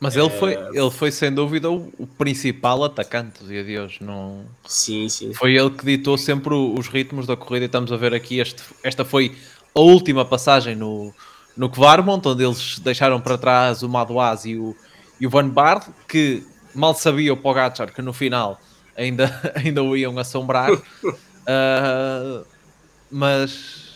Mas 0.00 0.16
ele, 0.16 0.30
foi, 0.30 0.54
é. 0.54 0.68
ele 0.72 0.90
foi 0.90 1.10
sem 1.10 1.32
dúvida 1.32 1.70
o, 1.70 1.92
o, 1.98 2.06
principal 2.06 2.84
atacante 2.84 3.44
dia 3.44 3.64
de 3.64 3.78
hoje. 3.78 3.98
Não... 4.00 4.44
Sim, 4.66 5.08
sim. 5.08 5.32
Foi 5.34 5.54
ele 5.54 5.70
que 5.70 5.84
ditou 5.84 6.16
sempre 6.16 6.54
os 6.54 6.86
ritmos 6.88 7.26
da 7.26 7.36
corrida. 7.36 7.64
E 7.64 7.66
estamos 7.66 7.90
a 7.90 7.96
ver 7.96 8.14
aqui, 8.14 8.38
este, 8.38 8.62
esta 8.82 9.04
foi 9.04 9.36
a 9.74 9.80
última 9.80 10.24
passagem 10.24 10.76
no, 10.76 11.12
no 11.56 11.68
Kvarmont, 11.68 12.26
onde 12.28 12.44
eles 12.44 12.78
deixaram 12.78 13.20
para 13.20 13.36
trás 13.38 13.82
o 13.82 13.88
Madouaz 13.88 14.44
e 14.44 14.56
o, 14.56 14.74
e 15.20 15.26
o 15.26 15.30
Van 15.30 15.48
Baarle, 15.48 15.92
que 16.08 16.44
mal 16.74 16.94
sabia 16.94 17.32
o 17.32 17.36
Pogacar 17.36 17.92
que 17.92 18.02
no 18.02 18.12
final 18.12 18.60
ainda, 18.96 19.40
ainda 19.54 19.82
o 19.82 19.96
iam 19.96 20.18
assombrar. 20.18 20.72
uh, 20.72 22.46
mas 23.10 23.87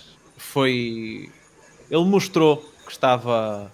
foi. 0.53 1.31
Ele 1.91 2.05
mostrou 2.05 2.59
que 2.85 2.93
estava, 2.93 3.73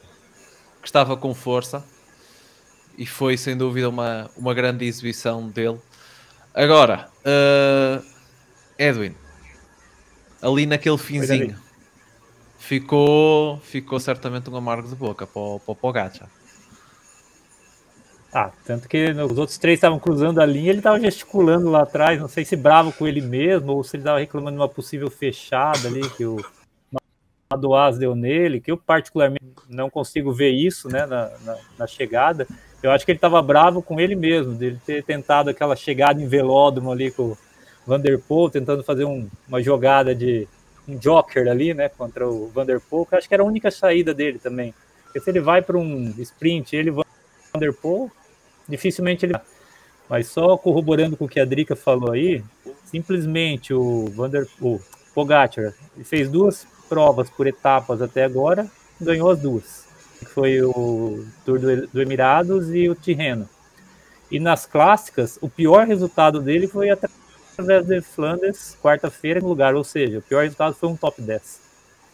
que 0.81 0.87
estava 0.87 1.17
com 1.17 1.35
força 1.35 1.85
e 2.97 3.05
foi 3.05 3.37
sem 3.37 3.57
dúvida 3.57 3.88
uma, 3.88 4.31
uma 4.37 4.55
grande 4.55 4.85
exibição 4.85 5.49
dele. 5.49 5.79
Agora, 6.55 7.09
uh, 7.21 8.05
Edwin, 8.79 9.14
ali 10.41 10.67
naquele 10.67 10.99
finzinho, 10.99 11.57
ficou, 12.59 13.59
ficou 13.59 14.01
certamente 14.01 14.49
um 14.49 14.57
amargo 14.57 14.88
de 14.88 14.95
boca 14.95 15.27
para 15.27 15.41
o, 15.41 15.61
para 15.61 15.73
o 15.73 15.77
Pogacar. 15.77 16.29
Ah, 18.33 18.51
tanto 18.64 18.88
que 18.88 19.11
os 19.11 19.38
outros 19.38 19.59
três 19.59 19.79
estavam 19.79 19.99
cruzando 19.99 20.41
a 20.41 20.47
linha, 20.47 20.71
ele 20.71 20.79
estava 20.79 21.01
gesticulando 21.01 21.71
lá 21.71 21.83
atrás, 21.83 22.21
não 22.21 22.29
sei 22.29 22.45
se 22.45 22.57
bravo 22.57 22.93
com 22.93 23.07
ele 23.07 23.23
mesmo 23.23 23.73
ou 23.73 23.83
se 23.83 23.97
ele 23.97 24.03
estava 24.03 24.19
reclamando 24.19 24.57
de 24.57 24.61
uma 24.61 24.69
possível 24.69 25.11
fechada 25.11 25.88
ali 25.88 26.09
que 26.11 26.27
o 26.27 26.37
Madoaz 27.51 27.97
deu 27.97 28.15
nele, 28.15 28.61
que 28.61 28.71
eu 28.71 28.77
particularmente 28.77 29.43
não 29.71 29.89
consigo 29.89 30.31
ver 30.33 30.51
isso 30.51 30.87
né, 30.89 31.07
na, 31.07 31.31
na, 31.45 31.57
na 31.79 31.87
chegada. 31.87 32.47
Eu 32.83 32.91
acho 32.91 33.07
que 33.07 33.11
ele 33.11 33.17
estava 33.17 33.41
bravo 33.41 33.81
com 33.81 33.99
ele 33.99 34.15
mesmo, 34.15 34.55
dele 34.55 34.79
ter 34.85 35.03
tentado 35.03 35.49
aquela 35.49 35.75
chegada 35.75 36.21
em 36.23 36.29
velódromo 36.29 36.93
ali 36.93 37.11
com 37.11 37.23
o 37.23 37.39
Vanderpool, 37.87 38.51
tentando 38.51 38.85
fazer 38.85 39.05
um, 39.05 39.27
uma 39.49 39.63
jogada 39.63 40.15
de 40.15 40.47
um 40.87 40.97
joker 40.97 41.49
ali, 41.49 41.73
né, 41.73 41.89
contra 41.89 42.29
o 42.29 42.49
Vanderpool, 42.49 43.07
que 43.07 43.17
acho 43.17 43.27
que 43.27 43.35
era 43.35 43.43
a 43.43 43.47
única 43.47 43.71
saída 43.71 44.13
dele 44.13 44.39
também. 44.39 44.75
Porque 45.05 45.21
se 45.21 45.31
ele 45.31 45.41
vai 45.41 45.63
para 45.63 45.79
um 45.79 46.15
sprint, 46.19 46.77
ele 46.77 46.93
Vanderpool, 47.53 48.13
dificilmente 48.69 49.25
ele 49.25 49.35
mas 50.07 50.29
só 50.29 50.57
corroborando 50.57 51.19
com 51.19 51.27
o 51.27 51.29
que 51.29 51.39
a 51.39 51.45
Drica 51.45 51.77
falou 51.77 52.13
aí, 52.13 52.43
simplesmente 52.85 53.75
o 53.75 54.07
Vanderpool, 54.07 54.81
Pogacar, 55.15 55.75
fez 56.05 56.31
duas 56.31 56.67
provas 56.88 57.31
por 57.31 57.46
etapas 57.46 58.01
até 58.01 58.24
agora, 58.24 58.66
ganhou 59.01 59.31
as 59.31 59.38
duas. 59.38 59.87
Foi 60.35 60.61
o 60.62 61.24
Tour 61.44 61.59
do, 61.59 61.87
do 61.87 62.03
Emirados 62.03 62.74
e 62.74 62.88
o 62.88 62.94
Tirreno. 62.94 63.48
E 64.31 64.38
nas 64.38 64.66
clássicas, 64.66 65.38
o 65.40 65.48
pior 65.48 65.87
resultado 65.87 66.40
dele 66.40 66.66
foi 66.66 66.90
através 66.90 67.87
de 67.87 68.01
Flandres, 68.01 68.77
quarta-feira, 68.83 69.40
no 69.40 69.48
lugar. 69.48 69.74
Ou 69.74 69.85
seja, 69.85 70.18
o 70.18 70.22
pior 70.22 70.42
resultado 70.42 70.74
foi 70.74 70.88
um 70.88 70.96
top 70.96 71.22
10. 71.22 71.61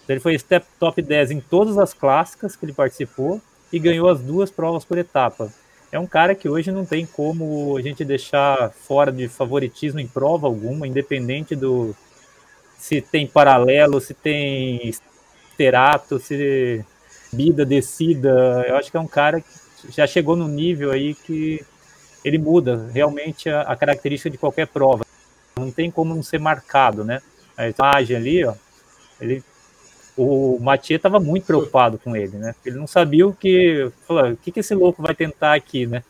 Então, 0.05 0.15
ele 0.15 0.21
foi 0.21 0.39
step 0.39 0.67
top 0.79 1.01
10 1.01 1.31
em 1.31 1.41
todas 1.41 1.79
as 1.79 1.95
clássicas 1.95 2.55
que 2.55 2.65
ele 2.65 2.73
participou 2.73 3.41
e 3.73 3.79
ganhou 3.79 4.09
as 4.09 4.21
duas 4.21 4.51
provas 4.51 4.85
por 4.85 4.99
etapa. 4.99 5.51
É 5.91 5.99
um 5.99 6.07
cara 6.07 6.35
que 6.35 6.49
hoje 6.49 6.71
não 6.71 6.85
tem 6.85 7.07
como 7.07 7.77
a 7.77 7.83
gente 7.83 8.05
deixar 8.05 8.71
fora 8.71 9.11
de 9.11 9.29
favoritismo 9.29 10.01
em 10.01 10.07
prova 10.07 10.47
alguma, 10.47 10.87
independente 10.87 11.55
do, 11.57 11.95
se 12.79 13.01
tem 13.01 13.27
paralelo, 13.27 14.01
se 14.01 14.15
tem 14.15 14.93
terato, 15.57 16.19
se 16.19 16.85
vida, 17.33 17.65
descida. 17.65 18.65
Eu 18.67 18.77
acho 18.77 18.91
que 18.91 18.97
é 18.97 19.01
um 19.01 19.07
cara 19.07 19.41
que 19.41 19.49
já 19.91 20.07
chegou 20.07 20.37
no 20.37 20.49
nível 20.49 20.91
aí 20.91 21.15
que 21.15 21.65
ele 22.25 22.39
muda 22.39 22.89
realmente 22.93 23.51
a, 23.51 23.63
a 23.63 23.77
característica 23.77 24.31
de 24.31 24.39
qualquer 24.39 24.67
prova. 24.67 25.05
Não 25.57 25.71
tem 25.71 25.91
como 25.91 26.15
não 26.15 26.23
ser 26.23 26.41
marcado, 26.41 27.05
né? 27.05 27.21
A 27.57 27.69
imagem 27.69 28.17
ali, 28.17 28.45
ó, 28.45 28.55
ele, 29.21 29.43
o 30.17 30.59
Matias 30.61 30.99
estava 30.99 31.21
muito 31.21 31.47
preocupado 31.47 31.99
com 31.99 32.17
ele, 32.17 32.37
né? 32.39 32.55
Ele 32.65 32.77
não 32.77 32.87
sabia 32.87 33.27
o 33.27 33.33
que, 33.33 33.91
falou, 34.07 34.33
o 34.33 34.37
que, 34.37 34.51
que 34.51 34.61
esse 34.61 34.75
louco 34.75 35.03
vai 35.03 35.15
tentar 35.15 35.55
aqui, 35.55 35.87
né? 35.87 36.03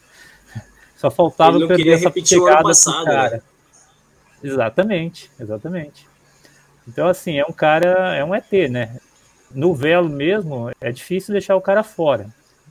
Só 0.96 1.10
faltava 1.10 1.58
perder 1.66 1.92
essa 1.92 2.10
pegada 2.10 2.62
passado, 2.62 3.04
cara. 3.06 3.36
Né? 3.36 3.42
Exatamente, 4.42 5.30
exatamente. 5.38 6.06
Então, 6.86 7.08
assim, 7.08 7.38
é 7.38 7.44
um 7.44 7.52
cara, 7.52 8.14
é 8.14 8.24
um 8.24 8.34
ET, 8.34 8.50
né? 8.70 8.98
No 9.54 9.74
velo 9.74 10.08
mesmo, 10.08 10.70
é 10.80 10.90
difícil 10.90 11.32
deixar 11.32 11.56
o 11.56 11.60
cara 11.60 11.82
fora. 11.82 12.26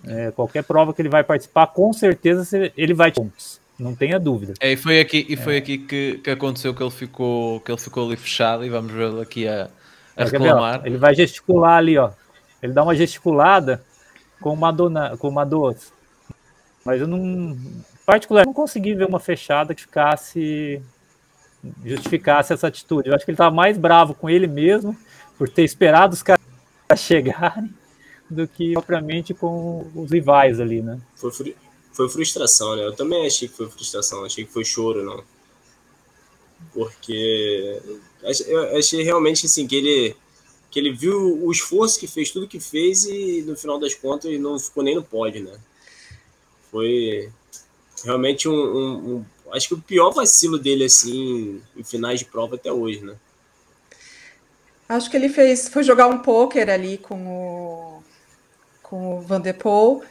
É, 0.06 0.32
qualquer 0.32 0.64
prova 0.64 0.94
que 0.94 1.02
ele 1.02 1.10
vai 1.10 1.24
participar, 1.24 1.68
com 1.68 1.94
certeza 1.94 2.72
ele 2.76 2.94
vai 2.94 3.12
pontos. 3.12 3.62
Não 3.80 3.96
tenha 3.96 4.20
dúvida. 4.20 4.54
É, 4.60 4.74
e 4.74 4.78
foi 4.78 5.00
aqui, 5.00 5.26
e 5.28 5.36
foi 5.36 5.56
é. 5.56 5.58
aqui 5.58 5.78
que, 5.78 6.20
que 6.24 6.30
aconteceu 6.30 6.74
que 6.74 6.84
ele 6.84 6.92
ficou 6.92 7.60
que 7.62 7.72
ele 7.72 7.80
ficou 7.80 8.06
ali 8.06 8.16
fechado 8.16 8.64
e 8.64 8.70
vamos 8.70 8.92
vê-lo 8.92 9.22
aqui 9.22 9.48
a, 9.48 9.70
a 10.16 10.26
reclamar. 10.26 10.82
Ver, 10.82 10.90
ele 10.90 10.98
vai 10.98 11.16
gesticular 11.16 11.78
ali, 11.78 11.98
ó. 11.98 12.12
Ele 12.62 12.74
dá 12.74 12.84
uma 12.84 12.96
gesticulada 12.96 13.84
com 14.40 14.54
uma 14.54 14.72
dona, 14.72 15.18
com 15.18 15.28
uma 15.28 15.46
doce. 15.46 15.92
Mas 16.86 17.02
eu 17.02 17.08
não, 17.08 17.58
particularmente, 18.06 18.48
não 18.48 18.54
consegui 18.54 18.94
ver 18.94 19.06
uma 19.06 19.20
fechada 19.20 19.74
que 19.74 19.82
ficasse 19.82 20.82
justificasse 21.86 22.54
essa 22.54 22.68
atitude. 22.68 23.10
Eu 23.10 23.16
acho 23.16 23.26
que 23.26 23.32
ele 23.32 23.36
estava 23.36 23.54
mais 23.54 23.78
bravo 23.78 24.14
com 24.14 24.30
ele 24.30 24.48
mesmo 24.48 24.98
por 25.38 25.50
ter 25.50 25.64
esperado 25.64 26.14
os 26.14 26.24
caras 26.24 26.42
chegarem 26.98 27.74
do 28.30 28.48
que 28.48 28.74
propriamente 28.74 29.34
com 29.34 29.90
os 29.96 30.12
rivais 30.12 30.60
ali, 30.60 30.82
né? 30.82 31.00
Foi, 31.16 31.32
foi 31.92 32.10
frustração, 32.10 32.76
né? 32.76 32.86
Eu 32.86 32.96
também 32.96 33.26
achei 33.26 33.48
que 33.48 33.56
foi 33.56 33.70
frustração, 33.70 34.26
achei 34.26 34.46
que 34.46 34.52
foi 34.52 34.66
choro, 34.66 35.04
não. 35.04 35.24
Porque 36.74 37.82
eu 38.48 38.78
achei 38.78 39.04
realmente 39.04 39.46
assim 39.46 39.68
que 39.68 39.76
ele 39.76 40.16
que 40.72 40.80
ele 40.80 40.92
viu 40.92 41.46
o 41.46 41.52
esforço 41.52 42.00
que 42.00 42.08
fez, 42.08 42.32
tudo 42.32 42.48
que 42.48 42.60
fez 42.60 43.06
e 43.06 43.44
no 43.44 43.56
final 43.56 43.80
das 43.80 43.94
contas 43.94 44.40
não 44.40 44.58
ficou 44.58 44.82
nem 44.82 44.96
no 44.96 45.04
pódio, 45.04 45.44
né? 45.44 45.56
Foi 46.72 47.30
realmente 48.04 48.50
um, 48.50 48.54
um, 48.54 48.96
um 49.18 49.26
acho 49.54 49.68
que 49.68 49.74
o 49.74 49.82
pior 49.82 50.12
vacilo 50.12 50.58
dele 50.58 50.86
assim 50.86 51.62
em 51.76 51.84
finais 51.84 52.20
de 52.20 52.26
prova 52.26 52.56
até 52.56 52.72
hoje, 52.72 53.04
né? 53.04 53.16
Acho 54.90 55.10
que 55.10 55.16
ele 55.16 55.30
fez 55.30 55.70
foi 55.70 55.84
jogar 55.84 56.08
um 56.08 56.20
poker 56.20 56.70
ali 56.70 56.98
com 56.98 57.28
o 57.28 58.04
com 58.82 59.18
o 59.18 59.22
Van 59.22 59.40
der 59.40 59.54
Poel 59.54 60.04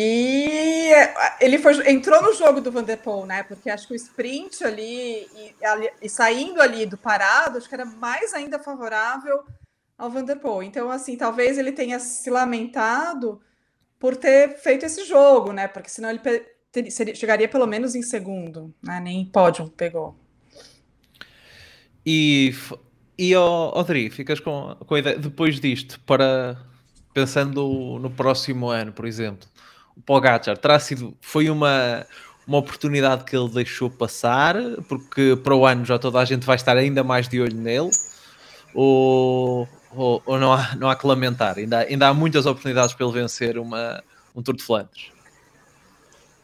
e 0.00 0.92
ele 1.40 1.58
foi, 1.58 1.90
entrou 1.90 2.22
no 2.22 2.32
jogo 2.32 2.60
do 2.60 2.70
Vanderpool, 2.70 3.26
né? 3.26 3.42
Porque 3.42 3.68
acho 3.68 3.88
que 3.88 3.94
o 3.94 3.96
sprint 3.96 4.62
ali 4.62 5.28
e, 5.34 5.54
e, 6.00 6.08
saindo 6.08 6.62
ali 6.62 6.86
do 6.86 6.96
parado, 6.96 7.58
acho 7.58 7.68
que 7.68 7.74
era 7.74 7.84
mais 7.84 8.32
ainda 8.32 8.60
favorável 8.60 9.42
ao 9.98 10.08
Vanderpool. 10.08 10.62
Então, 10.62 10.88
assim, 10.88 11.16
talvez 11.16 11.58
ele 11.58 11.72
tenha 11.72 11.98
se 11.98 12.30
lamentado 12.30 13.40
por 13.98 14.14
ter 14.14 14.56
feito 14.58 14.86
esse 14.86 15.04
jogo, 15.04 15.52
né? 15.52 15.66
Porque 15.66 15.88
senão 15.88 16.10
ele 16.10 16.20
seria, 16.90 17.14
chegaria 17.14 17.48
pelo 17.48 17.66
menos 17.66 17.94
em 17.94 18.02
segundo, 18.02 18.74
né? 18.82 19.00
Nem 19.00 19.24
pódio 19.24 19.68
pegou. 19.76 20.16
E, 22.04 22.54
e 23.16 23.36
oh, 23.36 23.72
Odri, 23.74 24.10
ficas 24.10 24.40
com, 24.40 24.76
com 24.86 24.94
a 24.94 24.98
ideia, 24.98 25.18
depois 25.18 25.60
disto, 25.60 26.00
para 26.00 26.56
pensando 27.12 27.98
no 28.00 28.10
próximo 28.10 28.68
ano, 28.68 28.92
por 28.92 29.04
exemplo 29.04 29.48
o 29.98 30.02
Pogacar 30.02 30.56
terá 30.56 30.78
sido, 30.78 31.16
foi 31.20 31.50
uma, 31.50 32.06
uma 32.46 32.58
oportunidade 32.58 33.24
que 33.24 33.36
ele 33.36 33.48
deixou 33.48 33.90
passar, 33.90 34.54
porque 34.88 35.36
para 35.42 35.54
o 35.54 35.66
ano 35.66 35.84
já 35.84 35.98
toda 35.98 36.20
a 36.20 36.24
gente 36.24 36.46
vai 36.46 36.54
estar 36.54 36.76
ainda 36.76 37.02
mais 37.02 37.28
de 37.28 37.40
olho 37.40 37.56
nele, 37.56 37.90
ou, 38.72 39.68
ou, 39.92 40.22
ou 40.24 40.38
não, 40.38 40.52
há, 40.52 40.76
não 40.76 40.88
há 40.88 40.94
que 40.94 41.06
lamentar, 41.06 41.58
ainda, 41.58 41.80
ainda 41.80 42.08
há 42.08 42.14
muitas 42.14 42.46
oportunidades 42.46 42.94
para 42.94 43.04
ele 43.04 43.14
vencer 43.14 43.58
uma, 43.58 44.02
um 44.34 44.42
Tour 44.42 44.54
de 44.54 44.62
Flandres. 44.62 45.10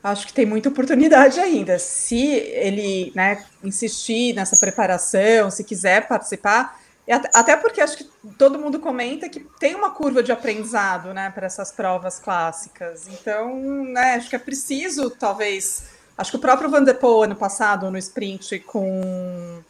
Acho 0.04 0.26
que 0.26 0.34
tem 0.34 0.44
muita 0.44 0.68
oportunidade 0.68 1.40
ainda. 1.40 1.78
Se 1.78 2.26
ele 2.26 3.10
né, 3.14 3.42
insistir 3.62 4.34
nessa 4.34 4.54
preparação, 4.54 5.50
se 5.50 5.64
quiser 5.64 6.06
participar, 6.06 6.78
até 7.32 7.56
porque 7.56 7.80
acho 7.80 7.96
que 7.96 8.04
todo 8.36 8.58
mundo 8.58 8.78
comenta 8.78 9.30
que 9.30 9.40
tem 9.58 9.74
uma 9.74 9.92
curva 9.92 10.22
de 10.22 10.30
aprendizado, 10.30 11.14
né, 11.14 11.30
para 11.30 11.46
essas 11.46 11.72
provas 11.72 12.18
clássicas. 12.18 13.08
Então, 13.08 13.56
né, 13.86 14.16
acho 14.16 14.28
que 14.28 14.36
é 14.36 14.38
preciso, 14.38 15.08
talvez. 15.08 15.84
Acho 16.18 16.32
que 16.32 16.36
o 16.36 16.40
próprio 16.40 16.68
Van 16.68 16.84
der 16.84 16.98
Poel 16.98 17.22
ano 17.22 17.36
passado 17.36 17.90
no 17.90 17.96
sprint 17.96 18.58
com 18.60 19.62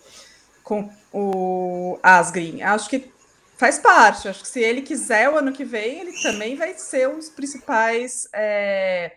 com 0.64 0.90
o 1.12 1.98
Asgreen, 2.02 2.62
acho 2.62 2.88
que 2.88 3.12
faz 3.56 3.78
parte. 3.78 4.28
Acho 4.28 4.42
que 4.42 4.48
se 4.48 4.60
ele 4.60 4.82
quiser 4.82 5.28
o 5.28 5.36
ano 5.36 5.52
que 5.52 5.64
vem, 5.64 6.00
ele 6.00 6.22
também 6.22 6.56
vai 6.56 6.74
ser 6.74 7.08
um 7.08 7.18
dos 7.18 7.28
principais 7.28 8.26
é, 8.32 9.12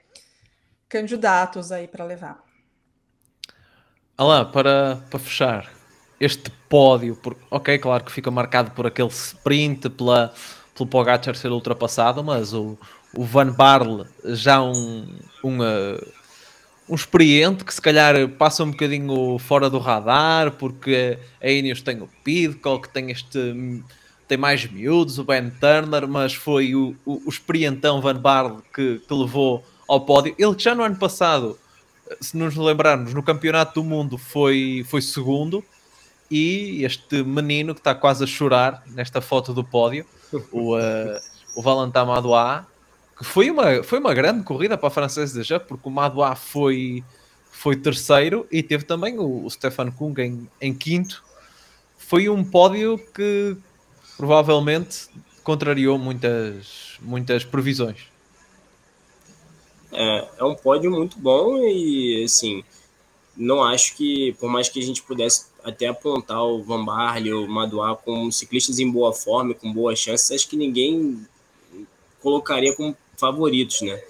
candidatos 0.90 1.72
aí 1.72 1.88
para 1.88 2.06
levar. 2.06 2.38
Olá, 4.18 4.46
para, 4.46 5.04
para 5.10 5.20
fechar, 5.20 5.70
este 6.20 6.50
pódio, 6.68 7.16
por, 7.16 7.38
ok, 7.52 7.78
claro 7.78 8.04
que 8.04 8.12
fica 8.12 8.32
marcado 8.32 8.72
por 8.72 8.88
aquele 8.88 9.10
sprint, 9.10 9.90
pela, 9.90 10.34
pelo 10.76 10.90
Pogacar 10.90 11.36
ser 11.36 11.52
ultrapassado, 11.52 12.24
mas 12.24 12.54
o, 12.54 12.78
o 13.16 13.24
Van 13.24 13.52
Barle 13.52 14.06
já 14.26 14.62
um, 14.62 15.20
um, 15.44 15.60
uh, 15.60 16.14
um 16.90 16.96
experiente 16.96 17.64
que 17.64 17.74
se 17.74 17.82
calhar 17.82 18.28
passa 18.30 18.64
um 18.64 18.72
bocadinho 18.72 19.38
fora 19.38 19.70
do 19.70 19.78
radar, 19.78 20.54
porque 20.54 21.20
a 21.40 21.50
Ineos 21.50 21.82
tem 21.82 22.02
o 22.02 22.10
Pidcock, 22.24 22.90
tem 22.90 23.12
este 23.12 23.84
tem 24.28 24.38
mais 24.38 24.66
miúdos, 24.70 25.20
o 25.20 25.24
Ben 25.24 25.50
Turner, 25.50 26.06
mas 26.06 26.34
foi 26.34 26.76
o, 26.76 26.96
o, 27.06 27.22
o 27.26 27.30
experientão 27.30 28.02
Van 28.02 28.20
Barle 28.20 28.58
que, 28.74 29.00
que 29.00 29.14
levou 29.14 29.64
ao 29.88 30.02
pódio. 30.02 30.36
Ele 30.38 30.56
que 30.56 30.64
já 30.64 30.76
no 30.76 30.84
ano 30.84 30.98
passado, 30.98 31.58
se 32.20 32.36
nos 32.36 32.56
lembrarmos, 32.56 33.14
no 33.14 33.24
Campeonato 33.24 33.82
do 33.82 33.84
Mundo 33.84 34.18
foi, 34.18 34.86
foi 34.88 35.02
segundo, 35.02 35.64
e 36.30 36.84
este 36.84 37.24
menino 37.24 37.74
que 37.74 37.80
está 37.80 37.96
quase 37.96 38.24
a 38.24 38.28
chorar 38.28 38.84
nesta 38.88 39.22
foto 39.22 39.54
do 39.54 39.64
pódio, 39.64 40.06
o, 40.52 40.76
uh, 40.76 41.20
o 41.56 41.62
Valentin 41.62 42.06
Madouas, 42.06 42.66
que 43.18 43.24
foi 43.24 43.50
uma, 43.50 43.84
foi 43.84 44.00
uma 44.00 44.14
grande 44.14 44.44
corrida 44.44 44.78
para 44.78 44.88
a 44.88 44.92
francesa 44.92 45.44
já, 45.44 45.60
porque 45.60 45.88
o 45.88 45.92
Madouas 45.92 46.38
foi, 46.38 47.04
foi 47.50 47.76
terceiro 47.76 48.46
e 48.52 48.62
teve 48.62 48.84
também 48.84 49.18
o, 49.18 49.46
o 49.46 49.50
Stefan 49.50 49.90
Kung 49.92 50.14
em, 50.20 50.48
em 50.62 50.74
quinto. 50.74 51.24
Foi 51.98 52.30
um 52.30 52.44
pódio 52.44 52.98
que 53.14 53.58
provavelmente 54.18 55.08
contrariou 55.44 55.98
muitas, 55.98 56.98
muitas 57.02 57.44
previsões. 57.44 58.17
É, 60.00 60.28
é 60.38 60.44
um 60.44 60.54
pódio 60.54 60.92
muito 60.92 61.18
bom 61.18 61.58
e 61.58 62.24
assim 62.24 62.64
não 63.38 63.64
acho 63.64 63.96
que, 63.96 64.34
por 64.40 64.50
mais 64.50 64.68
que 64.68 64.80
a 64.80 64.84
gente 64.84 65.04
pudesse 65.04 65.46
até 65.64 65.88
apontar 65.88 66.44
o 66.44 66.64
Van 66.64 66.84
Barley, 66.84 67.32
o 67.34 67.48
Maduá 67.48 67.96
como 67.96 68.32
ciclistas 68.32 68.80
em 68.80 68.90
boa 68.90 69.14
forma, 69.14 69.54
com 69.54 69.72
boas 69.72 70.00
chances, 70.00 70.32
acho 70.32 70.48
que 70.50 70.58
ninguém 70.58 71.26
colocaria 72.20 72.76
como 72.76 72.98
favoritos, 73.16 73.82
né? 73.82 74.02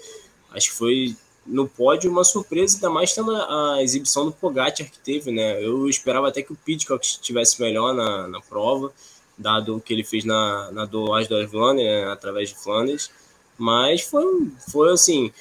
Acho 0.50 0.70
que 0.70 0.76
foi 0.76 1.16
no 1.46 1.68
pódio 1.68 2.10
uma 2.10 2.24
surpresa, 2.24 2.76
ainda 2.76 2.90
mais 2.90 3.12
tendo 3.12 3.34
a, 3.34 3.82
exibição 3.82 4.24
do 4.24 4.32
Pogacar 4.32 4.90
que 4.90 4.98
teve, 4.98 5.30
né? 5.30 5.62
Eu 5.62 5.88
esperava 5.88 6.28
até 6.28 6.42
que 6.42 6.52
o 6.52 6.56
Pidcock 6.56 7.04
estivesse 7.04 7.60
melhor 7.60 7.94
na, 7.94 8.28
na 8.28 8.40
prova, 8.40 8.92
dado 9.36 9.76
o 9.76 9.80
que 9.80 9.92
ele 9.92 10.04
fez 10.04 10.24
na, 10.24 10.70
na 10.72 10.84
do 10.84 11.12
As 11.12 11.28
né? 11.28 12.04
através 12.10 12.48
de 12.48 12.56
Flandres, 12.56 13.10
mas 13.58 14.02
foi, 14.02 14.50
foi 14.70 14.92
assim, 14.92 15.32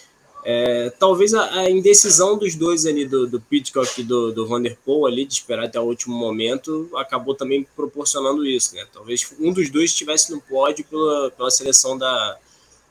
é, 0.49 0.89
talvez 0.91 1.33
a, 1.33 1.55
a, 1.55 1.69
indecisão 1.69 2.37
dos 2.37 2.55
dois 2.55 2.85
ali, 2.85 3.05
do, 3.05 3.27
do 3.27 3.41
Pitcock 3.41 3.99
e 3.99 4.03
do, 4.03 4.31
do 4.31 4.47
Van 4.47 4.61
der 4.61 4.77
Poel 4.77 5.05
ali, 5.05 5.25
de 5.25 5.33
esperar 5.33 5.65
até 5.65 5.77
o 5.77 5.83
último 5.83 6.15
momento, 6.15 6.89
acabou 6.95 7.35
também 7.35 7.67
proporcionando 7.75 8.45
isso, 8.45 8.73
né? 8.73 8.87
Talvez 8.93 9.29
um 9.41 9.51
dos 9.51 9.69
dois 9.69 9.91
estivesse 9.91 10.31
no 10.31 10.39
pódio 10.39 10.85
pela, 10.85 11.29
pela 11.31 11.51
seleção 11.51 11.97
da, 11.97 12.37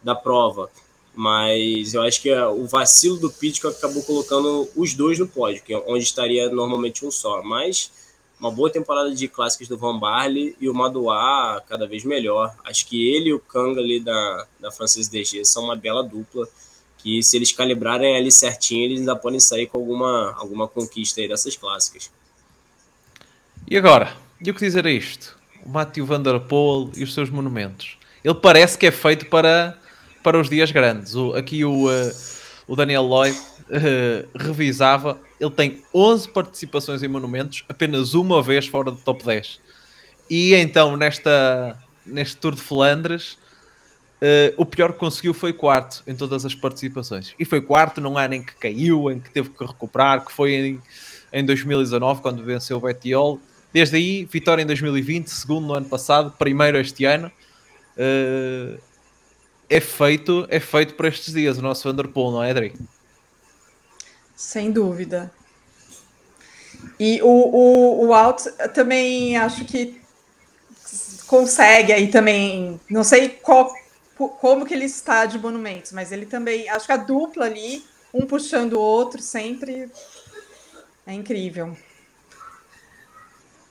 da 0.03 0.15
prova. 0.15 0.71
Mas 1.15 1.95
eu 1.95 2.03
acho 2.03 2.21
que 2.21 2.31
o 2.31 2.67
vacilo 2.67 3.17
do 3.17 3.31
Pitcock 3.31 3.75
acabou 3.75 4.03
colocando 4.03 4.69
os 4.77 4.93
dois 4.93 5.19
no 5.19 5.27
pódio, 5.27 5.63
que 5.63 5.73
é 5.73 5.83
onde 5.87 6.05
estaria 6.05 6.51
normalmente 6.51 7.07
um 7.07 7.11
só. 7.11 7.43
Mas 7.43 7.91
uma 8.39 8.51
boa 8.51 8.69
temporada 8.69 9.15
de 9.15 9.29
clássicos 9.29 9.67
do 9.67 9.79
Van 9.79 9.99
Barley 9.99 10.55
e 10.61 10.69
o 10.69 10.75
Madouas 10.75 11.63
cada 11.67 11.87
vez 11.87 12.05
melhor. 12.05 12.55
Acho 12.65 12.87
que 12.87 13.15
ele 13.15 13.31
e 13.31 13.33
o 13.33 13.41
Kanga 13.41 13.81
ali 13.81 13.99
da, 13.99 14.47
da 14.61 14.71
Francis 14.71 15.09
DG 15.09 15.43
são 15.47 15.65
uma 15.65 15.75
bela 15.75 16.03
dupla 16.05 16.47
que 16.99 17.23
se 17.23 17.37
eles 17.37 17.53
calibrarem 17.53 18.17
ali 18.17 18.31
certinho, 18.31 18.85
eles 18.85 19.01
ainda 19.01 19.17
podem 19.17 19.41
sair 19.41 19.67
com 19.67 19.79
alguma, 19.79 20.35
alguma 20.37 20.67
conquista 20.69 21.21
aí 21.21 21.29
dessas 21.29 21.57
clássicas. 21.57 22.11
E 23.69 23.77
agora, 23.77 24.17
e 24.41 24.51
o 24.51 24.55
que 24.55 24.61
dizer 24.61 24.87
a 24.87 24.91
isto? 24.91 25.37
O 25.65 25.69
Matthew 25.69 26.07
Van 26.07 26.21
Der 26.21 26.39
Poel 26.41 26.91
e 26.97 27.03
os 27.03 27.15
seus 27.15 27.31
monumentos. 27.31 27.99
Ele 28.23 28.35
parece 28.35 28.77
que 28.77 28.87
é 28.87 28.91
feito 28.91 29.27
para, 29.27 29.77
para 30.23 30.41
os 30.41 30.49
dias 30.49 30.71
grandes. 30.71 31.15
O, 31.15 31.35
aqui 31.35 31.65
o, 31.65 31.89
uh, 31.89 32.13
o 32.67 32.77
Daniel 32.77 33.03
Lloyd 33.03 33.37
uh, 33.37 34.29
revisava. 34.37 35.19
Ele 35.41 35.51
tem 35.51 35.83
11 35.95 36.29
participações 36.31 37.03
em 37.03 37.09
monumentos, 37.09 37.65
apenas 37.69 38.15
uma 38.15 38.43
vez 38.43 38.67
fora 38.67 38.91
do 38.91 38.97
top 38.99 39.25
10. 39.25 39.61
E 40.29 40.55
então, 40.55 40.97
nesta, 40.97 41.79
neste 42.05 42.37
Tour 42.37 42.55
de 42.55 42.61
Flandres, 42.61 43.39
Uh, 44.17 44.55
o 44.57 44.65
pior 44.65 44.95
que 44.95 44.99
conseguiu 44.99 45.35
foi 45.35 45.53
quarto 45.53 46.03
em 46.07 46.15
todas 46.17 46.45
as 46.47 46.55
participações. 46.55 47.35
E 47.39 47.45
foi 47.45 47.61
quarto 47.61 48.01
num 48.01 48.17
ano 48.17 48.35
em 48.35 48.43
que 48.43 48.55
caiu, 48.55 49.11
em 49.11 49.21
que 49.21 49.31
teve 49.31 49.51
que 49.51 49.65
recuperar, 49.65 50.25
que 50.25 50.33
foi 50.33 50.55
em, 50.55 50.83
em 51.33 51.45
2019, 51.45 52.23
quando 52.23 52.43
venceu 52.43 52.79
o 52.79 52.81
Betiol. 52.81 53.39
Desde 53.73 53.97
aí, 53.97 54.25
vitória 54.25 54.63
em 54.63 54.67
2020, 54.67 55.29
segundo 55.29 55.67
no 55.67 55.75
ano 55.75 55.87
passado, 55.87 56.33
primeiro 56.39 56.79
este 56.79 57.05
ano. 57.05 57.31
Uh, 57.97 58.81
é 59.69 59.81
feito 59.81 60.47
é 60.49 60.61
feito 60.61 60.95
para 60.95 61.09
estes 61.09 61.35
dias 61.35 61.59
o 61.59 61.63
nosso 61.63 61.89
Vanderpool, 61.89 62.31
não 62.31 62.43
é, 62.43 62.51
Adri? 62.51 62.73
Sem 64.35 64.71
dúvida. 64.71 65.31
E 66.99 67.21
o, 67.23 67.27
o, 67.27 68.07
o 68.07 68.15
Alt 68.15 68.45
também 68.73 69.37
acho 69.37 69.65
que 69.65 70.01
consegue 71.27 71.93
aí 71.93 72.09
também, 72.09 72.81
não 72.89 73.03
sei 73.03 73.29
qual 73.29 73.75
como 74.17 74.65
que 74.65 74.75
ele 74.75 74.87
está 74.87 75.27
de 75.27 75.39
monumentos, 75.39 75.93
mas 75.93 76.13
ele 76.13 76.27
também, 76.27 76.69
acho 76.69 76.87
que 76.87 76.93
a 76.93 76.97
dupla 76.97 77.47
ali, 77.47 77.85
um 78.13 78.27
puxando 78.27 78.75
o 78.75 78.81
outro, 78.81 79.21
sempre 79.21 79.91
é 81.07 81.13
incrível. 81.13 81.77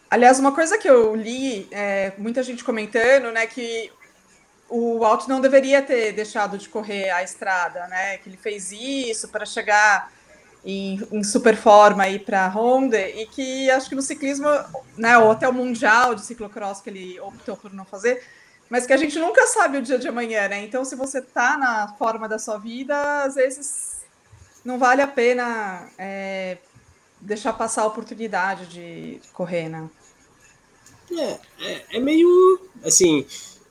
Aliás, 0.10 0.39
uma 0.39 0.54
coisa 0.54 0.78
que 0.78 0.89
eu 0.89 1.16
li, 1.16 1.68
é, 1.72 2.14
muita 2.18 2.43
gente 2.43 2.64
comentando, 2.64 3.32
né, 3.32 3.48
que 3.48 3.91
o 4.70 5.00
Walt 5.00 5.28
não 5.28 5.39
deveria 5.39 5.82
ter 5.82 6.12
deixado 6.12 6.58
de 6.58 6.70
correr 6.70 7.10
a 7.12 7.24
estrada, 7.24 7.88
né? 7.88 8.18
Que 8.18 8.30
ele 8.30 8.38
fez 8.38 8.72
isso 8.72 9.28
para 9.28 9.46
chegar 9.46 10.12
em, 10.64 11.00
em, 11.12 11.24
super 11.24 11.56
forma 11.56 12.04
aí 12.04 12.18
para 12.18 12.46
a 12.46 12.50
Honda 12.50 13.00
e 13.00 13.28
que 13.28 13.70
acho 13.70 13.88
que 13.88 13.96
no 13.96 14.02
ciclismo, 14.02 14.48
né, 14.98 15.18
ou 15.18 15.32
até 15.32 15.48
o 15.48 15.54
mundial 15.54 16.16
de 16.16 16.26
ciclocross 16.26 16.82
que 16.82 16.89
ele 16.89 17.20
optou 17.20 17.56
por 17.56 17.72
não 17.72 17.86
fazer, 17.86 18.24
mas 18.76 18.86
que 18.86 18.91
a 18.91 18.97
gente 18.97 19.17
nunca 19.17 19.47
sabe 19.47 19.78
o 19.78 19.82
dia 19.82 19.97
de 19.97 20.05
amanhã, 20.05 20.49
né? 20.49 20.61
Então, 20.65 20.84
se 20.84 20.97
você 20.97 21.21
tá 21.21 21.57
na 21.57 21.95
forma 21.97 22.28
da 22.28 22.38
sua 22.38 22.57
vida, 22.57 23.23
às 23.23 23.36
vezes 23.36 24.01
não 24.65 24.78
vale 24.78 25.01
a 25.01 25.07
pena 25.07 25.88
é, 25.97 26.57
deixar 27.21 27.53
passar 27.53 27.84
a 27.84 27.88
oportunidade 27.88 28.65
de 28.65 29.21
correr, 29.32 29.69
né? 29.69 29.89
É, 31.09 31.39
é, 31.61 31.86
é 31.93 31.99
meio 32.01 32.59
assim. 32.84 33.26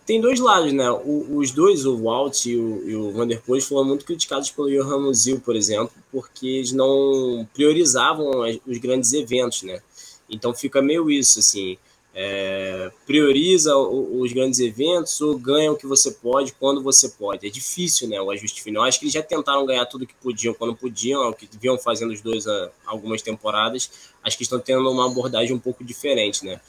Tem 0.06 0.22
dois 0.22 0.40
lados, 0.40 0.72
né? 0.72 0.90
O, 0.90 1.36
os 1.36 1.50
dois, 1.50 1.84
o 1.84 2.02
Walt 2.02 2.46
e 2.46 2.56
o, 2.56 2.88
e 2.88 2.96
o 2.96 3.12
Van 3.12 3.26
der 3.26 3.42
Poel, 3.42 3.60
foram 3.60 3.86
muito 3.86 4.06
criticados 4.06 4.50
pelo 4.52 4.70
Johan 4.70 5.00
Musil, 5.00 5.38
por 5.38 5.54
exemplo, 5.54 5.92
porque 6.10 6.46
eles 6.46 6.72
não 6.72 7.46
priorizavam 7.52 8.30
os 8.66 8.78
grandes 8.78 9.12
eventos, 9.12 9.64
né? 9.64 9.82
Então 10.30 10.54
fica 10.54 10.80
meio 10.80 11.10
isso, 11.10 11.40
assim 11.40 11.76
é, 12.16 12.92
prioriza 13.04 13.76
os 13.76 14.32
grandes 14.32 14.60
eventos 14.60 15.20
ou 15.20 15.36
ganha 15.36 15.72
o 15.72 15.76
que 15.76 15.86
você 15.86 16.12
pode 16.12 16.52
quando 16.52 16.80
você 16.80 17.08
pode. 17.08 17.46
É 17.46 17.50
difícil, 17.50 18.08
né, 18.08 18.20
o 18.20 18.30
ajuste 18.30 18.62
final. 18.62 18.84
Acho 18.84 19.00
que 19.00 19.06
eles 19.06 19.12
já 19.12 19.22
tentaram 19.22 19.66
ganhar 19.66 19.84
tudo 19.86 20.06
que 20.06 20.14
podiam 20.14 20.54
quando 20.54 20.76
podiam, 20.76 21.28
o 21.28 21.34
que 21.34 21.48
vinham 21.60 21.76
fazendo 21.76 22.12
os 22.12 22.20
dois 22.20 22.46
há 22.46 22.70
algumas 22.86 23.20
temporadas. 23.20 23.90
Acho 24.22 24.36
que 24.36 24.44
estão 24.44 24.60
tendo 24.60 24.88
uma 24.88 25.06
abordagem 25.06 25.54
um 25.54 25.58
pouco 25.58 25.82
diferente, 25.82 26.44
né. 26.44 26.60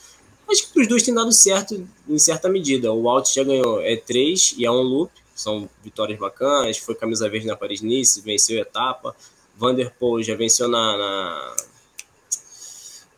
Acho 0.50 0.72
que 0.72 0.80
os 0.80 0.88
dois 0.88 1.04
têm 1.04 1.14
dado 1.14 1.32
certo 1.32 1.88
em 2.08 2.20
certa 2.20 2.50
medida. 2.50 2.92
O 2.92 3.08
Alt 3.10 3.34
já 3.34 3.44
ganhou 3.44 3.82
é 3.82 3.96
três 3.96 4.56
e 4.58 4.66
é 4.66 4.72
um 4.72 4.82
loop, 4.82 5.12
são 5.36 5.70
vitórias 5.84 6.18
bacanas. 6.20 6.78
Foi 6.78 6.96
camisa 6.96 7.30
verde 7.30 7.48
na 7.48 7.56
Paris-Nice, 7.56 8.22
venceu 8.22 8.58
a 8.58 8.62
etapa. 8.62 9.16
Vanderpool 9.58 10.22
já 10.22 10.36
venceu 10.36 10.68
na, 10.68 10.98
na 10.98 11.56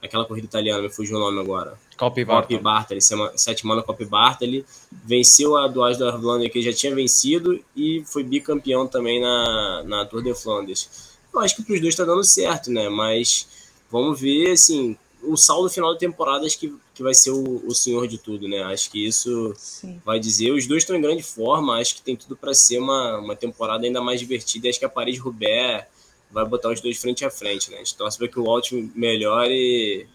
aquela 0.01 0.25
corrida 0.25 0.45
italiana, 0.45 0.81
me 0.81 0.89
fugiu 0.89 1.17
o 1.17 1.19
nome 1.19 1.39
agora. 1.39 1.77
Copy 1.97 2.23
Bartoli. 2.23 2.59
Bartoli, 2.59 3.01
sétima 3.35 3.81
Copy 3.81 4.05
Bartoli. 4.05 4.65
Venceu 4.91 5.57
a 5.57 5.67
Duas 5.67 5.97
da 5.97 6.07
Irlanda, 6.07 6.47
que 6.49 6.61
já 6.61 6.71
tinha 6.71 6.93
vencido, 6.93 7.59
e 7.75 8.03
foi 8.05 8.23
bicampeão 8.23 8.87
também 8.87 9.19
na, 9.19 9.83
na 9.83 10.05
Tour 10.05 10.21
de 10.21 10.33
Flandres. 10.35 11.17
Eu 11.33 11.39
acho 11.39 11.55
que 11.55 11.63
para 11.63 11.73
os 11.73 11.81
dois 11.81 11.93
está 11.93 12.05
dando 12.05 12.23
certo, 12.23 12.71
né? 12.71 12.87
Mas 12.87 13.47
vamos 13.91 14.19
ver, 14.19 14.51
assim, 14.51 14.95
o 15.23 15.35
saldo 15.35 15.69
final 15.69 15.93
da 15.93 15.99
temporada 15.99 16.45
acho 16.45 16.59
que, 16.59 16.73
que 16.93 17.03
vai 17.03 17.13
ser 17.13 17.31
o, 17.31 17.63
o 17.65 17.73
senhor 17.73 18.07
de 18.07 18.17
tudo, 18.17 18.47
né? 18.47 18.63
Acho 18.63 18.91
que 18.91 19.05
isso 19.05 19.53
Sim. 19.57 19.99
vai 20.05 20.19
dizer. 20.19 20.51
Os 20.51 20.67
dois 20.67 20.83
estão 20.83 20.95
em 20.95 21.01
grande 21.01 21.23
forma, 21.23 21.79
acho 21.79 21.95
que 21.95 22.01
tem 22.01 22.15
tudo 22.15 22.35
para 22.35 22.53
ser 22.53 22.79
uma, 22.79 23.17
uma 23.17 23.35
temporada 23.35 23.85
ainda 23.85 24.01
mais 24.01 24.19
divertida. 24.19 24.69
Acho 24.69 24.79
que 24.79 24.85
a 24.85 24.89
Paris-Roubaix 24.89 25.85
vai 26.31 26.45
botar 26.45 26.69
os 26.69 26.81
dois 26.81 26.97
frente 26.97 27.25
a 27.25 27.31
frente, 27.31 27.71
né? 27.71 27.77
A 27.77 27.79
gente 27.79 27.95
torce 27.95 28.17
para 28.17 28.27
que 28.27 28.39
o 28.39 28.43
Walt 28.43 28.71
melhore, 28.95 30.07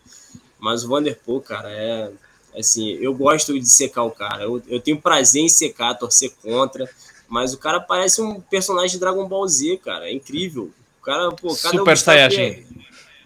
mas 0.62 0.84
o 0.84 0.88
Vanderpool, 0.88 1.40
cara, 1.40 1.68
é 1.72 2.08
assim, 2.56 2.92
eu 3.00 3.12
gosto 3.12 3.58
de 3.58 3.68
secar 3.68 4.04
o 4.04 4.12
cara. 4.12 4.44
Eu, 4.44 4.62
eu 4.68 4.80
tenho 4.80 5.00
prazer 5.00 5.42
em 5.42 5.48
secar, 5.48 5.98
torcer 5.98 6.32
contra, 6.40 6.88
mas 7.28 7.52
o 7.52 7.58
cara 7.58 7.80
parece 7.80 8.22
um 8.22 8.40
personagem 8.40 8.92
de 8.92 9.00
Dragon 9.00 9.26
Ball 9.26 9.48
Z, 9.48 9.80
cara. 9.84 10.08
É 10.08 10.12
incrível. 10.12 10.70
O 11.00 11.04
cara, 11.04 11.30
pô, 11.32 11.48
cada 11.56 11.76
Super 11.76 11.98
Saiyajin. 11.98 12.64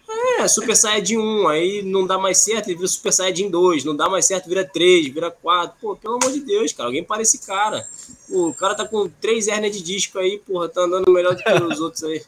É, 0.09 0.41
é, 0.41 0.47
Super 0.47 0.75
Saiyajin 0.75 1.19
1, 1.19 1.47
aí 1.47 1.81
não 1.83 2.07
dá 2.07 2.17
mais 2.17 2.39
certo, 2.39 2.69
ele 2.69 2.77
vira 2.77 2.87
Super 2.87 3.13
Saiyajin 3.13 3.51
2, 3.51 3.83
não 3.83 3.95
dá 3.95 4.09
mais 4.09 4.25
certo, 4.25 4.49
vira 4.49 4.65
3, 4.65 5.09
vira 5.09 5.29
4. 5.29 5.77
Pô, 5.79 5.95
pelo 5.95 6.15
amor 6.15 6.31
de 6.31 6.39
Deus, 6.39 6.73
cara, 6.73 6.89
alguém 6.89 7.03
para 7.03 7.21
esse 7.21 7.45
cara. 7.45 7.87
Pô, 8.27 8.47
o 8.47 8.53
cara 8.53 8.73
tá 8.73 8.83
com 8.83 9.07
três 9.07 9.47
hernias 9.47 9.77
de 9.77 9.83
disco 9.83 10.17
aí, 10.17 10.39
porra, 10.39 10.69
tá 10.69 10.81
andando 10.81 11.11
melhor 11.11 11.35
do 11.35 11.43
que 11.43 11.51
os 11.51 11.77
outros 11.81 12.03
aí. 12.03 12.23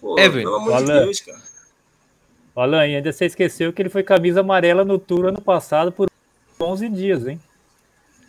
Pô, 0.00 0.18
Evan, 0.18 0.40
pelo 0.40 0.54
amor 0.54 0.72
Alan, 0.72 1.00
de 1.00 1.04
Deus, 1.04 1.20
cara. 1.20 1.47
Alan, 2.60 2.80
ainda 2.80 3.12
você 3.12 3.26
esqueceu 3.26 3.72
que 3.72 3.82
ele 3.82 3.88
foi 3.88 4.02
camisa 4.02 4.40
amarela 4.40 4.84
no 4.84 4.98
Tour 4.98 5.26
ano 5.26 5.40
passado 5.40 5.92
por 5.92 6.10
11 6.60 6.88
dias, 6.88 7.26
hein? 7.26 7.40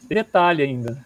Detalhe 0.08 0.64
ainda. 0.64 1.06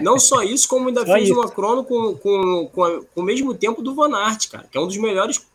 Não 0.00 0.18
só 0.18 0.42
isso, 0.42 0.68
como 0.68 0.88
ainda 0.88 1.06
só 1.06 1.12
fez 1.12 1.28
isso. 1.28 1.34
uma 1.34 1.48
crono 1.48 1.84
com, 1.84 2.14
com, 2.16 2.70
com, 2.72 2.84
a, 2.84 3.02
com, 3.02 3.20
o 3.20 3.22
mesmo 3.22 3.54
tempo 3.54 3.80
do 3.82 3.94
Van 3.94 4.14
Aert, 4.16 4.48
cara, 4.48 4.66
que 4.70 4.76
é 4.76 4.80
um 4.80 4.86
dos 4.86 4.96
melhores 4.96 5.46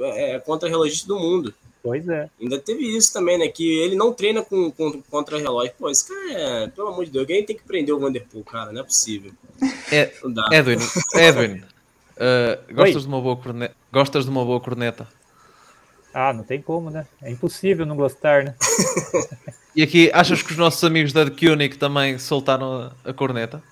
é, 0.00 0.38
contra-relógios 0.38 1.04
do 1.04 1.18
mundo. 1.18 1.52
Pois 1.82 2.08
é. 2.08 2.28
Ainda 2.40 2.58
teve 2.58 2.84
isso 2.84 3.12
também, 3.12 3.38
né? 3.38 3.48
Que 3.48 3.80
ele 3.80 3.96
não 3.96 4.12
treina 4.12 4.42
com, 4.42 4.70
com 4.70 5.00
contra-relógio. 5.02 5.72
Pô, 5.78 5.90
esse 5.90 6.06
cara 6.06 6.32
é, 6.32 6.66
pelo 6.68 6.88
amor 6.88 7.04
de 7.04 7.10
Deus, 7.10 7.22
alguém 7.22 7.44
tem 7.44 7.56
que 7.56 7.62
prender 7.62 7.94
o 7.94 7.98
Vanderpool, 7.98 8.44
cara, 8.44 8.72
não 8.72 8.80
é 8.80 8.84
possível. 8.84 9.32
É, 9.90 10.12
Edwin, 10.52 10.78
Edwin, 11.14 11.62
Uh, 12.18 12.74
gostas, 12.74 13.02
de 13.02 13.08
uma 13.08 13.20
boa 13.20 13.36
corneta? 13.36 13.76
gostas 13.92 14.24
de 14.24 14.30
uma 14.30 14.44
boa 14.44 14.58
corneta? 14.58 15.06
Ah, 16.20 16.32
não 16.32 16.42
tem 16.42 16.60
como, 16.60 16.90
né? 16.90 17.06
É 17.22 17.30
impossível 17.30 17.86
não 17.86 17.94
gostar, 17.94 18.42
né? 18.42 18.56
e 19.76 19.84
aqui, 19.84 20.10
achas 20.12 20.42
que 20.42 20.50
os 20.50 20.58
nossos 20.58 20.82
amigos 20.82 21.12
da 21.12 21.24
The 21.24 21.30
Koenig 21.30 21.78
também 21.78 22.18
soltaram 22.18 22.90
a, 23.04 23.10
a 23.10 23.12
corneta? 23.12 23.62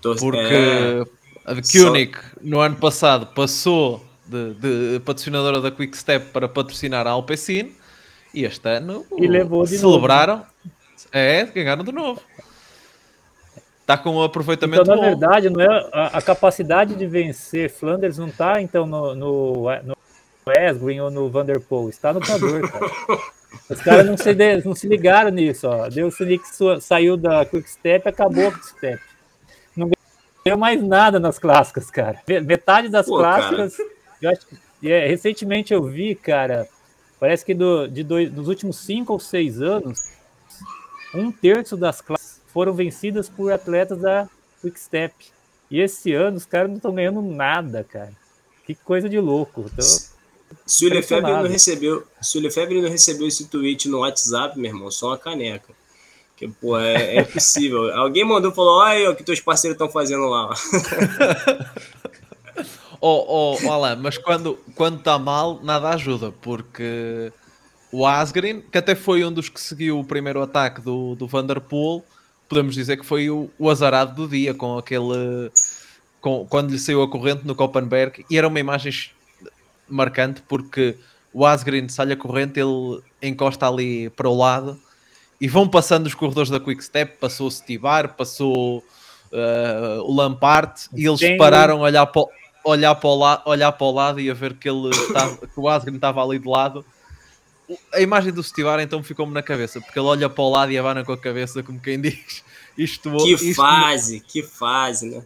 Porque 0.00 0.38
é... 0.38 1.04
a 1.44 1.54
The 1.56 1.62
Koenig 1.62 2.16
no 2.40 2.60
ano 2.60 2.76
passado 2.76 3.26
passou 3.34 4.06
de, 4.24 4.54
de 4.54 5.00
patrocinadora 5.00 5.60
da 5.60 5.72
Quick 5.72 5.98
Step 5.98 6.30
para 6.30 6.48
patrocinar 6.48 7.08
a 7.08 7.10
Alpecin 7.10 7.74
e 8.32 8.44
este 8.44 8.68
ano 8.68 9.04
e 9.18 9.26
levou 9.26 9.66
celebraram. 9.66 10.36
Novo. 10.36 10.48
É, 11.10 11.44
ganharam 11.44 11.82
de 11.82 11.90
novo. 11.90 12.22
Tá 13.86 13.96
com 13.96 14.10
um 14.10 14.22
aproveitamento 14.22 14.82
então, 14.82 14.96
na 14.96 15.00
bom. 15.00 15.06
verdade, 15.06 15.48
não 15.48 15.60
é 15.60 15.88
a, 15.92 16.18
a, 16.18 16.22
capacidade 16.22 16.96
de 16.96 17.06
vencer 17.06 17.70
Flanders 17.70 18.18
não 18.18 18.26
está 18.26 18.60
então 18.60 18.84
no, 18.84 19.14
no, 19.14 19.52
no 19.84 19.96
Esgrin 20.52 20.98
ou 20.98 21.10
no 21.10 21.30
Vanderpool, 21.30 21.88
está 21.88 22.12
no 22.12 22.20
Cador, 22.20 22.68
cara. 22.68 22.86
Os 23.70 23.80
caras 23.80 24.04
não 24.04 24.16
se, 24.16 24.34
não 24.64 24.74
se 24.74 24.88
ligaram 24.88 25.30
nisso, 25.30 25.68
ó. 25.68 25.88
Deu 25.88 26.08
o 26.08 26.12
que 26.12 26.80
saiu 26.80 27.16
da 27.16 27.44
Quick 27.46 27.70
Step, 27.70 28.08
acabou 28.08 28.48
a 28.48 28.52
Quick 28.52 28.66
Step. 28.66 29.02
Não 29.76 29.90
ganhou 30.44 30.58
mais 30.58 30.82
nada 30.82 31.18
nas 31.20 31.38
clássicas, 31.38 31.90
cara. 31.90 32.20
Metade 32.44 32.88
das 32.88 33.06
Pô, 33.06 33.18
clássicas. 33.18 33.76
Eu 34.20 34.30
acho, 34.30 34.40
é, 34.84 35.06
recentemente 35.06 35.72
eu 35.72 35.82
vi, 35.84 36.14
cara. 36.14 36.68
Parece 37.18 37.44
que 37.44 37.54
do, 37.54 37.86
de 37.86 38.02
dois, 38.02 38.32
nos 38.32 38.48
últimos 38.48 38.76
cinco 38.78 39.12
ou 39.12 39.20
seis 39.20 39.62
anos, 39.62 40.10
um 41.14 41.32
terço 41.32 41.76
das 41.76 42.00
clássicas 42.00 42.35
foram 42.56 42.72
vencidas 42.72 43.28
por 43.28 43.52
atletas 43.52 44.00
da 44.00 44.26
Quick 44.62 44.80
Step. 44.80 45.14
E 45.70 45.78
esse 45.78 46.14
ano 46.14 46.38
os 46.38 46.46
caras 46.46 46.70
não 46.70 46.76
estão 46.76 46.94
ganhando 46.94 47.20
nada, 47.20 47.84
cara. 47.84 48.14
Que 48.64 48.74
coisa 48.74 49.10
de 49.10 49.20
louco. 49.20 49.70
Tô 49.76 49.82
se 50.64 50.86
o 50.86 50.88
Lefebvre 50.88 51.32
não 51.32 51.46
recebeu, 51.46 52.06
se 52.18 52.38
o 52.38 52.40
Lefebvre 52.40 52.80
não 52.80 52.88
recebeu 52.88 53.28
esse 53.28 53.48
tweet 53.48 53.90
no 53.90 53.98
WhatsApp, 53.98 54.58
meu 54.58 54.70
irmão, 54.70 54.90
só 54.90 55.08
uma 55.08 55.18
caneca. 55.18 55.74
Que, 56.34 56.48
pô, 56.48 56.78
é, 56.78 57.16
é 57.16 57.20
impossível. 57.20 57.92
Alguém 57.94 58.24
mandou 58.24 58.50
falou: 58.50 58.78
olha 58.78 59.10
o 59.10 59.14
que 59.14 59.22
teus 59.22 59.40
parceiros 59.40 59.74
estão 59.74 59.90
fazendo 59.90 60.24
lá. 60.24 60.54
oh, 63.02 63.58
oh, 63.60 63.96
mas 63.98 64.16
quando 64.16 64.58
quando 64.74 64.96
está 65.00 65.18
mal, 65.18 65.60
nada 65.62 65.90
ajuda, 65.90 66.32
porque 66.40 67.30
o 67.92 68.06
Asgreen, 68.06 68.62
que 68.62 68.78
até 68.78 68.94
foi 68.94 69.22
um 69.26 69.30
dos 69.30 69.50
que 69.50 69.60
seguiu 69.60 70.00
o 70.00 70.04
primeiro 70.04 70.40
ataque 70.40 70.80
do, 70.80 71.14
do 71.16 71.26
Vanderpool, 71.26 72.02
podemos 72.48 72.74
dizer 72.74 72.96
que 72.96 73.06
foi 73.06 73.30
o, 73.30 73.50
o 73.58 73.70
azarado 73.70 74.14
do 74.14 74.28
dia 74.28 74.54
com 74.54 74.78
aquele. 74.78 75.50
Com, 76.20 76.46
quando 76.48 76.70
lhe 76.70 76.78
saiu 76.78 77.02
a 77.02 77.08
corrente 77.08 77.46
no 77.46 77.54
Koppenberg 77.54 78.24
e 78.30 78.36
era 78.36 78.48
uma 78.48 78.58
imagem 78.58 78.92
marcante 79.88 80.42
porque 80.48 80.96
o 81.32 81.44
Asgreen 81.44 81.88
sai 81.88 82.12
a 82.12 82.16
corrente, 82.16 82.58
ele 82.58 83.00
encosta 83.22 83.68
ali 83.68 84.10
para 84.10 84.28
o 84.28 84.36
lado 84.36 84.80
e 85.40 85.46
vão 85.46 85.68
passando 85.68 86.06
os 86.06 86.14
corredores 86.14 86.50
da 86.50 86.58
Quick 86.58 86.82
Step. 86.82 87.18
Passou 87.18 87.46
o 87.46 87.50
Stibar, 87.50 88.14
passou 88.14 88.78
uh, 88.78 90.02
o 90.02 90.14
Lampard 90.14 90.72
e 90.94 91.06
eles 91.06 91.20
pararam 91.36 91.78
a 91.78 91.82
olhar 91.82 92.06
para, 92.06 92.24
olhar, 92.64 92.94
para 92.94 93.08
o 93.08 93.14
la, 93.16 93.42
olhar 93.44 93.72
para 93.72 93.86
o 93.86 93.90
lado 93.92 94.20
e 94.20 94.30
a 94.30 94.34
ver 94.34 94.54
que, 94.54 94.68
ele 94.68 94.88
estava, 94.96 95.36
que 95.36 95.60
o 95.60 95.68
Asgreen 95.68 95.96
estava 95.96 96.24
ali 96.24 96.38
de 96.38 96.48
lado 96.48 96.84
a 97.92 98.00
imagem 98.00 98.32
do 98.32 98.42
Stivar 98.42 98.80
então 98.80 99.02
ficou-me 99.02 99.32
na 99.32 99.42
cabeça, 99.42 99.80
porque 99.80 99.98
ele 99.98 100.06
olha 100.06 100.28
para 100.28 100.44
o 100.44 100.50
lado 100.50 100.72
e 100.72 100.78
abana 100.78 101.04
com 101.04 101.12
a 101.12 101.18
cabeça, 101.18 101.62
como 101.62 101.80
quem 101.80 102.00
diz. 102.02 102.44
Isto, 102.76 103.10
que 103.16 103.32
isto, 103.32 103.54
fase, 103.54 104.20
que 104.20 104.42
fase, 104.42 105.10
né? 105.10 105.24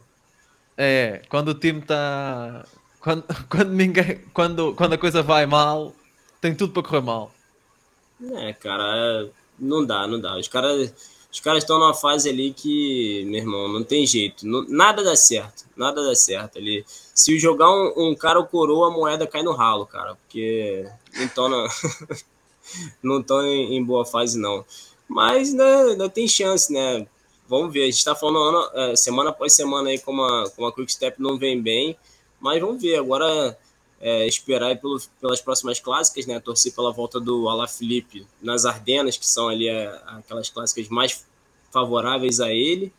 É, 0.77 1.23
quando 1.29 1.49
o 1.49 1.55
time 1.55 1.81
está. 1.81 2.65
Quando, 3.01 3.25
quando, 3.49 3.71
ninguém, 3.73 4.21
quando, 4.33 4.75
quando 4.75 4.95
a 4.95 4.99
coisa 4.99 5.23
vai 5.23 5.47
mal, 5.47 5.95
tem 6.41 6.55
tudo 6.55 6.73
para 6.73 6.83
correr 6.83 7.03
mal. 7.03 7.35
É, 8.37 8.53
cara, 8.53 9.29
não 9.59 9.85
dá, 9.85 10.07
não 10.07 10.21
dá. 10.21 10.37
Os 10.37 10.49
caras 10.49 10.95
os 11.33 11.39
caras 11.39 11.63
estão 11.63 11.79
numa 11.79 11.95
fase 11.95 12.29
ali 12.29 12.53
que, 12.53 13.25
meu 13.27 13.41
irmão, 13.41 13.69
não 13.69 13.85
tem 13.85 14.05
jeito. 14.05 14.47
Não, 14.47 14.65
nada 14.69 15.03
dá 15.05 15.15
certo. 15.15 15.65
Nada 15.77 16.03
dá 16.03 16.15
certo 16.15 16.59
ali. 16.59 16.85
Se 17.15 17.39
jogar 17.39 17.71
um, 17.71 18.11
um 18.11 18.15
cara 18.17 18.39
ou 18.39 18.47
coroa, 18.47 18.89
a 18.89 18.91
moeda 18.91 19.27
cai 19.27 19.43
no 19.43 19.53
ralo, 19.53 19.87
cara. 19.87 20.17
Porque 20.17 20.87
não. 21.37 21.67
não 23.03 23.21
estão 23.21 23.47
em, 23.47 23.77
em, 23.77 23.85
boa 23.85 24.05
fase, 24.05 24.39
não. 24.39 24.65
Mas 25.09 25.51
ainda, 25.51 25.83
ainda 25.91 26.09
tem 26.09 26.27
chance, 26.27 26.73
né? 26.73 27.07
Vamos 27.49 27.73
ver. 27.73 27.83
A 27.83 27.87
gente 27.87 27.99
está 27.99 28.15
falando 28.15 28.39
ano, 28.39 28.71
é, 28.75 28.97
semana 28.97 29.31
após 29.31 29.53
semana 29.53 29.91
aí 29.91 29.99
como 30.01 30.23
a, 30.23 30.51
como 30.51 30.67
a 30.67 30.73
Quick 30.73 30.93
Step 30.93 31.21
não 31.23 31.39
vem 31.39 31.63
bem. 31.63 31.97
Mas 32.41 32.61
vamos 32.61 32.83
ver. 32.83 32.97
Agora 32.97 33.57
é, 34.01 34.27
esperar 34.27 34.81
pelo, 34.81 34.99
pelas 35.21 35.41
próximas 35.41 35.79
clássicas, 35.79 36.27
né? 36.27 36.41
Torcer 36.41 36.73
pela 36.73 36.91
volta 36.91 37.21
do 37.21 37.49
Alaphilippe 37.49 38.27
nas 38.41 38.65
Ardenas, 38.65 39.17
que 39.17 39.27
são 39.27 39.49
ali 39.49 39.69
a, 39.69 39.93
aquelas 40.19 40.49
clássicas 40.49 40.89
mais 40.89 41.25
favoráveis 41.71 42.41
a 42.41 42.51
ele 42.51 42.93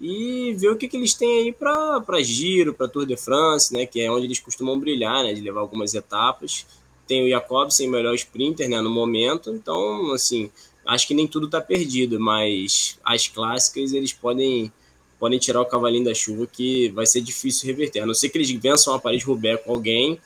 e 0.00 0.54
ver 0.54 0.70
o 0.70 0.76
que, 0.76 0.88
que 0.88 0.96
eles 0.96 1.14
têm 1.14 1.40
aí 1.40 1.52
para 1.52 2.22
Giro, 2.22 2.74
para 2.74 2.88
Tour 2.88 3.06
de 3.06 3.16
France, 3.16 3.72
né, 3.72 3.86
que 3.86 4.00
é 4.00 4.10
onde 4.10 4.26
eles 4.26 4.38
costumam 4.38 4.78
brilhar, 4.78 5.24
né, 5.24 5.32
de 5.32 5.40
levar 5.40 5.60
algumas 5.60 5.94
etapas. 5.94 6.66
Tem 7.06 7.24
o 7.24 7.30
Jacobsen, 7.30 7.88
melhor 7.88 8.14
sprinter 8.14 8.68
né, 8.68 8.80
no 8.80 8.90
momento, 8.90 9.50
então, 9.50 10.12
assim, 10.12 10.50
acho 10.84 11.06
que 11.06 11.14
nem 11.14 11.26
tudo 11.26 11.46
está 11.46 11.60
perdido, 11.60 12.20
mas 12.20 12.98
as 13.02 13.26
clássicas 13.26 13.92
eles 13.92 14.12
podem 14.12 14.72
podem 15.18 15.38
tirar 15.38 15.62
o 15.62 15.64
cavalinho 15.64 16.04
da 16.04 16.12
chuva 16.12 16.46
que 16.46 16.90
vai 16.90 17.06
ser 17.06 17.22
difícil 17.22 17.66
reverter. 17.66 18.00
A 18.00 18.06
não 18.06 18.12
ser 18.12 18.28
que 18.28 18.36
eles 18.36 18.50
vençam 18.50 18.92
a 18.92 18.98
Paris-Roubaix 18.98 19.62
com 19.64 19.72
alguém, 19.72 20.20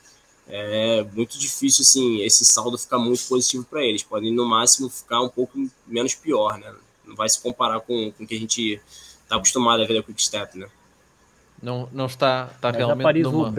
é 0.51 1.03
muito 1.13 1.39
difícil, 1.39 1.81
assim, 1.81 2.21
esse 2.21 2.43
saldo 2.43 2.77
ficar 2.77 2.99
muito 2.99 3.25
positivo 3.25 3.63
para 3.63 3.81
eles. 3.81 4.03
Podem, 4.03 4.33
no 4.33 4.45
máximo, 4.45 4.89
ficar 4.89 5.21
um 5.21 5.29
pouco 5.29 5.57
menos 5.87 6.13
pior, 6.13 6.57
né? 6.59 6.75
Não 7.05 7.15
vai 7.15 7.29
se 7.29 7.41
comparar 7.41 7.79
com, 7.79 8.11
com 8.11 8.23
o 8.23 8.27
que 8.27 8.35
a 8.35 8.39
gente 8.39 8.81
está 9.23 9.37
acostumado 9.37 9.81
a 9.81 9.85
ver 9.85 9.99
a 9.99 10.03
Quick 10.03 10.21
Step, 10.21 10.57
né? 10.57 10.67
Não, 11.63 11.87
não 11.93 12.05
está, 12.05 12.49
está 12.53 12.69
realmente 12.69 13.03
Paris 13.03 13.23
numa... 13.23 13.53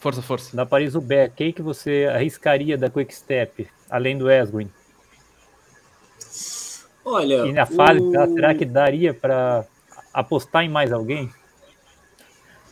Força, 0.00 0.22
força. 0.22 0.56
Na 0.56 0.64
Paris-Roubaix, 0.64 1.34
quem 1.36 1.52
que 1.52 1.60
você 1.60 2.08
arriscaria 2.10 2.78
da 2.78 2.88
Quick 2.88 3.14
Step, 3.14 3.68
além 3.90 4.16
do 4.16 4.30
Eswin? 4.30 4.70
Olha, 7.04 7.46
e 7.46 7.52
na 7.52 7.66
fase, 7.66 8.00
o... 8.00 8.12
será 8.32 8.54
que 8.54 8.64
daria 8.64 9.12
para 9.12 9.66
apostar 10.14 10.64
em 10.64 10.68
mais 10.68 10.92
alguém? 10.92 11.30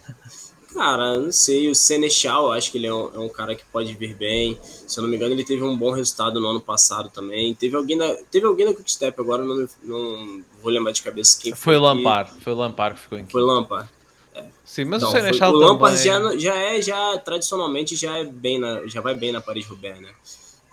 Cara, 0.77 1.16
não 1.16 1.33
sei. 1.33 1.70
O 1.70 1.74
Senechal, 1.74 2.53
acho 2.53 2.70
que 2.70 2.77
ele 2.77 2.87
é 2.87 2.93
um, 2.93 3.11
é 3.14 3.18
um, 3.18 3.31
cara 3.31 3.55
que 3.55 3.64
pode 3.72 3.95
vir 3.95 4.14
bem. 4.14 4.59
Se 4.62 4.99
eu 4.99 5.03
não 5.03 5.09
me 5.09 5.16
engano, 5.16 5.33
ele 5.33 5.43
teve 5.43 5.62
um 5.62 5.74
bom 5.74 5.91
resultado 5.91 6.39
no 6.39 6.47
ano 6.49 6.61
passado 6.61 7.09
também. 7.09 7.55
Teve 7.55 7.74
alguém 7.74 7.97
na, 7.97 8.14
teve 8.31 8.45
alguém 8.45 8.66
na 8.66 8.74
Quickstep, 8.74 9.18
agora 9.18 9.43
não, 9.43 9.66
não 9.83 10.45
vou 10.62 10.70
lembrar 10.70 10.93
de 10.93 11.01
cabeça 11.01 11.41
quem 11.41 11.53
foi. 11.53 11.74
Foi 11.74 11.77
o 11.77 11.81
Lampard, 11.81 12.31
foi 12.43 12.53
o 12.53 12.57
Lampard 12.57 12.95
que 12.95 13.03
ficou 13.03 13.18
em 13.18 13.27
Foi 13.27 13.41
o 13.41 13.47
Lampard. 13.47 13.89
É. 14.35 14.45
Sim, 14.66 14.85
mas 14.85 15.03
então, 15.03 15.09
o 15.09 15.12
Senechal 15.12 15.51
foi, 15.51 15.61
O 15.62 15.66
Lampard 15.66 15.97
já, 15.97 16.37
já 16.37 16.55
é, 16.55 16.83
já 16.83 17.18
tradicionalmente, 17.20 17.97
já 17.97 18.18
é 18.18 18.24
bem 18.24 18.61
na, 18.61 18.87
já 18.87 19.01
vai 19.01 19.14
bem 19.14 19.33
na 19.33 19.41
Paris-Roubaix, 19.41 19.99
né? 19.99 20.11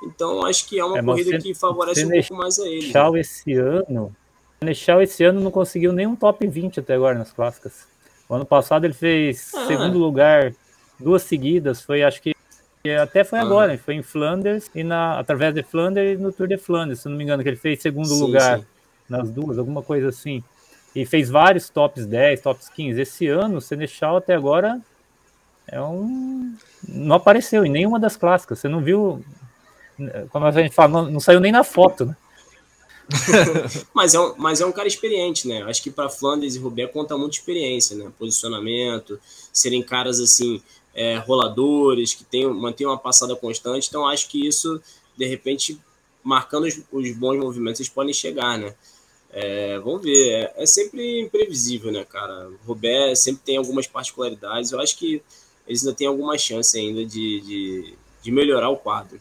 Então, 0.04 0.46
acho 0.46 0.68
que 0.68 0.78
é 0.78 0.84
uma 0.84 1.00
é, 1.00 1.02
corrida 1.02 1.40
que 1.40 1.54
favorece 1.54 2.06
um 2.06 2.10
pouco 2.10 2.36
mais 2.36 2.60
a 2.60 2.68
ele. 2.68 2.82
Senechal 2.82 3.14
né? 3.14 3.22
esse 3.22 3.54
ano... 3.54 4.14
Senechal 4.60 5.02
esse 5.02 5.24
ano 5.24 5.40
não 5.40 5.52
conseguiu 5.52 5.94
nem 5.94 6.08
um 6.08 6.16
top 6.16 6.46
20 6.46 6.82
até 6.82 6.94
agora 6.94 7.18
nas 7.18 7.32
clássicas. 7.32 7.93
O 8.28 8.36
ano 8.36 8.46
passado 8.46 8.86
ele 8.86 8.94
fez 8.94 9.52
ah. 9.54 9.66
segundo 9.68 9.98
lugar 9.98 10.54
duas 11.00 11.24
seguidas, 11.24 11.82
foi 11.82 12.04
acho 12.04 12.22
que 12.22 12.34
até 13.02 13.24
foi 13.24 13.40
ah. 13.40 13.42
agora, 13.42 13.78
foi 13.78 13.96
em 13.96 14.04
Flanders 14.04 14.70
e 14.74 14.84
na 14.84 15.20
através 15.20 15.54
de 15.54 15.64
Flanders 15.64 16.20
e 16.20 16.22
no 16.22 16.32
Tour 16.32 16.48
de 16.48 16.58
Flanders, 16.58 17.00
se 17.00 17.10
não 17.10 17.16
me 17.16 17.24
engano, 17.24 17.44
que 17.44 17.50
ele 17.50 17.56
fez 17.56 17.82
segundo 17.82 18.08
sim, 18.08 18.22
lugar 18.22 18.60
sim. 18.60 18.66
nas 19.10 19.30
duas, 19.30 19.58
alguma 19.58 19.82
coisa 19.82 20.10
assim. 20.10 20.44
E 20.96 21.06
fez 21.06 21.30
vários 21.30 21.70
tops 21.70 22.06
10, 22.06 22.42
tops 22.42 22.70
15. 22.70 23.02
Esse 23.02 23.28
ano, 23.28 23.58
o 23.58 23.62
Senechal 23.62 24.18
até 24.18 24.36
agora 24.36 24.80
é 25.68 25.82
um 25.82 26.56
não 26.88 27.16
apareceu 27.16 27.66
em 27.66 27.70
nenhuma 27.70 28.00
das 28.00 28.16
clássicas. 28.16 28.60
Você 28.60 28.68
não 28.68 28.82
viu 28.82 29.24
como 30.30 30.46
a 30.46 30.52
gente 30.52 30.74
fala, 30.74 30.90
não, 30.90 31.12
não 31.12 31.20
saiu 31.20 31.40
nem 31.40 31.52
na 31.52 31.64
foto, 31.64 32.06
né? 32.06 32.16
mas, 33.94 34.14
é 34.14 34.20
um, 34.20 34.36
mas 34.38 34.62
é 34.62 34.66
um 34.66 34.72
cara 34.72 34.88
experiente, 34.88 35.48
né? 35.48 35.64
Acho 35.64 35.82
que 35.82 35.92
para 35.92 36.10
Flanders 36.10 36.56
e 36.56 36.60
Roubaix 36.60 36.92
conta 36.92 37.18
muito 37.18 37.34
experiência, 37.34 37.96
né? 37.96 38.12
Posicionamento, 38.18 39.20
serem 39.52 39.84
caras 39.84 40.20
assim, 40.20 40.62
é, 40.94 41.18
roladores, 41.18 42.14
que 42.14 42.24
tem, 42.24 42.48
mantêm 42.48 42.88
uma 42.88 42.98
passada 42.98 43.36
constante. 43.36 43.88
Então 43.88 44.08
acho 44.08 44.30
que 44.30 44.46
isso, 44.46 44.82
de 45.18 45.26
repente, 45.26 45.80
marcando 46.24 46.66
os, 46.66 46.80
os 46.92 47.12
bons 47.16 47.38
movimentos, 47.38 47.80
eles 47.80 47.92
podem 47.92 48.14
chegar, 48.14 48.58
né? 48.58 48.74
É, 49.32 49.80
vamos 49.80 50.04
ver, 50.04 50.30
é, 50.30 50.54
é, 50.58 50.66
sempre 50.66 51.22
imprevisível, 51.22 51.92
né, 51.92 52.06
cara? 52.06 52.52
Roubaix 52.66 53.20
sempre 53.20 53.42
tem 53.44 53.58
algumas 53.58 53.88
particularidades. 53.88 54.72
Eu 54.72 54.80
acho 54.80 54.96
que 54.98 55.22
eles 55.68 55.84
ainda 55.84 55.96
têm 55.96 56.08
alguma 56.08 56.38
chance 56.38 56.78
ainda 56.78 57.04
de, 57.04 57.42
de, 57.42 57.94
de 58.22 58.32
melhorar 58.32 58.70
o 58.70 58.78
quadro. 58.78 59.20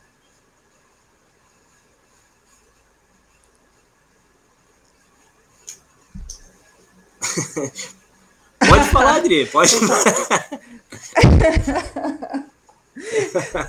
pode 8.59 8.89
falar, 8.91 9.17
Adri, 9.17 9.47
pode 9.47 9.75
falar. 9.77 10.51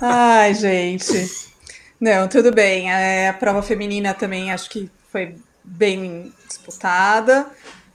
Ai, 0.00 0.54
gente. 0.54 1.30
Não, 2.00 2.28
tudo 2.28 2.52
bem. 2.52 2.92
É, 2.92 3.28
a 3.28 3.32
prova 3.32 3.62
feminina 3.62 4.12
também 4.14 4.52
acho 4.52 4.68
que 4.68 4.90
foi 5.10 5.36
bem 5.62 6.32
disputada, 6.46 7.46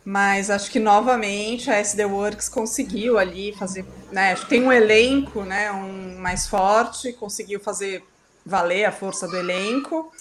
mas 0.04 0.50
acho 0.50 0.72
que 0.72 0.80
novamente 0.80 1.70
a 1.70 1.76
SD 1.76 2.06
Works 2.06 2.50
conseguiu 2.50 3.20
ali 3.20 3.54
fazer, 3.54 3.86
né? 4.12 4.32
Acho 4.32 4.44
que 4.44 4.50
tem 4.50 4.64
um 4.64 4.72
elenco, 4.72 5.44
né? 5.44 5.72
Um 5.72 6.18
mais 6.18 6.48
forte, 6.48 7.14
conseguiu 7.14 7.60
fazer 7.60 8.04
valer 8.46 8.86
a 8.86 8.92
força 8.92 9.28
do 9.28 9.38
elenco, 9.38 10.12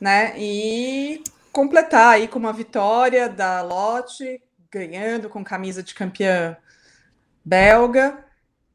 né? 0.00 0.34
E 0.36 1.22
completar 1.52 2.14
aí 2.14 2.26
com 2.26 2.38
uma 2.38 2.52
vitória 2.52 3.28
da 3.28 3.62
Lotte, 3.62 4.40
ganhando 4.72 5.28
com 5.28 5.44
camisa 5.44 5.82
de 5.82 5.94
campeã 5.94 6.56
belga. 7.44 8.24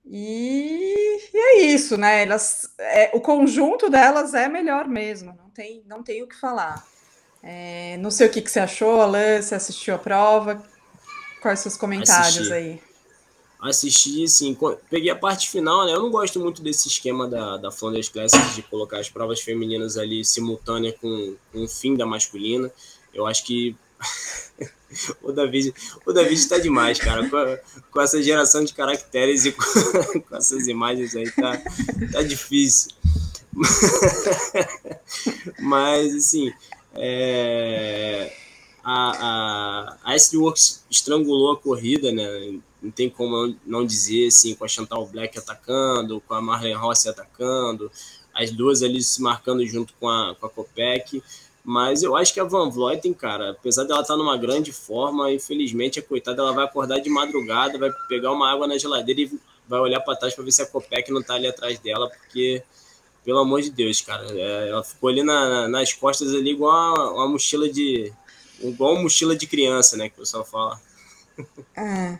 E, 0.05 1.19
e 1.33 1.37
é 1.37 1.65
isso, 1.65 1.97
né? 1.97 2.23
Elas, 2.23 2.73
é, 2.79 3.11
o 3.13 3.19
conjunto 3.19 3.89
delas 3.89 4.33
é 4.33 4.47
melhor 4.47 4.87
mesmo, 4.87 5.35
não 5.35 5.49
tem, 5.49 5.83
não 5.85 6.03
tem 6.03 6.23
o 6.23 6.27
que 6.27 6.39
falar. 6.39 6.85
É, 7.43 7.97
não 7.97 8.09
sei 8.09 8.27
o 8.27 8.29
que, 8.29 8.41
que 8.41 8.49
você 8.49 8.59
achou, 8.59 9.01
Alan, 9.01 9.41
você 9.41 9.55
assistiu 9.55 9.95
a 9.95 9.97
prova? 9.97 10.63
Quais 11.41 11.59
seus 11.59 11.75
comentários 11.75 12.37
Assisti. 12.37 12.53
aí? 12.53 12.81
Assisti, 13.59 14.23
assim, 14.23 14.57
peguei 14.89 15.09
a 15.09 15.15
parte 15.15 15.49
final, 15.49 15.85
né? 15.85 15.93
Eu 15.93 16.01
não 16.01 16.11
gosto 16.11 16.39
muito 16.39 16.61
desse 16.61 16.87
esquema 16.87 17.27
da, 17.27 17.57
da 17.57 17.71
Flanders 17.71 18.07
Classics 18.07 18.55
de 18.55 18.61
colocar 18.61 18.99
as 18.99 19.09
provas 19.09 19.41
femininas 19.41 19.97
ali 19.97 20.23
simultânea 20.23 20.93
com, 20.93 21.35
com 21.51 21.63
o 21.63 21.67
fim 21.67 21.95
da 21.95 22.05
masculina. 22.05 22.71
Eu 23.13 23.25
acho 23.25 23.43
que 23.43 23.75
o 25.21 25.31
David, 25.31 25.73
o 26.05 26.13
David 26.13 26.39
está 26.39 26.57
demais, 26.57 26.99
cara. 26.99 27.29
Com, 27.29 27.57
com, 27.91 28.01
essa 28.01 28.21
geração 28.21 28.63
de 28.63 28.73
caracteres 28.73 29.45
e 29.45 29.51
com, 29.51 29.63
com, 30.21 30.35
essas 30.35 30.67
imagens 30.67 31.15
aí, 31.15 31.29
tá, 31.31 31.61
tá 32.11 32.23
difícil. 32.23 32.91
Mas, 35.59 36.15
assim, 36.15 36.53
é, 36.93 38.33
a, 38.83 39.11
a, 39.11 39.97
a 40.03 40.15
S-Works 40.15 40.85
estrangulou 40.89 41.53
a 41.53 41.57
corrida, 41.57 42.11
né? 42.11 42.59
Não 42.81 42.91
tem 42.91 43.09
como 43.09 43.55
não 43.65 43.85
dizer, 43.85 44.27
assim, 44.27 44.53
com 44.53 44.63
a 44.63 44.67
Chantal 44.67 45.05
Black 45.07 45.37
atacando, 45.37 46.21
com 46.21 46.35
a 46.35 46.41
Marlene 46.41 46.75
Rossi 46.75 47.09
atacando, 47.09 47.91
as 48.33 48.51
duas 48.51 48.83
ali 48.83 49.01
se 49.01 49.21
marcando 49.21 49.65
junto 49.65 49.93
com 49.99 50.07
a, 50.07 50.35
com 50.35 50.45
a 50.45 50.49
Copec. 50.49 51.21
Mas 51.69 52.01
eu 52.01 52.15
acho 52.15 52.33
que 52.33 52.39
a 52.39 52.45
Van 52.45 52.69
Vleuten, 52.69 53.13
cara, 53.13 53.51
apesar 53.51 53.83
dela 53.83 53.99
estar 53.99 54.13
tá 54.13 54.17
numa 54.17 54.37
grande 54.37 54.71
forma, 54.71 55.33
infelizmente 55.33 55.99
a 55.99 56.01
coitada 56.01 56.41
ela 56.41 56.53
vai 56.53 56.63
acordar 56.63 56.97
de 56.99 57.09
madrugada, 57.09 57.77
vai 57.77 57.91
pegar 58.07 58.31
uma 58.31 58.49
água 58.49 58.65
na 58.65 58.77
geladeira 58.77 59.19
e 59.19 59.39
vai 59.67 59.81
olhar 59.81 59.99
para 59.99 60.15
trás 60.15 60.33
para 60.33 60.45
ver 60.45 60.53
se 60.53 60.61
a 60.61 60.65
Copec 60.65 61.11
não 61.11 61.21
tá 61.21 61.33
ali 61.33 61.45
atrás 61.45 61.77
dela, 61.79 62.09
porque 62.09 62.63
pelo 63.25 63.39
amor 63.39 63.61
de 63.61 63.69
Deus, 63.69 63.99
cara, 63.99 64.25
é, 64.31 64.69
ela 64.69 64.81
ficou 64.81 65.09
ali 65.09 65.21
na, 65.21 65.67
nas 65.67 65.91
costas 65.91 66.33
ali 66.33 66.51
igual 66.51 66.71
uma, 66.71 67.11
uma, 67.11 67.27
mochila 67.27 67.67
de 67.67 68.13
igual 68.61 68.93
uma 68.93 69.01
mochila 69.01 69.35
de 69.35 69.45
criança, 69.45 69.97
né, 69.97 70.07
que 70.07 70.15
o 70.15 70.19
pessoal 70.19 70.45
fala. 70.45 70.79
É. 71.75 72.17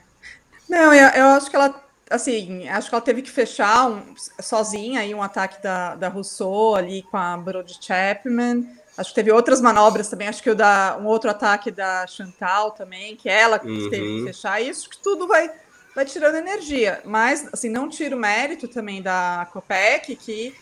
Não, 0.67 0.93
eu, 0.93 1.07
eu 1.07 1.25
acho 1.27 1.49
que 1.49 1.55
ela 1.55 1.73
assim, 2.09 2.67
acho 2.67 2.89
que 2.89 2.95
ela 2.95 3.01
teve 3.01 3.21
que 3.21 3.31
fechar 3.31 3.89
um, 3.89 4.13
sozinha 4.41 4.99
aí 4.99 5.15
um 5.15 5.23
ataque 5.23 5.63
da, 5.63 5.95
da 5.95 6.09
Rousseau 6.09 6.75
ali 6.75 7.01
com 7.03 7.15
a 7.15 7.37
Brody 7.37 7.77
Chapman. 7.79 8.67
Acho 8.97 9.09
que 9.09 9.15
teve 9.15 9.31
outras 9.31 9.61
manobras 9.61 10.09
também, 10.09 10.27
acho 10.27 10.41
que 10.41 10.49
o 10.49 10.55
da, 10.55 10.97
um 10.99 11.05
outro 11.05 11.29
ataque 11.29 11.69
da 11.69 12.07
Chantal 12.07 12.71
também, 12.71 13.15
que 13.15 13.29
ela 13.29 13.61
uhum. 13.63 13.89
teve 13.91 14.17
que 14.17 14.23
fechar, 14.23 14.59
isso 14.59 14.89
que 14.89 14.97
tudo 14.97 15.27
vai, 15.27 15.51
vai 15.95 16.03
tirando 16.03 16.35
energia. 16.35 16.99
Mas, 17.05 17.47
assim, 17.53 17.69
não 17.69 17.87
tiro 17.87 18.17
o 18.17 18.19
mérito 18.19 18.67
também 18.67 18.99
da 18.99 19.47
Copec, 19.53 20.15
que 20.15 20.55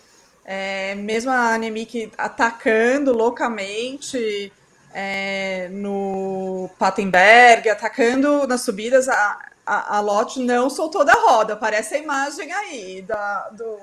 é, 0.43 0.95
mesmo 0.95 1.31
a 1.31 1.53
Anemic 1.53 2.11
atacando 2.17 3.13
loucamente 3.13 4.51
é, 4.93 5.69
no 5.69 6.69
Patenberg, 6.77 7.69
atacando 7.69 8.45
nas 8.45 8.61
subidas, 8.61 9.07
a, 9.07 9.39
a, 9.65 9.97
a 9.97 9.99
Lot 10.01 10.41
não 10.41 10.69
soltou 10.69 11.05
da 11.05 11.13
roda. 11.13 11.53
Aparece 11.53 11.95
a 11.95 11.99
imagem 11.99 12.51
aí 12.51 13.01
da, 13.01 13.49
do, 13.51 13.77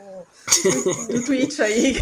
do, 0.62 1.06
do 1.08 1.24
tweet 1.24 1.62
aí. 1.62 1.96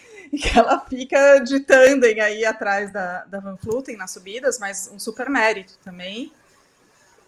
que 0.28 0.50
ela 0.58 0.80
fica 0.80 1.38
de 1.38 1.60
tandem 1.60 2.20
aí 2.20 2.44
atrás 2.44 2.92
da, 2.92 3.24
da 3.24 3.40
Van 3.40 3.56
Fluten 3.56 3.96
nas 3.96 4.10
subidas, 4.10 4.58
mas 4.58 4.90
um 4.92 4.98
super 4.98 5.28
mérito 5.28 5.74
também. 5.82 6.32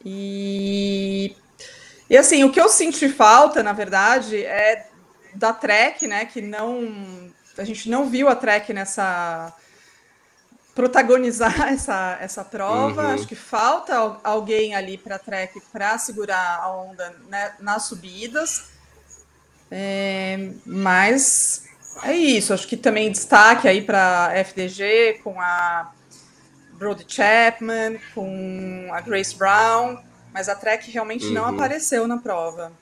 E, 0.04 1.36
e 2.08 2.16
assim, 2.16 2.44
o 2.44 2.50
que 2.50 2.60
eu 2.60 2.68
senti 2.68 3.08
falta, 3.08 3.62
na 3.62 3.72
verdade, 3.72 4.44
é 4.44 4.88
da 5.34 5.52
Trek, 5.52 6.06
né? 6.06 6.24
Que 6.24 6.40
não. 6.40 7.30
A 7.58 7.64
gente 7.64 7.90
não 7.90 8.08
viu 8.08 8.28
a 8.28 8.34
Trek 8.34 8.72
nessa 8.72 9.54
protagonizar 10.74 11.68
essa, 11.68 12.16
essa 12.20 12.44
prova. 12.44 13.02
Uhum. 13.02 13.14
Acho 13.14 13.26
que 13.26 13.34
falta 13.34 14.18
alguém 14.24 14.74
ali 14.74 14.96
para 14.96 15.16
a 15.16 15.18
Trek 15.18 15.60
para 15.72 15.98
segurar 15.98 16.60
a 16.60 16.72
onda 16.72 17.14
né, 17.28 17.54
nas 17.60 17.84
subidas. 17.84 18.70
É, 19.70 20.50
mas 20.66 21.69
é 22.02 22.16
isso. 22.16 22.52
Acho 22.52 22.66
que 22.66 22.76
também 22.76 23.10
destaque 23.10 23.68
aí 23.68 23.82
para 23.82 24.32
FDG 24.34 25.20
com 25.22 25.40
a 25.40 25.92
Brody 26.72 27.04
Chapman, 27.06 27.98
com 28.14 28.88
a 28.92 29.00
Grace 29.00 29.36
Brown, 29.36 29.98
mas 30.32 30.48
a 30.48 30.54
Trek 30.54 30.90
realmente 30.90 31.26
uhum. 31.26 31.32
não 31.32 31.46
apareceu 31.46 32.06
na 32.06 32.18
prova. 32.18 32.72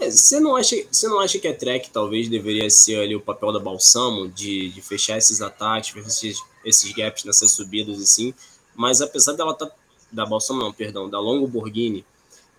É, 0.00 0.10
você 0.10 0.40
não, 0.40 0.56
acha, 0.56 0.76
você 0.90 1.06
não 1.06 1.20
acha 1.20 1.38
que 1.38 1.46
a 1.46 1.54
Trek 1.54 1.90
talvez 1.90 2.28
deveria 2.28 2.68
ser 2.68 3.00
ali 3.00 3.14
o 3.14 3.20
papel 3.20 3.52
da 3.52 3.60
Balsamo, 3.60 4.28
de, 4.28 4.70
de 4.70 4.82
fechar 4.82 5.16
esses 5.16 5.40
ataques, 5.40 5.94
esses, 6.06 6.42
esses 6.64 6.92
gaps 6.92 7.24
nessas 7.24 7.52
subidas 7.52 8.00
assim? 8.00 8.34
Mas 8.74 9.00
apesar 9.00 9.34
dela 9.34 9.52
estar. 9.52 9.66
Tá, 9.66 9.72
da 10.12 10.26
Balsamo, 10.26 10.60
não, 10.60 10.72
perdão, 10.72 11.08
da 11.08 11.18
Longo 11.18 11.48
Borghini, 11.48 12.04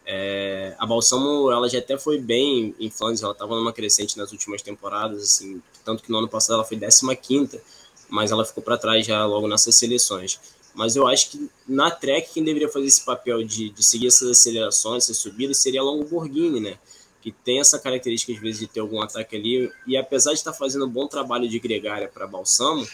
é, 0.06 0.76
a 0.78 0.86
Balsamo 0.86 1.52
ela 1.52 1.70
já 1.70 1.80
até 1.80 1.98
foi 1.98 2.18
bem 2.18 2.76
em 2.80 2.90
Flandres, 2.90 3.24
ela 3.24 3.32
estava 3.32 3.56
numa 3.56 3.72
crescente 3.72 4.18
nas 4.18 4.32
últimas 4.32 4.62
temporadas, 4.62 5.24
assim, 5.24 5.62
tanto 5.86 6.04
que 6.04 6.12
no 6.12 6.18
ano 6.18 6.28
passado 6.28 6.56
ela 6.56 6.66
foi 6.66 6.78
15 6.78 7.62
mas 8.10 8.32
ela 8.32 8.46
ficou 8.46 8.62
para 8.62 8.78
trás 8.78 9.06
já 9.06 9.26
logo 9.26 9.48
nessas 9.48 9.76
seleções. 9.76 10.40
Mas 10.76 10.96
eu 10.96 11.08
acho 11.08 11.32
que 11.32 11.50
na 11.68 11.90
Trek 11.90 12.30
quem 12.34 12.44
deveria 12.44 12.70
fazer 12.70 12.86
esse 12.86 13.04
papel 13.04 13.44
de, 13.44 13.70
de 13.70 13.84
seguir 13.84 14.08
essas 14.08 14.30
acelerações, 14.30 15.04
essas 15.04 15.18
subidas, 15.18 15.58
seria 15.58 15.82
a 15.82 15.84
Longo 15.84 16.04
Borghini, 16.06 16.60
né? 16.60 16.78
Que 17.22 17.32
tem 17.32 17.60
essa 17.60 17.80
característica, 17.80 18.34
às 18.34 18.40
vezes, 18.40 18.60
de 18.60 18.68
ter 18.68 18.82
algum 18.82 19.02
ataque 19.02 19.36
ali. 19.36 19.72
E 19.88 19.96
apesar 19.96 20.32
de 20.32 20.40
estar 20.40 20.54
fazendo 20.54 20.86
um 20.86 20.90
bom 20.90 21.08
trabalho 21.08 21.48
de 21.48 21.58
gregária 21.60 22.08
para 22.08 22.28
Balsamo, 22.28 22.88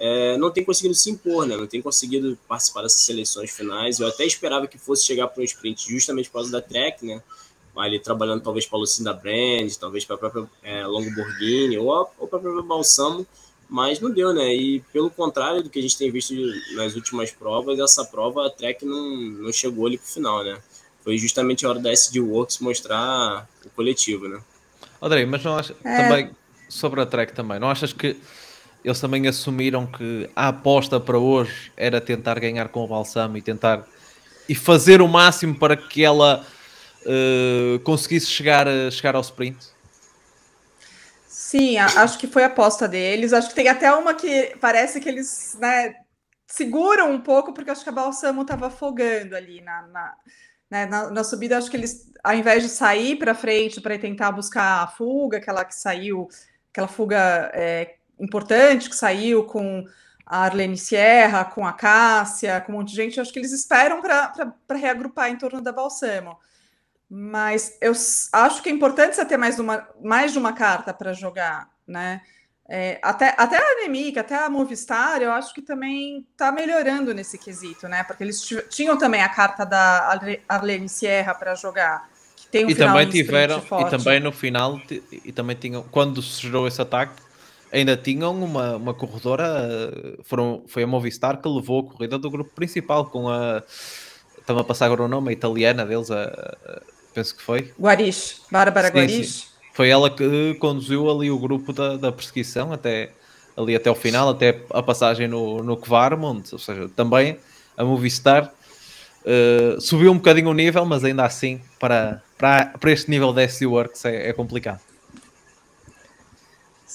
é, 0.00 0.38
não 0.38 0.50
tem 0.50 0.64
conseguido 0.64 0.94
se 0.94 1.10
impor, 1.10 1.46
né? 1.46 1.56
Não 1.56 1.66
tem 1.66 1.82
conseguido 1.82 2.36
participar 2.48 2.82
dessas 2.82 3.02
seleções 3.02 3.50
finais. 3.50 4.00
Eu 4.00 4.08
até 4.08 4.24
esperava 4.24 4.66
que 4.66 4.78
fosse 4.78 5.04
chegar 5.04 5.28
para 5.28 5.42
um 5.42 5.44
sprint 5.44 5.92
justamente 5.92 6.30
por 6.30 6.34
causa 6.34 6.50
da 6.50 6.62
Trek, 6.62 7.04
né? 7.04 7.22
Ali 7.76 8.00
trabalhando 8.00 8.42
talvez 8.42 8.66
para 8.66 8.78
a 8.78 8.80
Lucinda 8.80 9.12
Brand, 9.12 9.70
talvez 9.78 10.04
para 10.04 10.16
a 10.16 10.18
própria 10.18 10.48
é, 10.62 10.86
Longo 10.86 11.14
Borghini 11.14 11.78
ou, 11.78 12.10
ou 12.18 12.26
para 12.26 12.38
a 12.38 12.42
própria 12.42 12.62
Balsamo 12.62 13.26
mas 13.70 14.00
não 14.00 14.10
deu, 14.10 14.34
né? 14.34 14.52
E 14.52 14.80
pelo 14.92 15.08
contrário 15.08 15.62
do 15.62 15.70
que 15.70 15.78
a 15.78 15.82
gente 15.82 15.96
tem 15.96 16.10
visto 16.10 16.34
nas 16.74 16.96
últimas 16.96 17.30
provas, 17.30 17.78
essa 17.78 18.04
prova 18.04 18.46
a 18.46 18.50
Trek 18.50 18.84
não, 18.84 19.16
não 19.16 19.52
chegou 19.52 19.86
ali 19.86 19.96
pro 19.96 20.08
final, 20.08 20.42
né? 20.42 20.58
Foi 21.04 21.16
justamente 21.16 21.64
a 21.64 21.70
hora 21.70 21.78
da 21.78 21.92
SD 21.92 22.20
Works 22.20 22.58
mostrar 22.58 23.48
o 23.64 23.70
coletivo, 23.70 24.28
né? 24.28 24.40
Andrei, 25.00 25.24
mas 25.24 25.44
não 25.44 25.56
acha, 25.56 25.74
é. 25.84 25.96
também 25.96 26.30
sobre 26.68 27.00
a 27.00 27.06
Trek 27.06 27.32
também, 27.32 27.60
não 27.60 27.70
achas 27.70 27.92
que 27.92 28.16
eles 28.84 29.00
também 29.00 29.26
assumiram 29.26 29.86
que 29.86 30.28
a 30.34 30.48
aposta 30.48 30.98
para 30.98 31.18
hoje 31.18 31.72
era 31.76 32.00
tentar 32.00 32.38
ganhar 32.38 32.68
com 32.68 32.84
o 32.84 32.88
Balsamo 32.88 33.36
e 33.36 33.42
tentar 33.42 33.86
e 34.48 34.54
fazer 34.54 35.00
o 35.00 35.06
máximo 35.06 35.54
para 35.54 35.76
que 35.76 36.04
ela 36.04 36.44
uh, 37.06 37.78
conseguisse 37.80 38.26
chegar, 38.26 38.66
chegar 38.90 39.14
ao 39.14 39.20
sprint? 39.20 39.58
Sim, 41.28 41.78
acho 41.78 42.18
que 42.18 42.26
foi 42.26 42.42
a 42.42 42.46
aposta 42.46 42.88
deles. 42.88 43.32
Acho 43.32 43.48
que 43.48 43.54
tem 43.54 43.68
até 43.68 43.92
uma 43.92 44.14
que 44.14 44.56
parece 44.60 45.00
que 45.00 45.08
eles 45.08 45.56
né, 45.60 45.94
seguram 46.46 47.12
um 47.12 47.20
pouco, 47.20 47.52
porque 47.52 47.70
acho 47.70 47.82
que 47.82 47.88
a 47.88 47.92
Balsamo 47.92 48.42
estava 48.42 48.66
afogando 48.66 49.36
ali 49.36 49.60
na, 49.60 49.82
na, 49.88 50.14
né, 50.70 50.86
na, 50.86 51.10
na, 51.10 51.24
subida. 51.24 51.56
Acho 51.56 51.70
que 51.70 51.76
eles, 51.76 52.12
ao 52.22 52.34
invés 52.34 52.62
de 52.62 52.68
sair 52.68 53.16
para 53.16 53.34
frente 53.34 53.80
para 53.80 53.98
tentar 53.98 54.32
buscar 54.32 54.82
a 54.82 54.86
fuga, 54.88 55.38
aquela 55.38 55.64
que 55.64 55.74
saiu, 55.74 56.28
aquela 56.72 56.88
fuga 56.88 57.50
é, 57.54 57.96
importante 58.20 58.88
que 58.88 58.96
saiu 58.96 59.44
com 59.44 59.84
a 60.24 60.44
Arlene 60.44 60.76
Sierra, 60.76 61.44
com 61.44 61.66
a 61.66 61.72
Cássia, 61.72 62.60
com 62.60 62.72
um 62.72 62.76
monte 62.76 62.90
de 62.90 62.96
gente, 62.96 63.20
acho 63.20 63.32
que 63.32 63.38
eles 63.38 63.52
esperam 63.52 64.00
para 64.00 64.54
reagrupar 64.70 65.28
em 65.28 65.36
torno 65.36 65.60
da 65.60 65.72
Balsamo. 65.72 66.38
Mas 67.08 67.76
eu 67.80 67.92
acho 68.32 68.62
que 68.62 68.68
é 68.68 68.72
importante 68.72 69.16
você 69.16 69.24
ter 69.24 69.36
mais, 69.36 69.58
uma, 69.58 69.88
mais 70.00 70.32
de 70.32 70.38
uma 70.38 70.52
carta 70.52 70.94
para 70.94 71.12
jogar, 71.12 71.68
né? 71.84 72.20
É, 72.72 73.00
até, 73.02 73.34
até 73.36 73.56
a 73.56 73.72
Anemic, 73.72 74.16
até 74.16 74.36
a 74.36 74.48
Movistar, 74.48 75.20
eu 75.20 75.32
acho 75.32 75.52
que 75.52 75.60
também 75.60 76.24
está 76.30 76.52
melhorando 76.52 77.12
nesse 77.12 77.36
quesito, 77.36 77.88
né? 77.88 78.04
Porque 78.04 78.22
eles 78.22 78.40
tinham 78.70 78.96
também 78.96 79.20
a 79.20 79.28
carta 79.28 79.66
da 79.66 80.16
Arlene 80.48 80.88
Sierra 80.88 81.34
para 81.34 81.56
jogar. 81.56 82.08
Que 82.36 82.46
tem 82.46 82.64
um 82.64 82.70
e 82.70 82.76
também 82.76 83.08
tiveram, 83.08 83.58
e 83.58 83.90
também 83.90 84.20
no 84.20 84.30
final, 84.30 84.80
e 85.10 85.32
também 85.32 85.56
tinham, 85.56 85.82
quando 85.90 86.22
se 86.22 86.42
gerou 86.42 86.68
esse 86.68 86.80
ataque, 86.80 87.20
ainda 87.72 87.96
tinham 87.96 88.32
uma, 88.32 88.76
uma 88.76 88.94
corredora, 88.94 89.92
foram, 90.24 90.62
foi 90.66 90.82
a 90.82 90.86
Movistar 90.86 91.40
que 91.40 91.48
levou 91.48 91.80
a 91.80 91.92
corrida 91.92 92.18
do 92.18 92.30
grupo 92.30 92.50
principal 92.54 93.06
com 93.06 93.28
a. 93.28 93.62
Estava 94.38 94.62
a 94.62 94.64
passar 94.64 94.86
agora 94.86 95.02
o 95.02 95.08
nome, 95.08 95.30
a 95.30 95.32
italiana 95.32 95.84
deles, 95.84 96.10
a, 96.10 96.24
a 96.24 96.80
penso 97.14 97.36
que 97.36 97.42
foi. 97.42 97.72
Guarish, 97.78 98.42
Bárbara 98.50 98.88
Guarish. 98.88 99.48
Foi 99.72 99.88
ela 99.88 100.10
que 100.10 100.54
conduziu 100.54 101.10
ali 101.10 101.30
o 101.30 101.38
grupo 101.38 101.72
da, 101.72 101.96
da 101.96 102.12
perseguição 102.12 102.72
até 102.72 103.12
ali 103.56 103.76
até 103.76 103.90
o 103.90 103.94
final, 103.94 104.28
até 104.30 104.60
a 104.70 104.82
passagem 104.82 105.28
no, 105.28 105.62
no 105.62 105.76
Kvarmund, 105.76 106.48
ou 106.52 106.58
seja, 106.58 106.88
também 106.88 107.36
a 107.76 107.84
Movistar 107.84 108.52
uh, 109.24 109.80
subiu 109.80 110.12
um 110.12 110.16
bocadinho 110.16 110.50
o 110.50 110.54
nível, 110.54 110.84
mas 110.84 111.04
ainda 111.04 111.24
assim 111.24 111.60
para, 111.78 112.22
para, 112.38 112.66
para 112.66 112.92
este 112.92 113.10
nível 113.10 113.32
de 113.32 113.46
SC 113.46 113.66
Works 113.66 114.04
é, 114.04 114.28
é 114.28 114.32
complicado. 114.32 114.80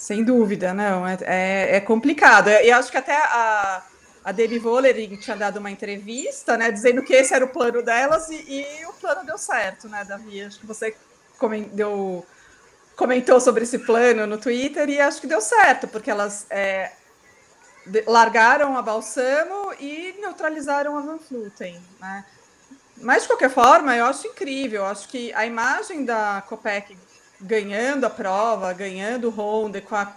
Sem 0.05 0.23
dúvida, 0.23 0.71
não, 0.71 1.07
é, 1.07 1.17
é, 1.23 1.75
é 1.77 1.81
complicado. 1.81 2.47
E 2.47 2.71
acho 2.71 2.91
que 2.91 2.97
até 2.97 3.17
a, 3.17 3.81
a 4.23 4.31
Debbie 4.31 4.59
Vollering 4.59 5.15
tinha 5.15 5.35
dado 5.35 5.57
uma 5.57 5.71
entrevista, 5.71 6.55
né, 6.55 6.69
dizendo 6.69 7.01
que 7.01 7.11
esse 7.11 7.33
era 7.33 7.43
o 7.43 7.47
plano 7.47 7.81
delas 7.81 8.29
e, 8.29 8.35
e 8.35 8.85
o 8.85 8.93
plano 8.93 9.25
deu 9.25 9.35
certo, 9.35 9.89
né, 9.89 10.05
Davi? 10.05 10.43
Acho 10.43 10.59
que 10.59 10.67
você 10.67 10.95
comentou, 11.39 12.23
comentou 12.95 13.39
sobre 13.39 13.63
esse 13.63 13.79
plano 13.79 14.27
no 14.27 14.37
Twitter 14.37 14.87
e 14.91 15.01
acho 15.01 15.19
que 15.19 15.25
deu 15.25 15.41
certo, 15.41 15.87
porque 15.87 16.11
elas 16.11 16.45
é, 16.51 16.91
largaram 18.05 18.77
a 18.77 18.83
Balsamo 18.83 19.73
e 19.79 20.13
neutralizaram 20.21 20.95
a 20.99 21.01
Van 21.01 21.17
Fluten, 21.17 21.81
né? 21.99 22.23
Mas, 22.97 23.23
de 23.23 23.29
qualquer 23.29 23.49
forma, 23.49 23.95
eu 23.95 24.05
acho 24.05 24.27
incrível. 24.27 24.81
Eu 24.81 24.85
acho 24.85 25.09
que 25.09 25.33
a 25.33 25.47
imagem 25.47 26.05
da 26.05 26.43
Copec 26.47 26.95
ganhando 27.45 28.05
a 28.05 28.09
prova, 28.09 28.73
ganhando 28.73 29.29
o 29.29 29.31
Honda 29.31 29.79
com 29.79 29.95
a, 29.95 30.13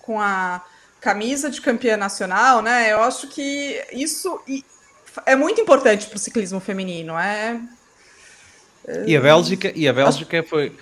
com 0.00 0.20
a 0.20 0.64
camisa 1.00 1.50
de 1.50 1.60
campeã 1.60 1.96
nacional, 1.96 2.62
né? 2.62 2.92
Eu 2.92 3.02
acho 3.02 3.28
que 3.28 3.84
isso 3.92 4.40
é 5.26 5.34
muito 5.34 5.60
importante 5.60 6.06
para 6.06 6.16
o 6.16 6.18
ciclismo 6.18 6.60
feminino. 6.60 7.18
É... 7.18 7.60
E 9.06 9.16
a 9.16 9.20
Bélgica, 9.20 9.72
e 9.74 9.86
a 9.86 9.92
Bélgica 9.92 10.42
foi, 10.42 10.72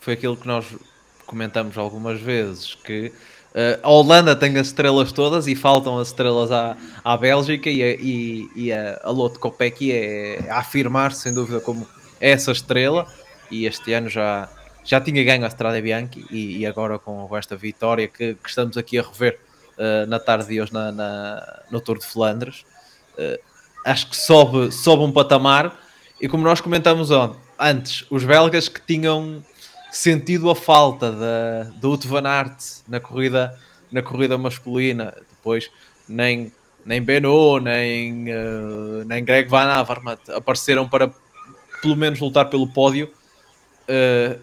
foi 0.00 0.14
aquilo 0.14 0.36
que 0.36 0.46
nós 0.46 0.66
comentamos 1.26 1.76
algumas 1.76 2.20
vezes, 2.20 2.74
que 2.74 3.12
uh, 3.52 3.80
a 3.82 3.90
Holanda 3.90 4.36
tem 4.36 4.56
as 4.56 4.68
estrelas 4.68 5.10
todas 5.10 5.48
e 5.48 5.56
faltam 5.56 5.98
as 5.98 6.08
estrelas 6.08 6.52
à, 6.52 6.76
à 7.02 7.16
Bélgica 7.16 7.68
e 7.68 7.82
a, 7.82 7.90
e, 7.94 8.48
e 8.54 8.72
a, 8.72 9.00
a 9.02 9.10
Lotte 9.10 9.40
Kopecky 9.40 9.90
é 9.90 10.46
a 10.48 10.58
afirmar 10.58 11.12
sem 11.12 11.34
dúvida 11.34 11.58
como 11.58 11.88
essa 12.20 12.52
estrela 12.52 13.06
e 13.50 13.66
este 13.66 13.92
ano 13.92 14.08
já, 14.08 14.48
já 14.86 15.00
tinha 15.00 15.22
ganho 15.24 15.44
a 15.44 15.48
Strada 15.48 15.82
Bianchi 15.82 16.24
e, 16.30 16.58
e 16.58 16.66
agora 16.66 16.98
com 16.98 17.36
esta 17.36 17.56
vitória 17.56 18.06
que, 18.06 18.34
que 18.34 18.48
estamos 18.48 18.76
aqui 18.76 18.98
a 18.98 19.02
rever 19.02 19.38
uh, 19.76 20.06
na 20.06 20.20
tarde 20.20 20.46
de 20.46 20.60
hoje 20.60 20.72
na, 20.72 20.92
na, 20.92 21.62
no 21.70 21.80
Tour 21.80 21.98
de 21.98 22.06
Flandres. 22.06 22.64
Uh, 23.18 23.38
acho 23.84 24.08
que 24.08 24.16
sobe, 24.16 24.72
sobe 24.72 25.02
um 25.02 25.12
patamar 25.12 25.76
e 26.20 26.28
como 26.28 26.44
nós 26.44 26.60
comentamos 26.60 27.10
antes, 27.58 28.06
os 28.08 28.24
belgas 28.24 28.68
que 28.68 28.80
tinham 28.80 29.44
sentido 29.90 30.48
a 30.50 30.54
falta 30.54 31.10
da, 31.10 31.64
do 31.80 31.88
Wout 31.88 32.06
van 32.06 32.26
Aert 32.26 32.82
na 32.86 33.00
corrida, 33.00 33.58
na 33.90 34.02
corrida 34.02 34.38
masculina, 34.38 35.14
depois 35.30 35.70
nem, 36.08 36.52
nem 36.84 37.02
Beno, 37.02 37.58
nem, 37.58 38.26
uh, 38.30 39.04
nem 39.04 39.24
Greg 39.24 39.48
Van 39.48 39.66
Avermaet 39.66 40.20
apareceram 40.30 40.88
para 40.88 41.12
pelo 41.82 41.96
menos 41.96 42.20
lutar 42.20 42.48
pelo 42.48 42.68
pódio, 42.68 43.10
uh, 43.88 44.38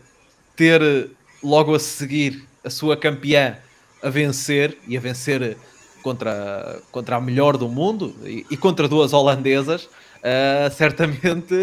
ter 0.56 1.10
logo 1.44 1.76
a 1.76 1.80
seguir 1.80 2.48
a 2.64 2.70
sua 2.70 2.96
campeã 2.96 3.58
a 4.02 4.10
vencer 4.10 4.78
e 4.88 4.98
a 4.98 5.00
vencer 5.00 5.58
contra, 6.02 6.80
contra 6.92 7.16
a 7.16 7.22
melhor 7.22 7.58
do 7.58 7.70
mundo 7.70 8.14
e, 8.24 8.46
e 8.52 8.58
contra 8.58 8.88
duas 8.88 9.14
holandesas, 9.14 9.86
uh, 9.86 10.72
certamente 10.72 11.54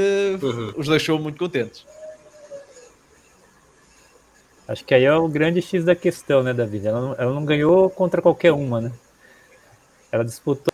Uhum. 0.43 0.73
os 0.77 0.89
deixou 0.89 1.19
muito 1.19 1.39
contentes. 1.39 1.85
Acho 4.67 4.85
que 4.85 4.95
aí 4.95 5.05
é 5.05 5.13
o 5.13 5.29
grande 5.29 5.61
X 5.61 5.85
da 5.85 5.97
questão, 5.97 6.43
né, 6.43 6.55
David? 6.55 6.87
Ela 6.87 7.01
não, 7.01 7.15
ela 7.19 7.35
não 7.35 7.45
ganhou 7.45 7.91
contra 7.91 8.23
qualquer 8.23 8.53
uma, 8.53 8.81
né? 8.81 8.93
Ela 10.13 10.25
disputou 10.25 10.73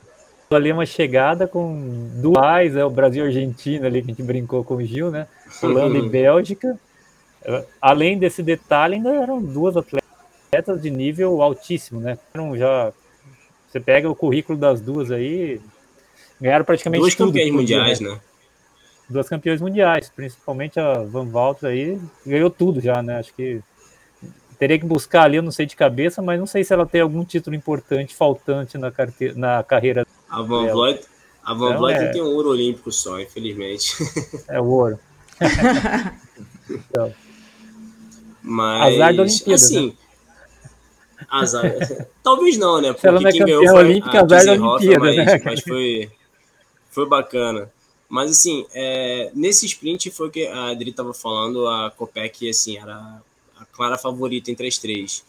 ali 0.51 0.71
uma 0.71 0.87
chegada 0.87 1.49
com 1.49 2.11
duais, 2.21 2.77
é 2.77 2.85
o 2.85 2.91
Brasil 2.91 3.25
e 3.25 3.29
Argentina 3.29 3.87
ali 3.87 4.03
que 4.03 4.11
a 4.11 4.15
gente 4.15 4.23
brincou 4.23 4.63
com 4.63 4.77
o 4.77 4.85
Gil, 4.85 5.11
né? 5.11 5.27
Holanda 5.63 5.99
e 5.99 6.03
Bélgica. 6.11 6.79
Além 7.81 8.19
desse 8.19 8.43
detalhe, 8.43 8.97
ainda 8.97 9.11
eram 9.15 9.41
duas 9.41 9.77
atletas 9.77 10.83
de 10.83 10.91
nível 10.91 11.41
altíssimo, 11.43 12.01
né? 12.01 12.19
Eram 12.35 12.57
já 12.57 12.93
você 13.69 13.81
pega 13.81 14.09
o 14.09 14.15
currículo 14.15 14.59
das 14.59 14.81
duas 14.81 15.11
aí, 15.11 15.61
ganharam 16.41 16.65
praticamente 16.65 17.01
Duas 17.01 17.15
tudo. 17.15 17.33
que 17.33 17.39
podia, 17.39 17.53
mundiais, 17.53 18.01
né? 18.01 18.11
né? 18.11 18.21
duas 19.09 19.29
campeões 19.29 19.61
mundiais, 19.61 20.11
principalmente 20.15 20.81
a 20.81 21.03
Van 21.03 21.27
Walter 21.27 21.67
aí, 21.67 22.01
ganhou 22.25 22.51
tudo 22.51 22.81
já, 22.81 23.03
né? 23.03 23.19
Acho 23.19 23.33
que 23.35 23.61
teria 24.59 24.79
que 24.79 24.87
buscar 24.87 25.25
ali, 25.25 25.37
eu 25.37 25.43
não 25.43 25.53
sei 25.53 25.67
de 25.67 25.77
cabeça, 25.77 26.23
mas 26.23 26.39
não 26.41 26.47
sei 26.47 26.65
se 26.65 26.73
ela 26.73 26.87
tem 26.87 27.01
algum 27.01 27.25
título 27.25 27.55
importante 27.55 28.15
faltante 28.15 28.79
na, 28.79 28.91
carte... 28.91 29.33
na 29.37 29.63
carreira. 29.63 30.07
A 30.29 30.43
Van. 30.43 30.67
Vleuten, 30.73 31.05
a 31.45 31.55
Van 31.55 31.75
Então, 31.75 31.89
é- 31.89 32.13
tem 32.13 32.23
um 32.23 32.35
ouro 32.35 32.51
olímpico 32.51 32.91
só, 32.91 33.21
infelizmente. 33.21 33.95
É 34.49 34.61
o 34.61 34.65
ouro. 34.65 34.99
Mas, 38.47 38.95
Azar 38.95 39.17
da 39.17 39.23
Olimpíada, 39.23 39.55
assim... 39.55 39.97
Azar. 41.29 41.65
Talvez 42.23 42.57
não, 42.57 42.81
né? 42.81 42.93
Porque 42.93 43.11
não 43.11 43.29
é 43.29 43.33
quem 43.33 43.45
ganhou 43.45 43.67
foi 43.67 43.85
olímpica, 43.85 44.21
a 44.21 44.25
azar 44.25 44.45
da 44.45 44.53
Olimpíada, 44.53 45.01
mas, 45.01 45.17
né? 45.17 45.43
mas 45.45 45.61
foi, 45.63 46.11
foi 46.91 47.09
bacana. 47.09 47.73
Mas, 48.09 48.31
assim, 48.31 48.65
é, 48.73 49.33
nesse 49.35 49.67
sprint 49.67 50.13
foi 50.13 50.29
o 50.29 50.31
que 50.31 50.47
a 50.47 50.69
Adri 50.69 50.91
estava 50.91 51.13
falando, 51.13 51.67
a 51.67 51.91
Copec, 51.91 52.49
assim, 52.49 52.79
era 52.79 53.21
a 53.59 53.65
clara 53.73 53.99
favorita 53.99 54.49
entre 54.51 54.69
as 54.69 54.79
três. 54.79 55.25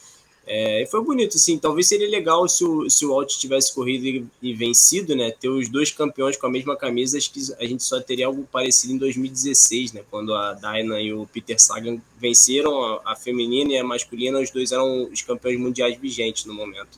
É, 0.49 0.81
e 0.81 0.85
foi 0.85 1.03
bonito, 1.03 1.35
assim, 1.35 1.57
talvez 1.57 1.89
seria 1.89 2.09
legal 2.09 2.47
se 2.47 2.63
o, 2.63 2.89
se 2.89 3.05
o 3.05 3.11
Alt 3.11 3.37
tivesse 3.37 3.75
corrido 3.75 4.05
e, 4.05 4.25
e 4.41 4.53
vencido, 4.53 5.13
né, 5.13 5.29
ter 5.29 5.49
os 5.49 5.67
dois 5.67 5.91
campeões 5.91 6.37
com 6.37 6.47
a 6.47 6.49
mesma 6.49 6.73
camisa, 6.77 7.17
acho 7.17 7.33
que 7.33 7.41
a 7.59 7.65
gente 7.65 7.83
só 7.83 7.99
teria 7.99 8.27
algo 8.27 8.47
parecido 8.49 8.93
em 8.93 8.97
2016, 8.97 9.91
né, 9.91 10.05
quando 10.09 10.33
a 10.33 10.53
Dyna 10.53 11.01
e 11.01 11.11
o 11.11 11.27
Peter 11.27 11.61
Sagan 11.61 12.01
venceram 12.17 12.81
a, 12.81 13.11
a 13.11 13.15
feminina 13.17 13.73
e 13.73 13.77
a 13.77 13.83
masculina, 13.83 14.39
os 14.39 14.49
dois 14.49 14.71
eram 14.71 15.09
os 15.11 15.21
campeões 15.21 15.59
mundiais 15.59 15.97
vigentes 15.99 16.45
no 16.45 16.53
momento. 16.53 16.97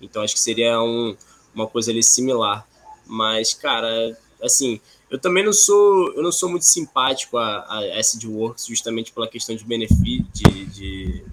Então 0.00 0.22
acho 0.22 0.32
que 0.32 0.40
seria 0.40 0.82
um, 0.82 1.14
uma 1.54 1.66
coisa 1.66 1.90
ali 1.90 2.02
similar. 2.02 2.66
Mas, 3.06 3.52
cara, 3.52 4.16
assim, 4.42 4.80
eu 5.10 5.18
também 5.18 5.44
não 5.44 5.52
sou, 5.52 6.12
eu 6.14 6.22
não 6.22 6.32
sou 6.32 6.48
muito 6.48 6.64
simpático 6.64 7.36
a, 7.36 7.58
a 7.58 7.98
Acid 7.98 8.24
Works 8.24 8.66
justamente 8.66 9.12
pela 9.12 9.28
questão 9.28 9.54
de 9.54 9.64
benefício, 9.64 10.26
de, 10.32 10.64
de 10.66 11.24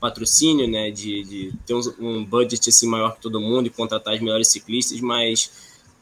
patrocínio, 0.00 0.68
né, 0.68 0.90
de, 0.90 1.24
de 1.24 1.52
ter 1.66 1.74
um, 1.74 1.80
um 1.98 2.24
budget 2.24 2.68
assim 2.68 2.86
maior 2.86 3.14
que 3.14 3.20
todo 3.20 3.40
mundo 3.40 3.66
e 3.66 3.70
contratar 3.70 4.14
as 4.14 4.20
melhores 4.20 4.48
ciclistas, 4.48 5.00
mas 5.00 5.50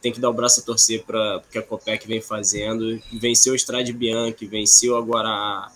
tem 0.00 0.12
que 0.12 0.20
dar 0.20 0.28
o 0.28 0.34
braço 0.34 0.60
a 0.60 0.62
torcer 0.62 1.02
para 1.04 1.38
o 1.38 1.40
que 1.50 1.58
a 1.58 1.62
Copec 1.62 2.06
vem 2.06 2.20
fazendo. 2.20 3.00
Venceu 3.12 3.54
o 3.54 3.56
Strade 3.56 3.92
Bianchi, 3.92 4.46
venceu 4.46 4.96
agora 4.96 5.28
a, 5.28 5.72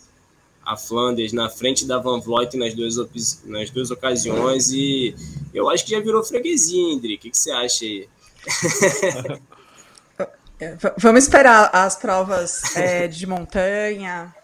a 0.64 0.76
Flanders 0.76 1.32
na 1.32 1.48
frente 1.48 1.86
da 1.86 1.98
Van 1.98 2.20
Vleuten 2.20 2.60
nas 2.60 2.74
duas, 2.74 3.42
nas 3.44 3.70
duas 3.70 3.90
ocasiões 3.90 4.70
e 4.70 5.14
eu 5.54 5.70
acho 5.70 5.84
que 5.84 5.92
já 5.92 6.00
virou 6.00 6.22
freguesia, 6.22 6.92
Indri. 6.92 7.14
O 7.14 7.18
que, 7.18 7.30
que 7.30 7.38
você 7.38 7.50
acha 7.50 7.84
aí? 7.84 8.08
É, 10.60 10.76
Vamos 10.96 11.22
esperar 11.22 11.70
as 11.72 11.94
provas 11.94 12.74
é, 12.74 13.06
de 13.06 13.24
montanha. 13.26 14.34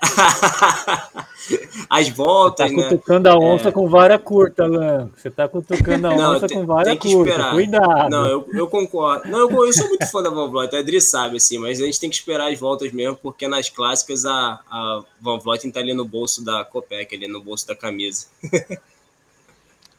As 1.88 2.08
Tá 2.08 2.14
voltas, 2.14 2.72
né? 2.72 2.82
cutucando 2.88 3.28
a 3.28 3.36
onça 3.38 3.70
com 3.70 3.88
vara 3.88 4.18
curta, 4.18 4.64
Alan. 4.64 5.10
Você 5.16 5.30
tá 5.30 5.46
cutucando 5.48 6.08
a 6.08 6.16
Não, 6.16 6.34
onça 6.36 6.48
tem- 6.48 6.58
com 6.58 6.66
vara 6.66 6.84
tem 6.90 6.96
que 6.98 7.12
curta. 7.12 7.30
esperar. 7.30 7.52
Cuidado. 7.52 8.10
Não, 8.10 8.26
eu, 8.26 8.48
eu 8.52 8.66
concordo. 8.66 9.28
Não, 9.28 9.38
eu, 9.48 9.66
eu 9.66 9.72
sou 9.72 9.86
muito 9.88 10.06
fã 10.10 10.20
da 10.22 10.30
Van 10.30 10.50
Vleuten, 10.50 10.78
a 10.78 10.82
Adri 10.82 11.00
sabe, 11.00 11.36
assim, 11.36 11.58
mas 11.58 11.80
a 11.80 11.84
gente 11.84 12.00
tem 12.00 12.10
que 12.10 12.16
esperar 12.16 12.50
as 12.50 12.58
voltas 12.58 12.90
mesmo, 12.92 13.16
porque 13.16 13.46
nas 13.46 13.68
clássicas 13.68 14.24
a, 14.24 14.60
a 14.68 15.02
Van 15.20 15.38
Vleuten 15.38 15.70
tá 15.70 15.78
ali 15.78 15.94
no 15.94 16.04
bolso 16.04 16.44
da 16.44 16.64
Copec, 16.64 17.14
ali 17.14 17.28
no 17.28 17.40
bolso 17.40 17.66
da 17.66 17.74
camisa. 17.76 18.26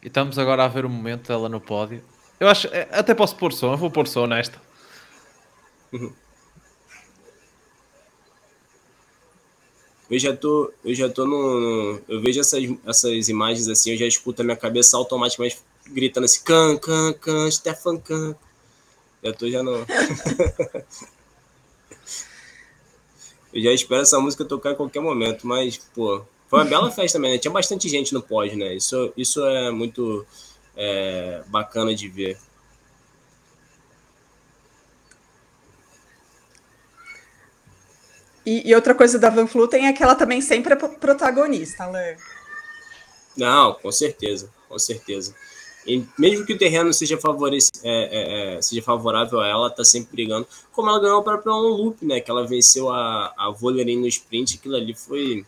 E 0.03 0.07
estamos 0.09 0.37
agora 0.37 0.63
a 0.63 0.67
ver 0.67 0.85
o 0.85 0.89
momento 0.89 1.27
dela 1.27 1.49
no 1.49 1.59
pódio. 1.59 2.03
Eu 2.39 2.47
acho, 2.47 2.67
é, 2.67 2.87
até 2.91 3.15
posso 3.15 3.35
pôr 3.35 3.51
som, 3.51 3.71
eu 3.73 3.77
vou 3.77 3.89
pôr 3.89 4.07
som 4.07 4.27
nesta. 4.27 4.61
Eu 10.09 10.17
já 10.17 10.35
tô, 10.35 10.71
eu 10.85 10.95
já 10.95 11.09
tô 11.09 11.25
no, 11.25 11.99
eu 12.07 12.21
vejo 12.21 12.39
essas, 12.39 12.63
essas 12.85 13.27
imagens 13.27 13.67
assim, 13.67 13.91
eu 13.91 13.97
já 13.97 14.05
escuto 14.05 14.41
a 14.41 14.45
minha 14.45 14.55
cabeça 14.55 14.95
automaticamente 14.95 15.59
gritando 15.87 16.23
assim, 16.25 16.41
can, 16.43 16.77
can, 16.77 17.13
can, 17.13 17.51
Stefan 17.51 17.97
Can. 17.97 18.35
Já 19.23 19.33
tô 19.33 19.49
já 19.49 19.61
no. 19.63 19.71
eu 23.53 23.61
já 23.61 23.73
espero 23.73 24.01
essa 24.01 24.19
música 24.19 24.45
tocar 24.45 24.71
em 24.71 24.75
qualquer 24.75 25.01
momento, 25.01 25.45
mas, 25.45 25.77
pô, 25.77 26.21
foi 26.47 26.59
uma 26.59 26.65
bela 26.65 26.89
festa 26.91 27.17
também, 27.17 27.31
né? 27.31 27.37
Tinha 27.37 27.51
bastante 27.51 27.89
gente 27.89 28.13
no 28.13 28.21
pódio, 28.21 28.57
né? 28.57 28.73
Isso, 28.75 29.11
isso 29.17 29.45
é 29.45 29.69
muito 29.71 30.25
é, 30.75 31.43
bacana 31.47 31.93
de 31.93 32.07
ver. 32.07 32.37
E, 38.47 38.69
e 38.69 38.73
outra 38.73 38.95
coisa 38.95 39.19
da 39.19 39.29
Van 39.29 39.43
Vleuten 39.43 39.87
é 39.87 39.91
que 39.91 40.01
ela 40.01 40.15
também 40.15 40.39
sempre 40.39 40.71
é 40.71 40.75
pro- 40.77 40.97
protagonista, 40.97 41.83
Alain. 41.83 42.15
Não, 43.35 43.73
com 43.73 43.91
certeza, 43.91 44.49
com 44.69 44.79
certeza. 44.79 45.35
E 45.85 46.01
mesmo 46.17 46.45
que 46.45 46.53
o 46.53 46.57
terreno 46.57 46.93
seja, 46.93 47.19
é, 47.83 47.89
é, 48.53 48.55
é, 48.55 48.61
seja 48.61 48.81
favorável 48.81 49.41
a 49.41 49.47
ela, 49.49 49.69
tá 49.69 49.83
sempre 49.83 50.13
brigando. 50.13 50.47
Como 50.71 50.87
ela 50.87 50.97
ganhou 51.01 51.21
para 51.21 51.41
um 51.53 51.59
loop, 51.59 52.05
né? 52.05 52.21
Que 52.21 52.31
ela 52.31 52.47
venceu 52.47 52.89
a, 52.89 53.33
a 53.37 53.49
Volerin 53.51 53.99
no 53.99 54.07
sprint, 54.07 54.55
aquilo 54.57 54.77
ali 54.77 54.95
foi, 54.95 55.45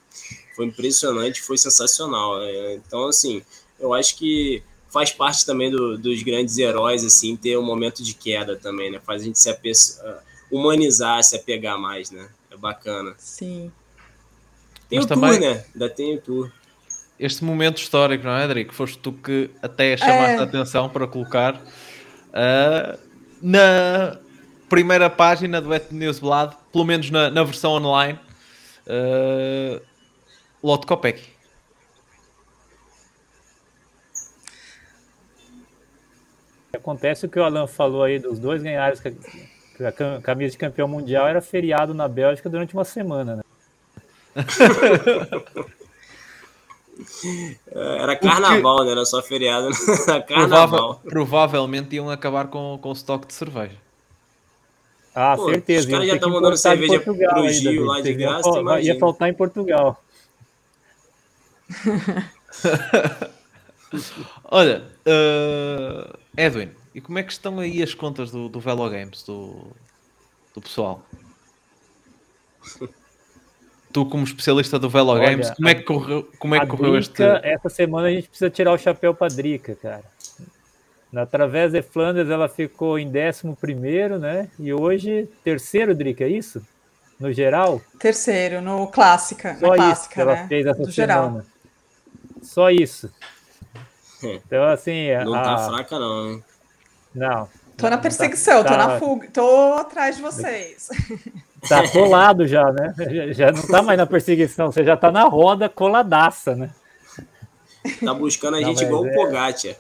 foi 0.53 0.65
impressionante, 0.65 1.41
foi 1.41 1.57
sensacional. 1.57 2.37
né? 2.39 2.73
Então, 2.73 3.07
assim, 3.07 3.41
eu 3.79 3.93
acho 3.93 4.17
que 4.17 4.61
faz 4.89 5.11
parte 5.11 5.45
também 5.45 5.71
do- 5.71 5.97
dos 5.97 6.21
grandes 6.21 6.57
heróis, 6.57 7.05
assim, 7.05 7.37
ter 7.37 7.57
um 7.57 7.63
momento 7.63 8.03
de 8.03 8.13
queda 8.13 8.57
também, 8.57 8.91
né? 8.91 8.99
Faz 9.05 9.21
a 9.21 9.25
gente 9.25 9.39
se 9.39 9.49
humanizar, 10.51 11.23
se 11.23 11.37
apegar 11.37 11.79
mais, 11.79 12.11
né? 12.11 12.27
É 12.51 12.57
bacana. 12.57 13.13
Sim. 13.17 13.71
Tem 14.89 14.97
Mas 14.99 15.05
o 15.05 15.07
também- 15.07 15.31
tour, 15.31 15.39
né? 15.41 15.65
Ainda 15.73 15.89
tem 15.89 16.15
o 16.17 16.21
tour. 16.21 16.51
Este 17.19 17.43
momento 17.43 17.77
histórico, 17.77 18.23
não 18.23 18.31
é, 18.31 18.43
Adri? 18.43 18.65
Que 18.65 18.73
foste 18.73 18.97
tu 18.97 19.11
que 19.11 19.51
até 19.61 19.95
chamaste 19.97 20.35
É. 20.35 20.39
a 20.39 20.43
atenção 20.43 20.89
para 20.89 21.05
colocar 21.05 21.61
ah, 22.33 22.97
na 23.41 24.17
primeira 24.69 25.09
página 25.09 25.59
do 25.61 25.73
Et 25.73 25.91
Newsblad, 25.91 26.55
pelo 26.71 26.85
menos 26.85 27.09
na, 27.11 27.29
na 27.29 27.43
versão 27.43 27.71
online, 27.73 28.17
uh, 28.87 29.81
Lotte 30.63 30.85
Copec. 30.87 31.21
Acontece 36.73 37.25
o 37.25 37.29
que 37.29 37.39
o 37.39 37.43
Alan 37.43 37.67
falou 37.67 38.03
aí 38.03 38.19
dos 38.19 38.37
dois 38.39 38.61
ganharam 38.61 38.95
que 38.95 39.09
a 39.86 39.91
cam- 39.91 40.21
camisa 40.21 40.51
de 40.51 40.57
campeão 40.57 40.88
mundial 40.88 41.27
era 41.27 41.41
feriado 41.41 41.93
na 41.93 42.07
Bélgica 42.07 42.49
durante 42.49 42.73
uma 42.73 42.86
semana, 42.86 43.36
né? 43.38 43.43
Era 47.73 48.15
carnaval, 48.17 48.84
né? 48.84 48.91
Era 48.91 49.05
só 49.05 49.21
feriado. 49.21 49.69
Era 50.07 50.21
Provável- 50.21 50.25
carnaval. 50.27 51.01
provavelmente 51.07 51.95
iam 51.95 52.09
acabar 52.09 52.47
com, 52.47 52.77
com 52.82 52.89
o 52.89 52.93
estoque 52.93 53.27
de 53.27 53.34
cerveja. 53.34 53.75
Ah, 55.15 55.36
Pô, 55.36 55.49
certeza. 55.49 55.88
os 55.88 55.91
caras 55.91 56.07
já 56.07 56.13
ter 56.13 56.19
que 56.19 56.25
tavam 56.25 56.41
dando 56.41 56.53
importar 56.53 56.75
de 56.75 56.82
cerveja 56.82 56.99
Portugal 57.03 57.34
pro 57.34 57.49
Gil 57.49 57.86
lá 57.86 58.01
de 58.01 58.13
graça, 58.13 58.49
Ia 58.49 58.59
imagina. 58.59 58.99
faltar 58.99 59.30
em 59.30 59.34
Portugal. 59.34 60.03
Olha, 64.45 64.84
uh, 65.05 66.17
Edwin, 66.38 66.69
e 66.93 67.01
como 67.01 67.19
é 67.19 67.23
que 67.23 67.31
estão 67.31 67.59
aí 67.59 67.81
as 67.83 67.93
contas 67.93 68.31
do, 68.31 68.49
do 68.49 68.59
Velo 68.59 68.89
Games, 68.89 69.23
do, 69.23 69.67
do 70.53 70.61
pessoal? 70.61 71.03
Tu, 73.91 74.05
como 74.05 74.23
especialista 74.23 74.77
do 74.77 74.87
Velo 74.87 75.09
Olha, 75.13 75.31
Games, 75.31 75.49
como 75.49 75.67
é 75.67 75.73
que 75.73 75.81
correu, 75.81 76.31
como 76.37 76.53
é 76.53 76.59
A 76.59 76.61
que 76.61 76.67
correu 76.67 76.95
este. 76.95 77.11
Drica, 77.15 77.41
essa 77.43 77.69
semana 77.69 78.07
a 78.07 78.11
gente 78.11 78.27
precisa 78.29 78.47
tirar 78.47 78.71
o 78.71 78.77
chapéu 78.77 79.15
para 79.15 79.33
Drica, 79.33 79.75
cara. 79.75 80.03
Na 81.11 81.25
Través 81.25 81.71
de 81.71 81.81
Flanders 81.81 82.29
ela 82.29 82.47
ficou 82.47 82.99
em 82.99 83.07
11 83.07 83.55
primeiro, 83.59 84.19
né? 84.19 84.47
E 84.59 84.71
hoje, 84.71 85.27
terceiro, 85.43 85.95
Drica, 85.95 86.23
é 86.23 86.27
isso? 86.29 86.61
No 87.19 87.33
geral? 87.33 87.81
Terceiro, 87.99 88.61
no 88.61 88.85
clássica, 88.89 89.57
Só 89.57 89.69
na 89.69 89.73
isso 89.75 89.83
clássica, 89.85 90.13
que 90.13 90.21
ela 90.21 90.33
né? 90.35 90.47
fez 90.47 90.65
essa 90.67 90.83
Do 90.83 90.91
geral. 90.91 91.23
semana. 91.25 91.45
Só 92.43 92.69
isso. 92.69 93.11
Então, 94.21 94.65
assim, 94.65 95.07
Não 95.25 95.33
a- 95.33 95.41
tá 95.41 95.57
fraca, 95.67 95.97
não. 95.97 96.29
hein? 96.33 96.43
Não. 97.20 97.49
Tô 97.76 97.89
na 97.89 97.97
perseguição, 97.97 98.63
tá, 98.63 98.72
tô 98.72 98.78
na 98.78 98.99
fuga, 98.99 99.28
tô 99.32 99.74
atrás 99.74 100.15
de 100.15 100.22
vocês. 100.22 100.89
Tá 101.67 101.86
colado 101.89 102.47
já, 102.47 102.72
né? 102.72 102.93
Já, 102.97 103.34
já 103.34 103.51
não 103.51 103.67
tá 103.67 103.82
mais 103.82 103.97
na 103.97 104.05
perseguição, 104.05 104.72
você 104.72 104.82
já 104.82 104.95
tá 104.95 105.11
na 105.11 105.24
roda 105.24 105.67
coladaça, 105.67 106.55
né? 106.55 106.70
Tá 107.99 108.13
buscando 108.13 108.55
a 108.55 108.61
não, 108.61 108.70
gente 108.70 108.86
igual 108.86 109.05
é... 109.05 109.11
o 109.11 109.13
Pogacar. 109.13 109.76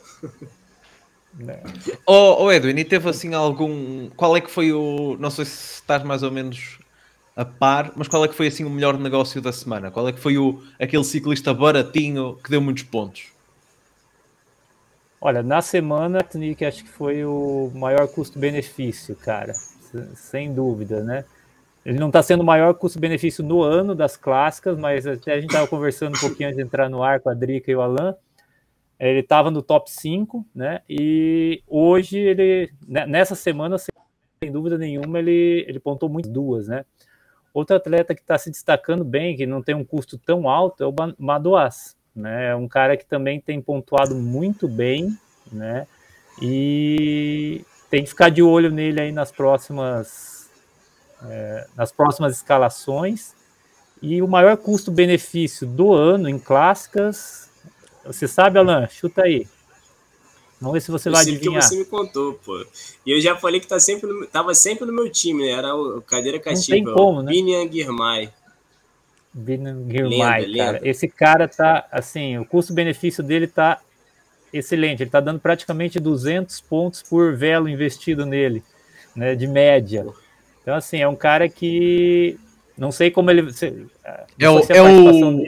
Ô 2.05 2.11
oh, 2.11 2.43
oh 2.43 2.51
Edwin, 2.51 2.77
e 2.77 2.83
teve 2.83 3.09
assim 3.09 3.33
algum. 3.33 4.09
Qual 4.09 4.35
é 4.35 4.41
que 4.41 4.51
foi 4.51 4.73
o. 4.73 5.15
Não 5.21 5.29
sei 5.29 5.45
se 5.45 5.75
estás 5.75 6.03
mais 6.03 6.21
ou 6.21 6.31
menos 6.31 6.79
a 7.33 7.45
par, 7.45 7.93
mas 7.95 8.09
qual 8.09 8.25
é 8.25 8.27
que 8.27 8.35
foi 8.35 8.47
assim 8.47 8.65
o 8.65 8.69
melhor 8.69 8.99
negócio 8.99 9.41
da 9.41 9.53
semana? 9.53 9.89
Qual 9.89 10.05
é 10.09 10.11
que 10.11 10.19
foi 10.19 10.37
o, 10.37 10.61
aquele 10.77 11.05
ciclista 11.05 11.53
baratinho 11.53 12.37
que 12.43 12.49
deu 12.49 12.59
muitos 12.59 12.83
pontos? 12.83 13.27
Olha, 15.21 15.43
na 15.43 15.61
semana, 15.61 16.19
Nick, 16.33 16.63
acho 16.63 16.83
que 16.83 16.89
foi 16.89 17.25
o 17.25 17.69
maior 17.75 18.07
custo-benefício, 18.07 19.15
cara, 19.17 19.53
sem 20.15 20.53
dúvida, 20.53 21.03
né? 21.03 21.25
Ele 21.85 21.99
não 21.99 22.07
está 22.07 22.23
sendo 22.23 22.41
o 22.41 22.45
maior 22.45 22.73
custo-benefício 22.73 23.43
no 23.43 23.61
ano 23.61 23.93
das 23.93 24.15
clássicas, 24.15 24.77
mas 24.77 25.05
até 25.05 25.33
a 25.33 25.41
gente 25.41 25.49
estava 25.49 25.67
conversando 25.67 26.15
um 26.15 26.19
pouquinho 26.19 26.47
antes 26.47 26.57
de 26.57 26.63
entrar 26.63 26.89
no 26.89 27.03
ar 27.03 27.19
com 27.19 27.29
a 27.29 27.33
Drica 27.33 27.69
e 27.69 27.75
o 27.75 27.81
Alan. 27.81 28.15
Ele 28.97 29.19
estava 29.19 29.51
no 29.51 29.61
top 29.61 29.91
5, 29.91 30.45
né? 30.55 30.81
E 30.89 31.63
hoje 31.67 32.17
ele, 32.17 32.71
né, 32.87 33.05
nessa 33.05 33.35
semana, 33.35 33.77
sem 33.77 34.51
dúvida 34.51 34.77
nenhuma, 34.77 35.19
ele, 35.19 35.65
ele 35.67 35.79
pontou 35.79 36.07
muito 36.07 36.29
duas, 36.29 36.67
né? 36.69 36.85
Outro 37.53 37.75
atleta 37.75 38.15
que 38.15 38.21
está 38.21 38.37
se 38.37 38.49
destacando 38.49 39.03
bem, 39.03 39.35
que 39.35 39.45
não 39.45 39.61
tem 39.61 39.75
um 39.75 39.83
custo 39.83 40.17
tão 40.17 40.47
alto, 40.47 40.83
é 40.83 40.87
o 40.87 40.93
Madoas 41.17 41.97
né? 42.15 42.49
É 42.49 42.55
um 42.55 42.67
cara 42.67 42.97
que 42.97 43.05
também 43.05 43.39
tem 43.39 43.61
pontuado 43.61 44.15
muito 44.15 44.67
bem, 44.67 45.17
né? 45.51 45.87
E 46.41 47.65
tem 47.89 48.03
que 48.03 48.09
ficar 48.09 48.29
de 48.29 48.41
olho 48.41 48.71
nele 48.71 49.01
aí 49.01 49.11
nas 49.11 49.31
próximas 49.31 50.49
é, 51.23 51.67
nas 51.75 51.91
próximas 51.91 52.35
escalações. 52.35 53.33
E 54.01 54.21
o 54.21 54.27
maior 54.27 54.55
custo-benefício 54.55 55.67
do 55.67 55.93
ano 55.93 56.29
em 56.29 56.39
clássicas, 56.39 57.49
você 58.05 58.27
sabe, 58.27 58.57
Alan? 58.57 58.87
Chuta 58.87 59.23
aí. 59.23 59.45
Vamos 60.61 60.73
ver 60.73 60.81
se 60.81 60.91
você 60.91 61.09
eu 61.09 61.13
vai 61.13 61.21
adivinhar. 61.21 61.61
que 61.61 61.67
você 61.67 61.77
me 61.77 61.85
contou, 61.85 62.33
pô. 62.33 62.65
E 63.05 63.11
eu 63.11 63.21
já 63.21 63.35
falei 63.35 63.59
que 63.59 63.67
tá 63.67 63.79
sempre 63.79 64.07
no, 64.07 64.25
tava 64.25 64.53
sempre 64.53 64.85
no 64.85 64.93
meu 64.93 65.09
time, 65.09 65.45
né? 65.45 65.51
Era 65.51 65.73
o 65.73 66.01
cadeira 66.01 66.39
cativa, 66.39 66.77
Não 66.77 66.85
tem 66.85 66.93
como, 66.93 67.21
né? 67.21 67.31
Binian 67.31 67.67
Girmay. 69.35 69.89
Girmay, 69.89 70.57
cara. 70.57 70.79
Esse 70.83 71.07
cara 71.07 71.47
tá, 71.47 71.87
assim, 71.91 72.37
o 72.37 72.45
custo-benefício 72.45 73.23
dele 73.23 73.47
tá 73.47 73.79
excelente. 74.51 75.03
Ele 75.03 75.09
tá 75.09 75.19
dando 75.19 75.39
praticamente 75.39 75.99
200 75.99 76.61
pontos 76.61 77.03
por 77.03 77.35
velo 77.35 77.69
investido 77.69 78.25
nele, 78.25 78.63
né, 79.15 79.35
de 79.35 79.47
média. 79.47 80.05
Então, 80.61 80.75
assim, 80.75 80.99
é 80.99 81.07
um 81.07 81.15
cara 81.15 81.47
que 81.47 82.39
não 82.77 82.91
sei 82.91 83.11
como 83.11 83.29
ele. 83.29 83.51
Se, 83.51 83.87
é 84.39 84.49
o, 84.49 84.59
é 84.59 84.81
o, 84.81 85.45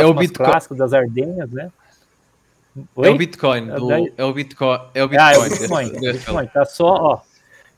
é 0.00 0.06
o 0.06 0.12
Bitcoin. 0.12 0.50
clássico 0.50 0.74
das 0.74 0.92
Ardenhas, 0.92 1.50
né? 1.50 1.70
Oi? 2.96 3.08
É 3.08 3.10
o 3.10 3.16
Bitcoin. 3.16 3.66
Do, 3.68 3.92
é 3.92 4.24
o 4.24 4.32
Bitcoin. 4.32 4.80
É 4.94 5.04
o 5.04 5.08
Bitcoin. 5.08 5.16
Ah, 5.18 5.32
é 5.32 5.38
o 5.38 5.42
Bitcoin. 5.44 5.84
Bitcoin. 5.90 6.12
Bitcoin. 6.12 6.46
Tá 6.48 6.64
só, 6.64 6.86
ó. 6.86 7.20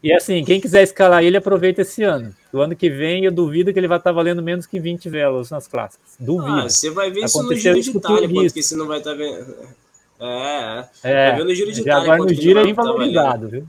E 0.06 0.12
assim, 0.12 0.44
quem 0.44 0.60
quiser 0.60 0.84
escalar 0.84 1.24
ele, 1.24 1.36
aproveita 1.36 1.82
esse 1.82 2.04
ano. 2.04 2.32
Do 2.52 2.60
ano 2.60 2.76
que 2.76 2.88
vem, 2.88 3.24
eu 3.24 3.32
duvido 3.32 3.72
que 3.72 3.78
ele 3.80 3.88
vai 3.88 3.98
estar 3.98 4.12
valendo 4.12 4.40
menos 4.40 4.64
que 4.64 4.78
20 4.78 5.08
velas 5.08 5.50
nas 5.50 5.66
clássicas. 5.66 6.14
Duvido. 6.20 6.60
Ah, 6.60 6.68
você 6.68 6.90
vai 6.90 7.10
ver 7.10 7.24
isso 7.24 7.42
no 7.42 7.52
Giro 7.52 7.80
de 7.80 7.90
Itália, 7.90 8.28
porque 8.28 8.62
você 8.62 8.76
não 8.76 8.86
vai 8.86 8.98
estar 8.98 9.14
vendo. 9.14 9.52
É, 10.20 10.84
é. 11.02 11.30
Vai 11.30 11.38
ver 11.38 11.44
no 11.44 11.52
Giro 11.52 11.72
de 11.72 11.80
Itália. 11.80 12.12
Agora 12.12 12.30
no 12.30 12.40
Giro 12.40 12.60
é 12.60 12.62
bem 12.62 12.72
valorizado, 12.72 13.48
viu? 13.48 13.66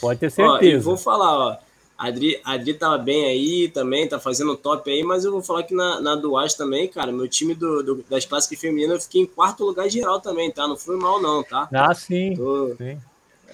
Pode 0.00 0.20
ter 0.20 0.30
certeza. 0.30 0.88
Ó, 0.88 0.94
vou 0.94 0.96
falar, 0.96 1.36
ó. 1.36 1.56
A 1.98 2.06
Adri, 2.06 2.40
a 2.44 2.52
Adri 2.52 2.74
tava 2.74 2.96
bem 2.98 3.24
aí 3.24 3.68
também, 3.68 4.08
tá 4.08 4.20
fazendo 4.20 4.56
top 4.56 4.88
aí, 4.88 5.02
mas 5.02 5.24
eu 5.24 5.32
vou 5.32 5.42
falar 5.42 5.64
que 5.64 5.74
na, 5.74 6.00
na 6.00 6.14
Duas 6.14 6.54
também, 6.54 6.86
cara, 6.86 7.10
meu 7.10 7.26
time 7.26 7.54
do, 7.54 7.82
do, 7.82 8.04
das 8.08 8.24
clássicas 8.24 8.60
femininas 8.60 8.94
eu 8.94 9.00
fiquei 9.00 9.22
em 9.22 9.26
quarto 9.26 9.64
lugar 9.64 9.88
geral 9.88 10.20
também, 10.20 10.48
tá? 10.52 10.68
Não 10.68 10.76
fui 10.76 10.96
mal, 10.96 11.20
não, 11.20 11.42
tá? 11.42 11.68
Ah, 11.72 11.92
sim. 11.92 12.34
Tô... 12.36 12.74
sim. 12.78 12.98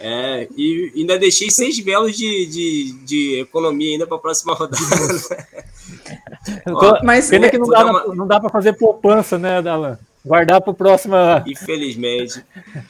É, 0.02 0.48
e 0.56 0.90
ainda 0.96 1.18
deixei 1.18 1.50
seis 1.50 1.78
velos 1.78 2.16
de, 2.16 2.46
de, 2.46 2.92
de 3.04 3.40
economia 3.40 3.92
ainda 3.92 4.06
para 4.06 4.16
a 4.16 4.20
próxima 4.20 4.54
rodada. 4.54 4.82
Ó, 6.72 7.04
mas 7.04 7.28
pena 7.28 7.50
que 7.50 7.58
não 7.58 7.68
dá, 7.68 7.84
uma... 7.84 8.14
não 8.14 8.26
dá 8.26 8.40
para 8.40 8.48
fazer 8.48 8.72
poupança, 8.72 9.38
né, 9.38 9.60
Dalan? 9.60 9.98
Guardar 10.24 10.62
para 10.62 10.70
o 10.70 10.74
próximo. 10.74 11.16
Infelizmente. 11.46 12.42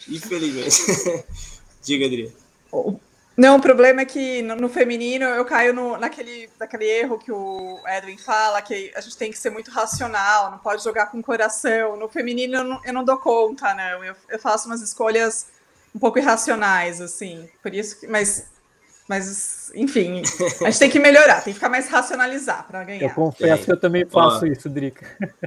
Infelizmente. 0.08 1.24
Diga, 1.82 2.06
Adri. 2.06 2.32
Não, 3.36 3.56
o 3.56 3.61
problema 3.61 4.02
é 4.02 4.04
que 4.04 4.42
no, 4.42 4.54
no 4.54 4.68
feminino 4.68 5.24
eu 5.24 5.44
caio 5.44 5.74
no, 5.74 5.96
naquele, 5.96 6.48
naquele 6.61 6.84
erro 6.84 7.18
que 7.18 7.32
o 7.32 7.80
Edwin 7.88 8.18
fala, 8.18 8.62
que 8.62 8.92
a 8.94 9.00
gente 9.00 9.16
tem 9.16 9.32
que 9.32 9.38
ser 9.38 9.50
muito 9.50 9.70
racional, 9.72 10.52
não 10.52 10.58
pode 10.58 10.84
jogar 10.84 11.06
com 11.06 11.18
o 11.18 11.22
coração. 11.22 11.96
No 11.96 12.08
feminino 12.08 12.56
eu 12.56 12.64
não, 12.64 12.80
eu 12.84 12.92
não 12.92 13.04
dou 13.04 13.16
conta, 13.16 13.74
não. 13.74 14.04
Eu, 14.04 14.14
eu 14.28 14.38
faço 14.38 14.68
umas 14.68 14.80
escolhas 14.80 15.46
um 15.95 15.99
pouco 15.99 16.18
irracionais, 16.18 17.01
assim. 17.01 17.49
Por 17.62 17.74
isso 17.74 17.99
que. 17.99 18.07
Mas, 18.07 18.47
mas 19.09 19.72
enfim, 19.74 20.22
a 20.62 20.70
gente 20.70 20.78
tem 20.78 20.91
que 20.91 20.99
melhorar, 20.99 21.43
tem 21.43 21.53
que 21.53 21.59
ficar 21.59 21.68
mais 21.68 21.88
racionalizar 21.88 22.66
para 22.66 22.84
ganhar. 22.84 23.03
Eu 23.03 23.11
confesso 23.11 23.64
que 23.64 23.72
eu 23.72 23.80
também 23.80 24.07
faço 24.07 24.45
Ó, 24.45 24.49
isso, 24.49 24.68
Drica. 24.68 25.07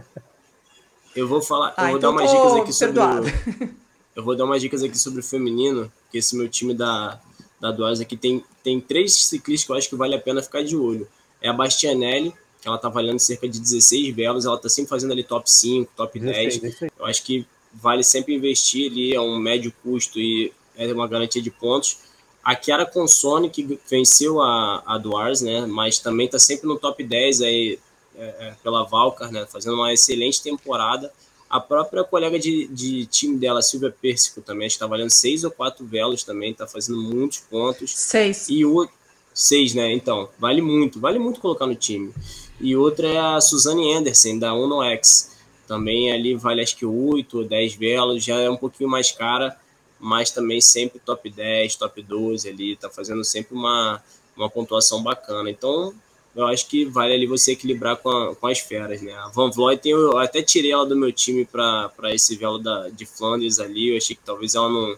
Eu 1.15 1.27
vou 1.27 1.43
falar, 1.43 1.73
ah, 1.77 1.83
eu 1.83 1.87
vou 1.89 1.97
então 1.97 2.15
dar 2.15 2.21
umas 2.21 2.31
dicas 2.31 2.53
aqui 2.53 2.79
perdoado. 2.79 3.29
sobre. 3.29 3.65
O, 3.65 3.69
eu 4.17 4.23
vou 4.23 4.35
dar 4.35 4.45
umas 4.45 4.59
dicas 4.59 4.81
aqui 4.81 4.97
sobre 4.97 5.19
o 5.19 5.23
feminino, 5.23 5.91
que 6.11 6.17
esse 6.17 6.35
meu 6.35 6.49
time 6.49 6.73
da, 6.73 7.21
da 7.61 7.71
Duas 7.71 8.01
aqui 8.01 8.17
tem, 8.17 8.43
tem 8.63 8.81
três 8.81 9.13
ciclistas 9.13 9.65
que 9.65 9.71
eu 9.71 9.75
acho 9.75 9.89
que 9.89 9.95
vale 9.95 10.15
a 10.15 10.19
pena 10.19 10.41
ficar 10.41 10.63
de 10.63 10.75
olho. 10.75 11.07
É 11.39 11.49
a 11.49 11.53
Bastianelli, 11.53 12.33
que 12.59 12.67
ela 12.67 12.77
tá 12.77 12.89
valendo 12.89 13.19
cerca 13.19 13.47
de 13.47 13.59
16 13.59 14.15
velas, 14.15 14.45
ela 14.45 14.57
tá 14.57 14.69
sempre 14.69 14.89
fazendo 14.89 15.11
ali 15.11 15.23
top 15.23 15.49
5, 15.51 15.91
top 15.95 16.19
10. 16.19 16.57
16. 16.57 16.91
Eu 16.97 17.05
acho 17.05 17.23
que 17.23 17.45
vale 17.73 18.03
sempre 18.03 18.35
investir 18.35 18.91
ali, 18.91 19.13
é 19.13 19.21
um 19.21 19.37
médio 19.37 19.73
custo 19.83 20.19
e 20.19 20.53
é 20.75 20.91
uma 20.93 21.07
garantia 21.07 21.41
de 21.41 21.51
pontos. 21.51 21.99
A 22.43 22.61
Chiara 22.61 22.85
Consone, 22.85 23.49
que 23.49 23.79
venceu 23.89 24.41
a, 24.41 24.83
a 24.85 24.97
Duars, 24.97 25.41
né, 25.41 25.65
mas 25.65 25.99
também 25.99 26.25
está 26.25 26.37
sempre 26.37 26.67
no 26.67 26.77
top 26.77 27.03
10 27.03 27.41
aí, 27.41 27.79
é, 28.15 28.23
é, 28.23 28.55
pela 28.61 28.83
Valcar, 28.83 29.31
né, 29.31 29.45
fazendo 29.49 29.75
uma 29.75 29.93
excelente 29.93 30.43
temporada. 30.43 31.11
A 31.49 31.59
própria 31.59 32.03
colega 32.03 32.37
de, 32.37 32.67
de 32.67 33.05
time 33.05 33.37
dela, 33.37 33.61
Silvia 33.61 33.95
Persico, 34.01 34.41
também 34.41 34.67
está 34.67 34.87
valendo 34.87 35.11
seis 35.11 35.43
ou 35.43 35.51
quatro 35.51 35.85
velos 35.85 36.23
também, 36.23 36.51
está 36.51 36.67
fazendo 36.67 36.99
muitos 36.99 37.39
pontos. 37.39 37.91
Seis. 37.95 38.47
E 38.49 38.65
o 38.65 38.89
seis, 39.33 39.73
né? 39.73 39.93
Então, 39.93 40.29
vale 40.39 40.61
muito, 40.61 40.99
vale 40.99 41.19
muito 41.19 41.39
colocar 41.39 41.65
no 41.65 41.75
time. 41.75 42.11
E 42.59 42.75
outra 42.75 43.07
é 43.07 43.19
a 43.19 43.39
Suzane 43.39 43.93
Anderson, 43.93 44.37
da 44.37 44.53
Uno 44.53 44.83
X 44.83 45.32
também 45.73 46.11
ali 46.11 46.35
vale 46.35 46.61
acho 46.61 46.77
que 46.77 46.85
8 46.85 47.39
ou 47.39 47.43
10 47.43 47.75
velas, 47.75 48.23
já 48.23 48.39
é 48.39 48.47
um 48.47 48.55
pouquinho 48.55 48.87
mais 48.87 49.11
cara, 49.11 49.57
mas 49.99 50.29
também 50.29 50.61
sempre 50.61 50.99
top 50.99 51.27
10, 51.27 51.75
top 51.77 51.99
12 52.03 52.47
ali, 52.47 52.75
tá 52.75 52.91
fazendo 52.91 53.23
sempre 53.23 53.55
uma, 53.55 53.99
uma 54.37 54.47
pontuação 54.51 55.01
bacana. 55.01 55.49
Então, 55.49 55.91
eu 56.35 56.45
acho 56.45 56.67
que 56.67 56.85
vale 56.85 57.15
ali 57.15 57.25
você 57.25 57.53
equilibrar 57.53 57.97
com, 57.97 58.09
a, 58.09 58.35
com 58.35 58.45
as 58.45 58.59
feras, 58.59 59.01
né? 59.01 59.13
A 59.13 59.29
Van 59.29 59.49
Vleuten, 59.49 59.93
eu 59.93 60.19
até 60.19 60.43
tirei 60.43 60.71
ela 60.71 60.85
do 60.85 60.95
meu 60.95 61.11
time 61.11 61.43
para 61.43 62.13
esse 62.13 62.35
velo 62.35 62.59
da, 62.59 62.89
de 62.89 63.07
Flandres 63.07 63.59
ali, 63.59 63.89
eu 63.89 63.97
achei 63.97 64.15
que 64.15 64.21
talvez 64.23 64.53
ela 64.53 64.69
não, 64.69 64.95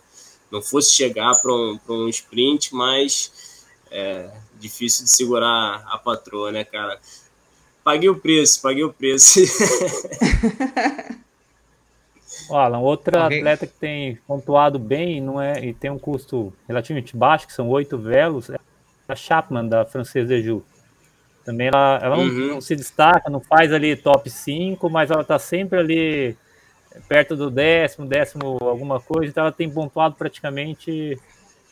não 0.51 0.61
fosse 0.61 0.91
chegar 0.91 1.31
para 1.41 1.53
um, 1.53 1.79
um 1.87 2.09
sprint, 2.09 2.75
mas 2.75 3.31
é 3.89 4.29
difícil 4.59 5.05
de 5.05 5.11
segurar 5.11 5.85
a 5.87 5.97
patroa, 5.97 6.51
né, 6.51 6.65
cara? 6.65 6.99
Paguei 7.85 8.09
o 8.09 8.15
preço, 8.15 8.61
paguei 8.63 8.83
o 8.83 8.91
preço. 8.91 9.41
Alan, 12.49 12.79
outra 12.79 13.27
okay. 13.27 13.37
atleta 13.37 13.67
que 13.67 13.73
tem 13.73 14.15
pontuado 14.27 14.79
bem 14.79 15.21
não 15.21 15.39
é, 15.39 15.63
e 15.63 15.71
tem 15.71 15.91
um 15.91 15.99
custo 15.99 16.51
relativamente 16.67 17.15
baixo, 17.15 17.45
que 17.45 17.53
são 17.53 17.69
oito 17.69 17.95
velos, 17.95 18.49
é 18.49 18.57
a 19.07 19.15
Chapman, 19.15 19.67
da 19.67 19.85
Francesa 19.85 20.27
de 20.27 20.41
Ju. 20.41 20.65
Também 21.45 21.67
ela, 21.67 21.99
ela 22.01 22.17
uhum. 22.17 22.25
não, 22.25 22.47
não, 22.55 22.61
se 22.61 22.75
destaca, 22.75 23.29
não 23.29 23.39
faz 23.39 23.71
ali 23.71 23.95
top 23.95 24.31
5, 24.31 24.89
mas 24.89 25.11
ela 25.11 25.21
está 25.21 25.37
sempre 25.37 25.77
ali 25.77 26.35
perto 27.07 27.35
do 27.35 27.51
décimo, 27.51 28.07
décimo 28.07 28.57
alguma 28.61 28.99
coisa, 28.99 29.29
então 29.29 29.43
ela 29.43 29.51
tem 29.51 29.69
pontuado 29.69 30.15
praticamente 30.15 31.19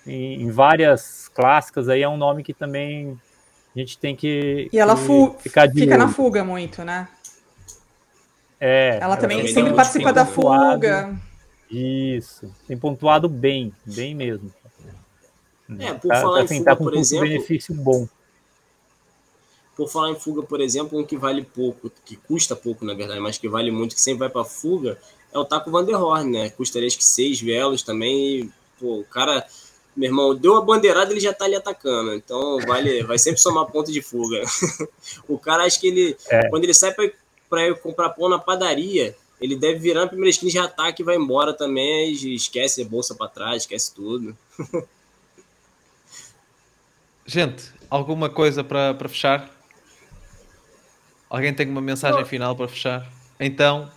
em, 0.06 0.44
em 0.44 0.52
várias 0.52 1.28
clássicas, 1.30 1.90
aí 1.90 2.04
é 2.04 2.08
um 2.08 2.18
nome 2.18 2.44
que 2.44 2.54
também 2.54 3.20
a 3.76 3.80
gente 3.80 3.98
tem 3.98 4.16
que. 4.16 4.70
E 4.72 4.78
ela 4.78 4.96
fu 4.96 5.36
ficar 5.40 5.70
fica 5.72 5.98
na 5.98 6.08
fuga 6.08 6.44
muito, 6.44 6.84
né? 6.84 7.08
É. 8.60 9.00
Ela 9.02 9.18
também 9.18 9.48
sempre 9.48 9.74
participa 9.74 10.14
da 10.14 10.26
fuga. 10.26 11.14
Isso. 11.70 12.54
Tem 12.68 12.78
pontuado 12.78 13.28
bem, 13.28 13.74
bem 13.86 14.14
mesmo. 14.14 14.54
É, 15.80 15.94
por 15.94 16.10
tá, 16.10 16.22
falar 16.22 16.44
assim, 16.44 16.56
em 16.56 16.58
fuga, 16.60 16.72
tá 16.72 16.78
com 16.78 16.84
por 16.84 16.96
exemplo. 16.96 17.28
benefício 17.28 17.74
bom. 17.74 18.08
Por 19.76 19.90
falar 19.90 20.12
em 20.12 20.20
fuga, 20.20 20.44
por 20.44 20.62
exemplo, 20.62 21.00
um 21.00 21.04
que 21.04 21.18
vale 21.18 21.42
pouco, 21.42 21.92
que 22.06 22.16
custa 22.16 22.56
pouco, 22.56 22.86
na 22.86 22.94
verdade, 22.94 23.20
mas 23.20 23.40
que 23.40 23.50
vale 23.50 23.72
muito, 23.72 23.96
que 23.96 24.02
sempre 24.02 24.20
vai 24.20 24.30
para 24.30 24.46
fuga, 24.46 25.00
é 25.34 25.38
o 25.38 25.44
Taco 25.44 25.72
Van 25.72 25.84
der 25.84 25.96
Horn, 25.96 26.32
né? 26.32 26.50
Custaria 26.52 26.88
acho 26.88 26.98
que 26.98 27.04
seis 27.04 27.42
velos 27.42 27.82
também. 27.82 28.42
E, 28.42 28.52
pô, 28.80 29.00
o 29.00 29.06
cara 29.06 29.44
meu 29.96 30.10
irmão, 30.10 30.36
deu 30.36 30.56
a 30.58 30.62
bandeirada, 30.62 31.12
ele 31.12 31.20
já 31.20 31.34
tá 31.34 31.46
ali 31.46 31.56
atacando. 31.56 32.14
Então 32.14 32.60
vale, 32.68 33.04
vai 33.04 33.18
sempre 33.18 33.40
somar 33.42 33.66
ponto 33.68 33.92
de 33.92 34.02
fuga. 34.02 34.42
o 35.28 35.38
cara 35.38 35.64
acha 35.66 35.80
que 35.80 35.88
ele, 35.88 36.18
É. 36.30 36.50
quando 36.50 36.64
ele 36.64 36.74
sai 36.74 36.94
para 37.50 37.68
ir 37.68 37.80
comprar 37.80 38.10
pão 38.10 38.28
na 38.30 38.40
padaria, 38.40 39.16
ele 39.40 39.56
deve 39.56 39.80
virar 39.80 40.02
na 40.02 40.08
primeira 40.08 40.30
esquina 40.30 40.50
e 40.50 40.54
já 40.54 40.64
ataca 40.66 41.02
e 41.02 41.06
vai 41.06 41.16
embora 41.16 41.54
também. 41.54 42.12
e 42.14 42.36
Esquece 42.36 42.82
a 42.82 42.86
bolsa 42.86 43.14
para 43.16 43.28
trás, 43.28 43.64
esquece 43.64 43.94
tudo. 43.94 44.36
Gente, 47.26 47.72
alguma 47.90 48.30
coisa 48.30 48.64
para 48.64 48.94
para 48.94 49.08
fechar? 49.10 49.50
Alguém 51.30 51.54
tem 51.54 51.68
uma 51.70 51.82
mensagem 51.82 52.24
final 52.26 52.56
para 52.56 52.68
fechar? 52.68 53.10
Então, 53.40 53.90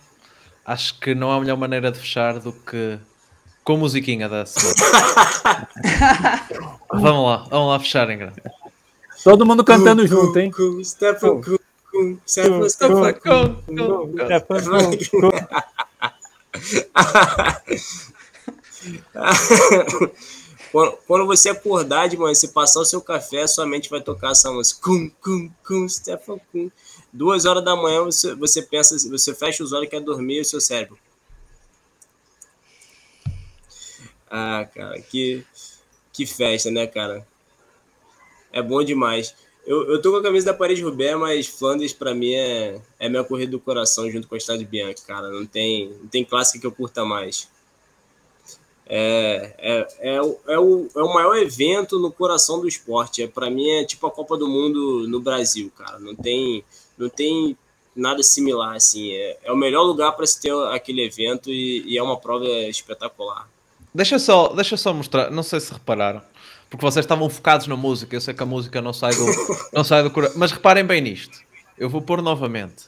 acho 0.65 0.99
que 0.99 1.13
não 1.13 1.31
há 1.31 1.39
melhor 1.39 1.57
maneira 1.57 1.91
de 1.91 1.99
fechar 1.99 2.39
do 2.39 2.51
que 2.51 2.97
com 3.67 3.73
a 3.73 3.77
musiquinha 3.77 4.29
da 4.29 4.45
vamos 6.89 7.25
lá, 7.25 7.45
vamos 7.49 7.67
lá 7.67 7.79
fechar 7.81 8.09
em 8.09 8.17
grande. 8.17 8.41
Todo 9.25 9.45
mundo 9.45 9.61
cantando 9.61 10.07
junto, 10.07 10.39
hein? 10.39 10.49
É. 19.13 19.19
Quando, 20.71 20.97
quando 21.05 21.25
você 21.25 21.49
acordar 21.49 22.07
de 22.07 22.15
manhã, 22.15 22.33
você 22.33 22.47
passar 22.47 22.79
o 22.79 22.85
seu 22.85 23.01
café, 23.01 23.45
sua 23.47 23.65
mente 23.65 23.89
vai 23.89 23.99
tocar 23.99 24.31
essa 24.31 24.49
música. 24.49 24.79
Cum, 24.81 25.11
cum, 25.21 25.51
cum, 25.65 25.89
Stefan 25.89 26.39
Cum. 26.53 26.71
Duas 27.11 27.43
horas 27.43 27.65
da 27.65 27.75
manhã 27.75 28.05
você, 28.05 28.33
você 28.33 28.61
pensa, 28.61 28.95
você 29.09 29.35
fecha 29.35 29.61
os 29.61 29.73
olhos 29.73 29.87
e 29.87 29.89
quer 29.89 29.99
dormir 29.99 30.37
e 30.37 30.41
o 30.41 30.45
seu 30.45 30.61
cérebro. 30.61 30.97
Ah, 34.29 34.67
cara, 34.73 34.99
que, 35.01 35.43
que 36.11 36.25
festa, 36.25 36.69
né, 36.69 36.85
cara? 36.87 37.25
É 38.51 38.61
bom 38.61 38.83
demais. 38.83 39.35
Eu, 39.65 39.91
eu 39.91 40.01
tô 40.01 40.11
com 40.11 40.17
a 40.17 40.23
camisa 40.23 40.45
da 40.45 40.53
Paris 40.53 40.81
Roubaix, 40.81 41.19
mas 41.19 41.47
Flandres 41.47 41.91
pra 41.91 42.13
mim 42.13 42.33
é, 42.33 42.81
é 42.97 43.09
minha 43.09 43.23
corrida 43.23 43.51
do 43.51 43.59
coração 43.59 44.09
junto 44.09 44.27
com 44.27 44.35
a 44.35 44.37
Estrada 44.37 44.63
Bianca, 44.63 45.01
cara. 45.05 45.29
Não 45.29 45.45
tem, 45.45 45.89
não 46.01 46.07
tem 46.07 46.23
clássica 46.23 46.59
que 46.59 46.65
eu 46.65 46.71
curta 46.71 47.03
mais. 47.03 47.49
É, 48.89 49.53
é, 49.57 50.15
é, 50.15 50.21
o, 50.21 50.39
é, 50.47 50.57
o, 50.57 50.87
é 50.95 51.03
o 51.03 51.13
maior 51.13 51.35
evento 51.37 51.99
no 51.99 52.11
coração 52.11 52.61
do 52.61 52.67
esporte. 52.67 53.21
É, 53.21 53.27
para 53.27 53.49
mim 53.49 53.69
é 53.69 53.83
tipo 53.83 54.07
a 54.07 54.11
Copa 54.11 54.37
do 54.37 54.47
Mundo 54.47 55.05
no 55.07 55.19
Brasil, 55.19 55.69
cara. 55.77 55.99
Não 55.99 56.15
tem, 56.15 56.63
não 56.97 57.09
tem 57.09 57.57
nada 57.93 58.23
similar 58.23 58.75
assim. 58.75 59.11
É, 59.11 59.37
é 59.43 59.51
o 59.51 59.57
melhor 59.57 59.83
lugar 59.83 60.13
para 60.13 60.25
se 60.25 60.39
ter 60.39 60.53
aquele 60.71 61.03
evento 61.03 61.51
e, 61.51 61.83
e 61.85 61.97
é 61.97 62.01
uma 62.01 62.17
prova 62.17 62.47
espetacular. 62.47 63.49
Deixa 63.93 64.19
só, 64.19 64.49
deixa 64.49 64.77
só 64.77 64.93
mostrar, 64.93 65.31
não 65.31 65.41
sei 65.43 65.59
se 65.59 65.73
repararam, 65.73 66.21
porque 66.69 66.85
vocês 66.85 67.03
estavam 67.03 67.29
focados 67.29 67.65
na 67.67 67.75
música, 67.75 68.15
eu 68.15 68.21
sei 68.21 68.33
que 68.33 68.43
a 68.43 68.45
música 68.45 68.81
não 68.81 68.93
sai 68.93 69.13
do, 69.15 69.25
não 69.73 69.83
sai 69.83 70.03
do 70.03 70.11
coração, 70.11 70.37
mas 70.37 70.51
reparem 70.51 70.85
bem 70.85 71.01
nisto. 71.01 71.39
Eu 71.77 71.89
vou 71.89 72.01
pôr 72.01 72.21
novamente. 72.21 72.85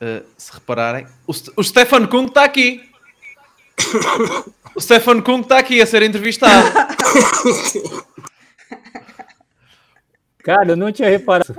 Uh, 0.00 0.24
se 0.36 0.52
repararem, 0.52 1.06
o, 1.26 1.32
St- 1.32 1.52
o 1.56 1.62
Stefan 1.62 2.06
Kung 2.06 2.26
está 2.26 2.44
aqui. 2.44 2.88
O 4.74 4.80
Stefan 4.80 5.20
Kung 5.22 5.40
está 5.40 5.58
aqui 5.58 5.80
a 5.80 5.86
ser 5.86 6.02
entrevistado. 6.02 6.68
Cara, 10.42 10.70
eu 10.72 10.76
não 10.76 10.92
tinha 10.92 11.08
reparado. 11.08 11.54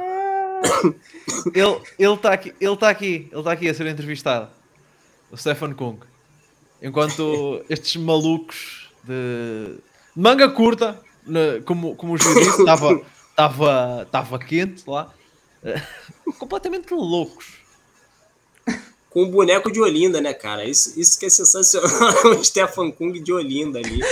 Ele 1.54 1.82
ele 2.00 2.14
está 2.14 2.34
aqui, 2.34 2.54
ele 2.60 2.74
está 2.74 2.90
aqui, 2.90 3.28
ele 3.32 3.40
está 3.40 3.52
aqui 3.52 3.70
a 3.70 3.74
ser 3.74 3.88
entrevistado. 3.88 4.50
O 5.32 5.38
Stefan 5.38 5.74
Kung. 5.74 5.98
Enquanto 6.82 7.64
estes 7.70 7.96
malucos 7.96 8.90
de 9.04 9.78
manga 10.16 10.50
curta, 10.50 11.00
como, 11.66 11.96
como 11.96 12.14
o 12.14 12.18
Gil 12.18 12.34
disse, 12.36 12.60
estava 12.60 13.02
estava 13.38 14.04
estava 14.04 14.40
quente 14.40 14.84
lá, 14.88 15.14
eh, 15.64 15.82
completamente 16.40 16.94
loucos. 16.94 17.58
Com 19.10 19.24
o 19.24 19.32
boneco 19.32 19.72
de 19.72 19.80
Olinda, 19.80 20.20
né, 20.20 20.34
cara? 20.34 20.66
Isso, 20.66 21.00
isso 21.00 21.20
que 21.20 21.28
é 21.28 21.30
sensacional. 21.30 21.90
o 22.38 22.44
Stefan 22.44 22.92
Kung 22.92 23.14
de 23.14 23.32
Olinda 23.32 23.80
ali. 23.80 24.00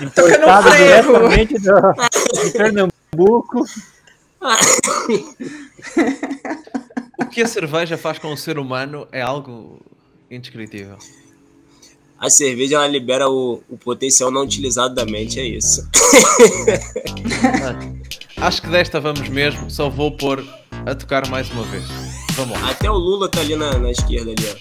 Importado 0.00 0.70
frevo. 0.70 1.12
diretamente 1.12 1.54
do, 1.54 2.42
de 2.44 2.50
Pernambuco. 2.56 3.64
O 7.18 7.26
que 7.26 7.42
a 7.42 7.48
cerveja 7.48 7.98
faz 7.98 8.18
com 8.18 8.32
o 8.32 8.36
ser 8.36 8.58
humano 8.58 9.08
é 9.10 9.20
algo 9.20 9.80
indescritível. 10.30 10.96
A 12.18 12.28
cerveja 12.28 12.76
ela 12.76 12.86
libera 12.88 13.30
o, 13.30 13.62
o 13.68 13.78
potencial 13.78 14.30
não 14.30 14.42
utilizado 14.42 14.94
da 14.94 15.04
mente, 15.04 15.38
é 15.38 15.44
isso. 15.44 15.86
Acho 18.36 18.62
que 18.62 18.68
desta 18.68 19.00
vamos 19.00 19.28
mesmo, 19.28 19.70
só 19.70 19.88
vou 19.88 20.16
pôr 20.16 20.44
a 20.84 20.94
tocar 20.94 21.28
mais 21.28 21.50
uma 21.50 21.62
vez. 21.64 21.84
Vamos 22.34 22.60
lá. 22.60 22.70
Até 22.70 22.90
o 22.90 22.94
Lula 22.94 23.28
tá 23.28 23.40
ali 23.40 23.56
na, 23.56 23.78
na 23.78 23.90
esquerda 23.90 24.32
ali, 24.32 24.44
ó. 24.48 24.54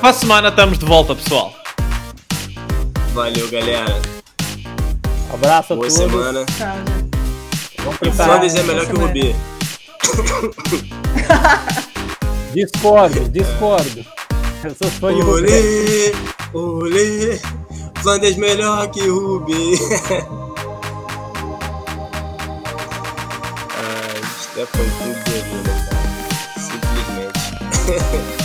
Para 0.00 0.10
a 0.10 0.12
semana 0.12 0.48
estamos 0.48 0.78
de 0.78 0.84
volta, 0.84 1.14
pessoal. 1.14 1.54
Valeu, 3.12 3.48
galera. 3.50 4.00
Abraço 5.32 5.74
a 5.74 5.76
Boa 5.76 5.88
todos. 5.88 5.92
semana. 5.92 6.44
Tchau. 6.46 7.01
Vamos 7.84 7.98
preparar. 7.98 8.40
Flanders 8.40 8.54
é 8.54 8.62
melhor 8.62 8.86
que 8.86 8.92
o 8.92 9.00
Rubi. 9.00 9.36
Discordo, 12.52 13.28
discordo. 13.30 14.04
Eu 14.62 14.74
sou 14.74 14.90
fã 14.90 15.14
de. 15.14 15.22
Olê, 15.22 16.12
olê. 16.52 17.40
Flanders 18.02 18.36
melhor 18.36 18.90
que 18.90 19.00
o 19.00 19.38
Rubi. 19.38 19.78
Ai, 23.78 24.22
Stefan 24.42 24.84
de 24.84 25.08
Olinda, 25.32 25.72
cara. 25.88 26.10
Simplesmente. 26.58 28.32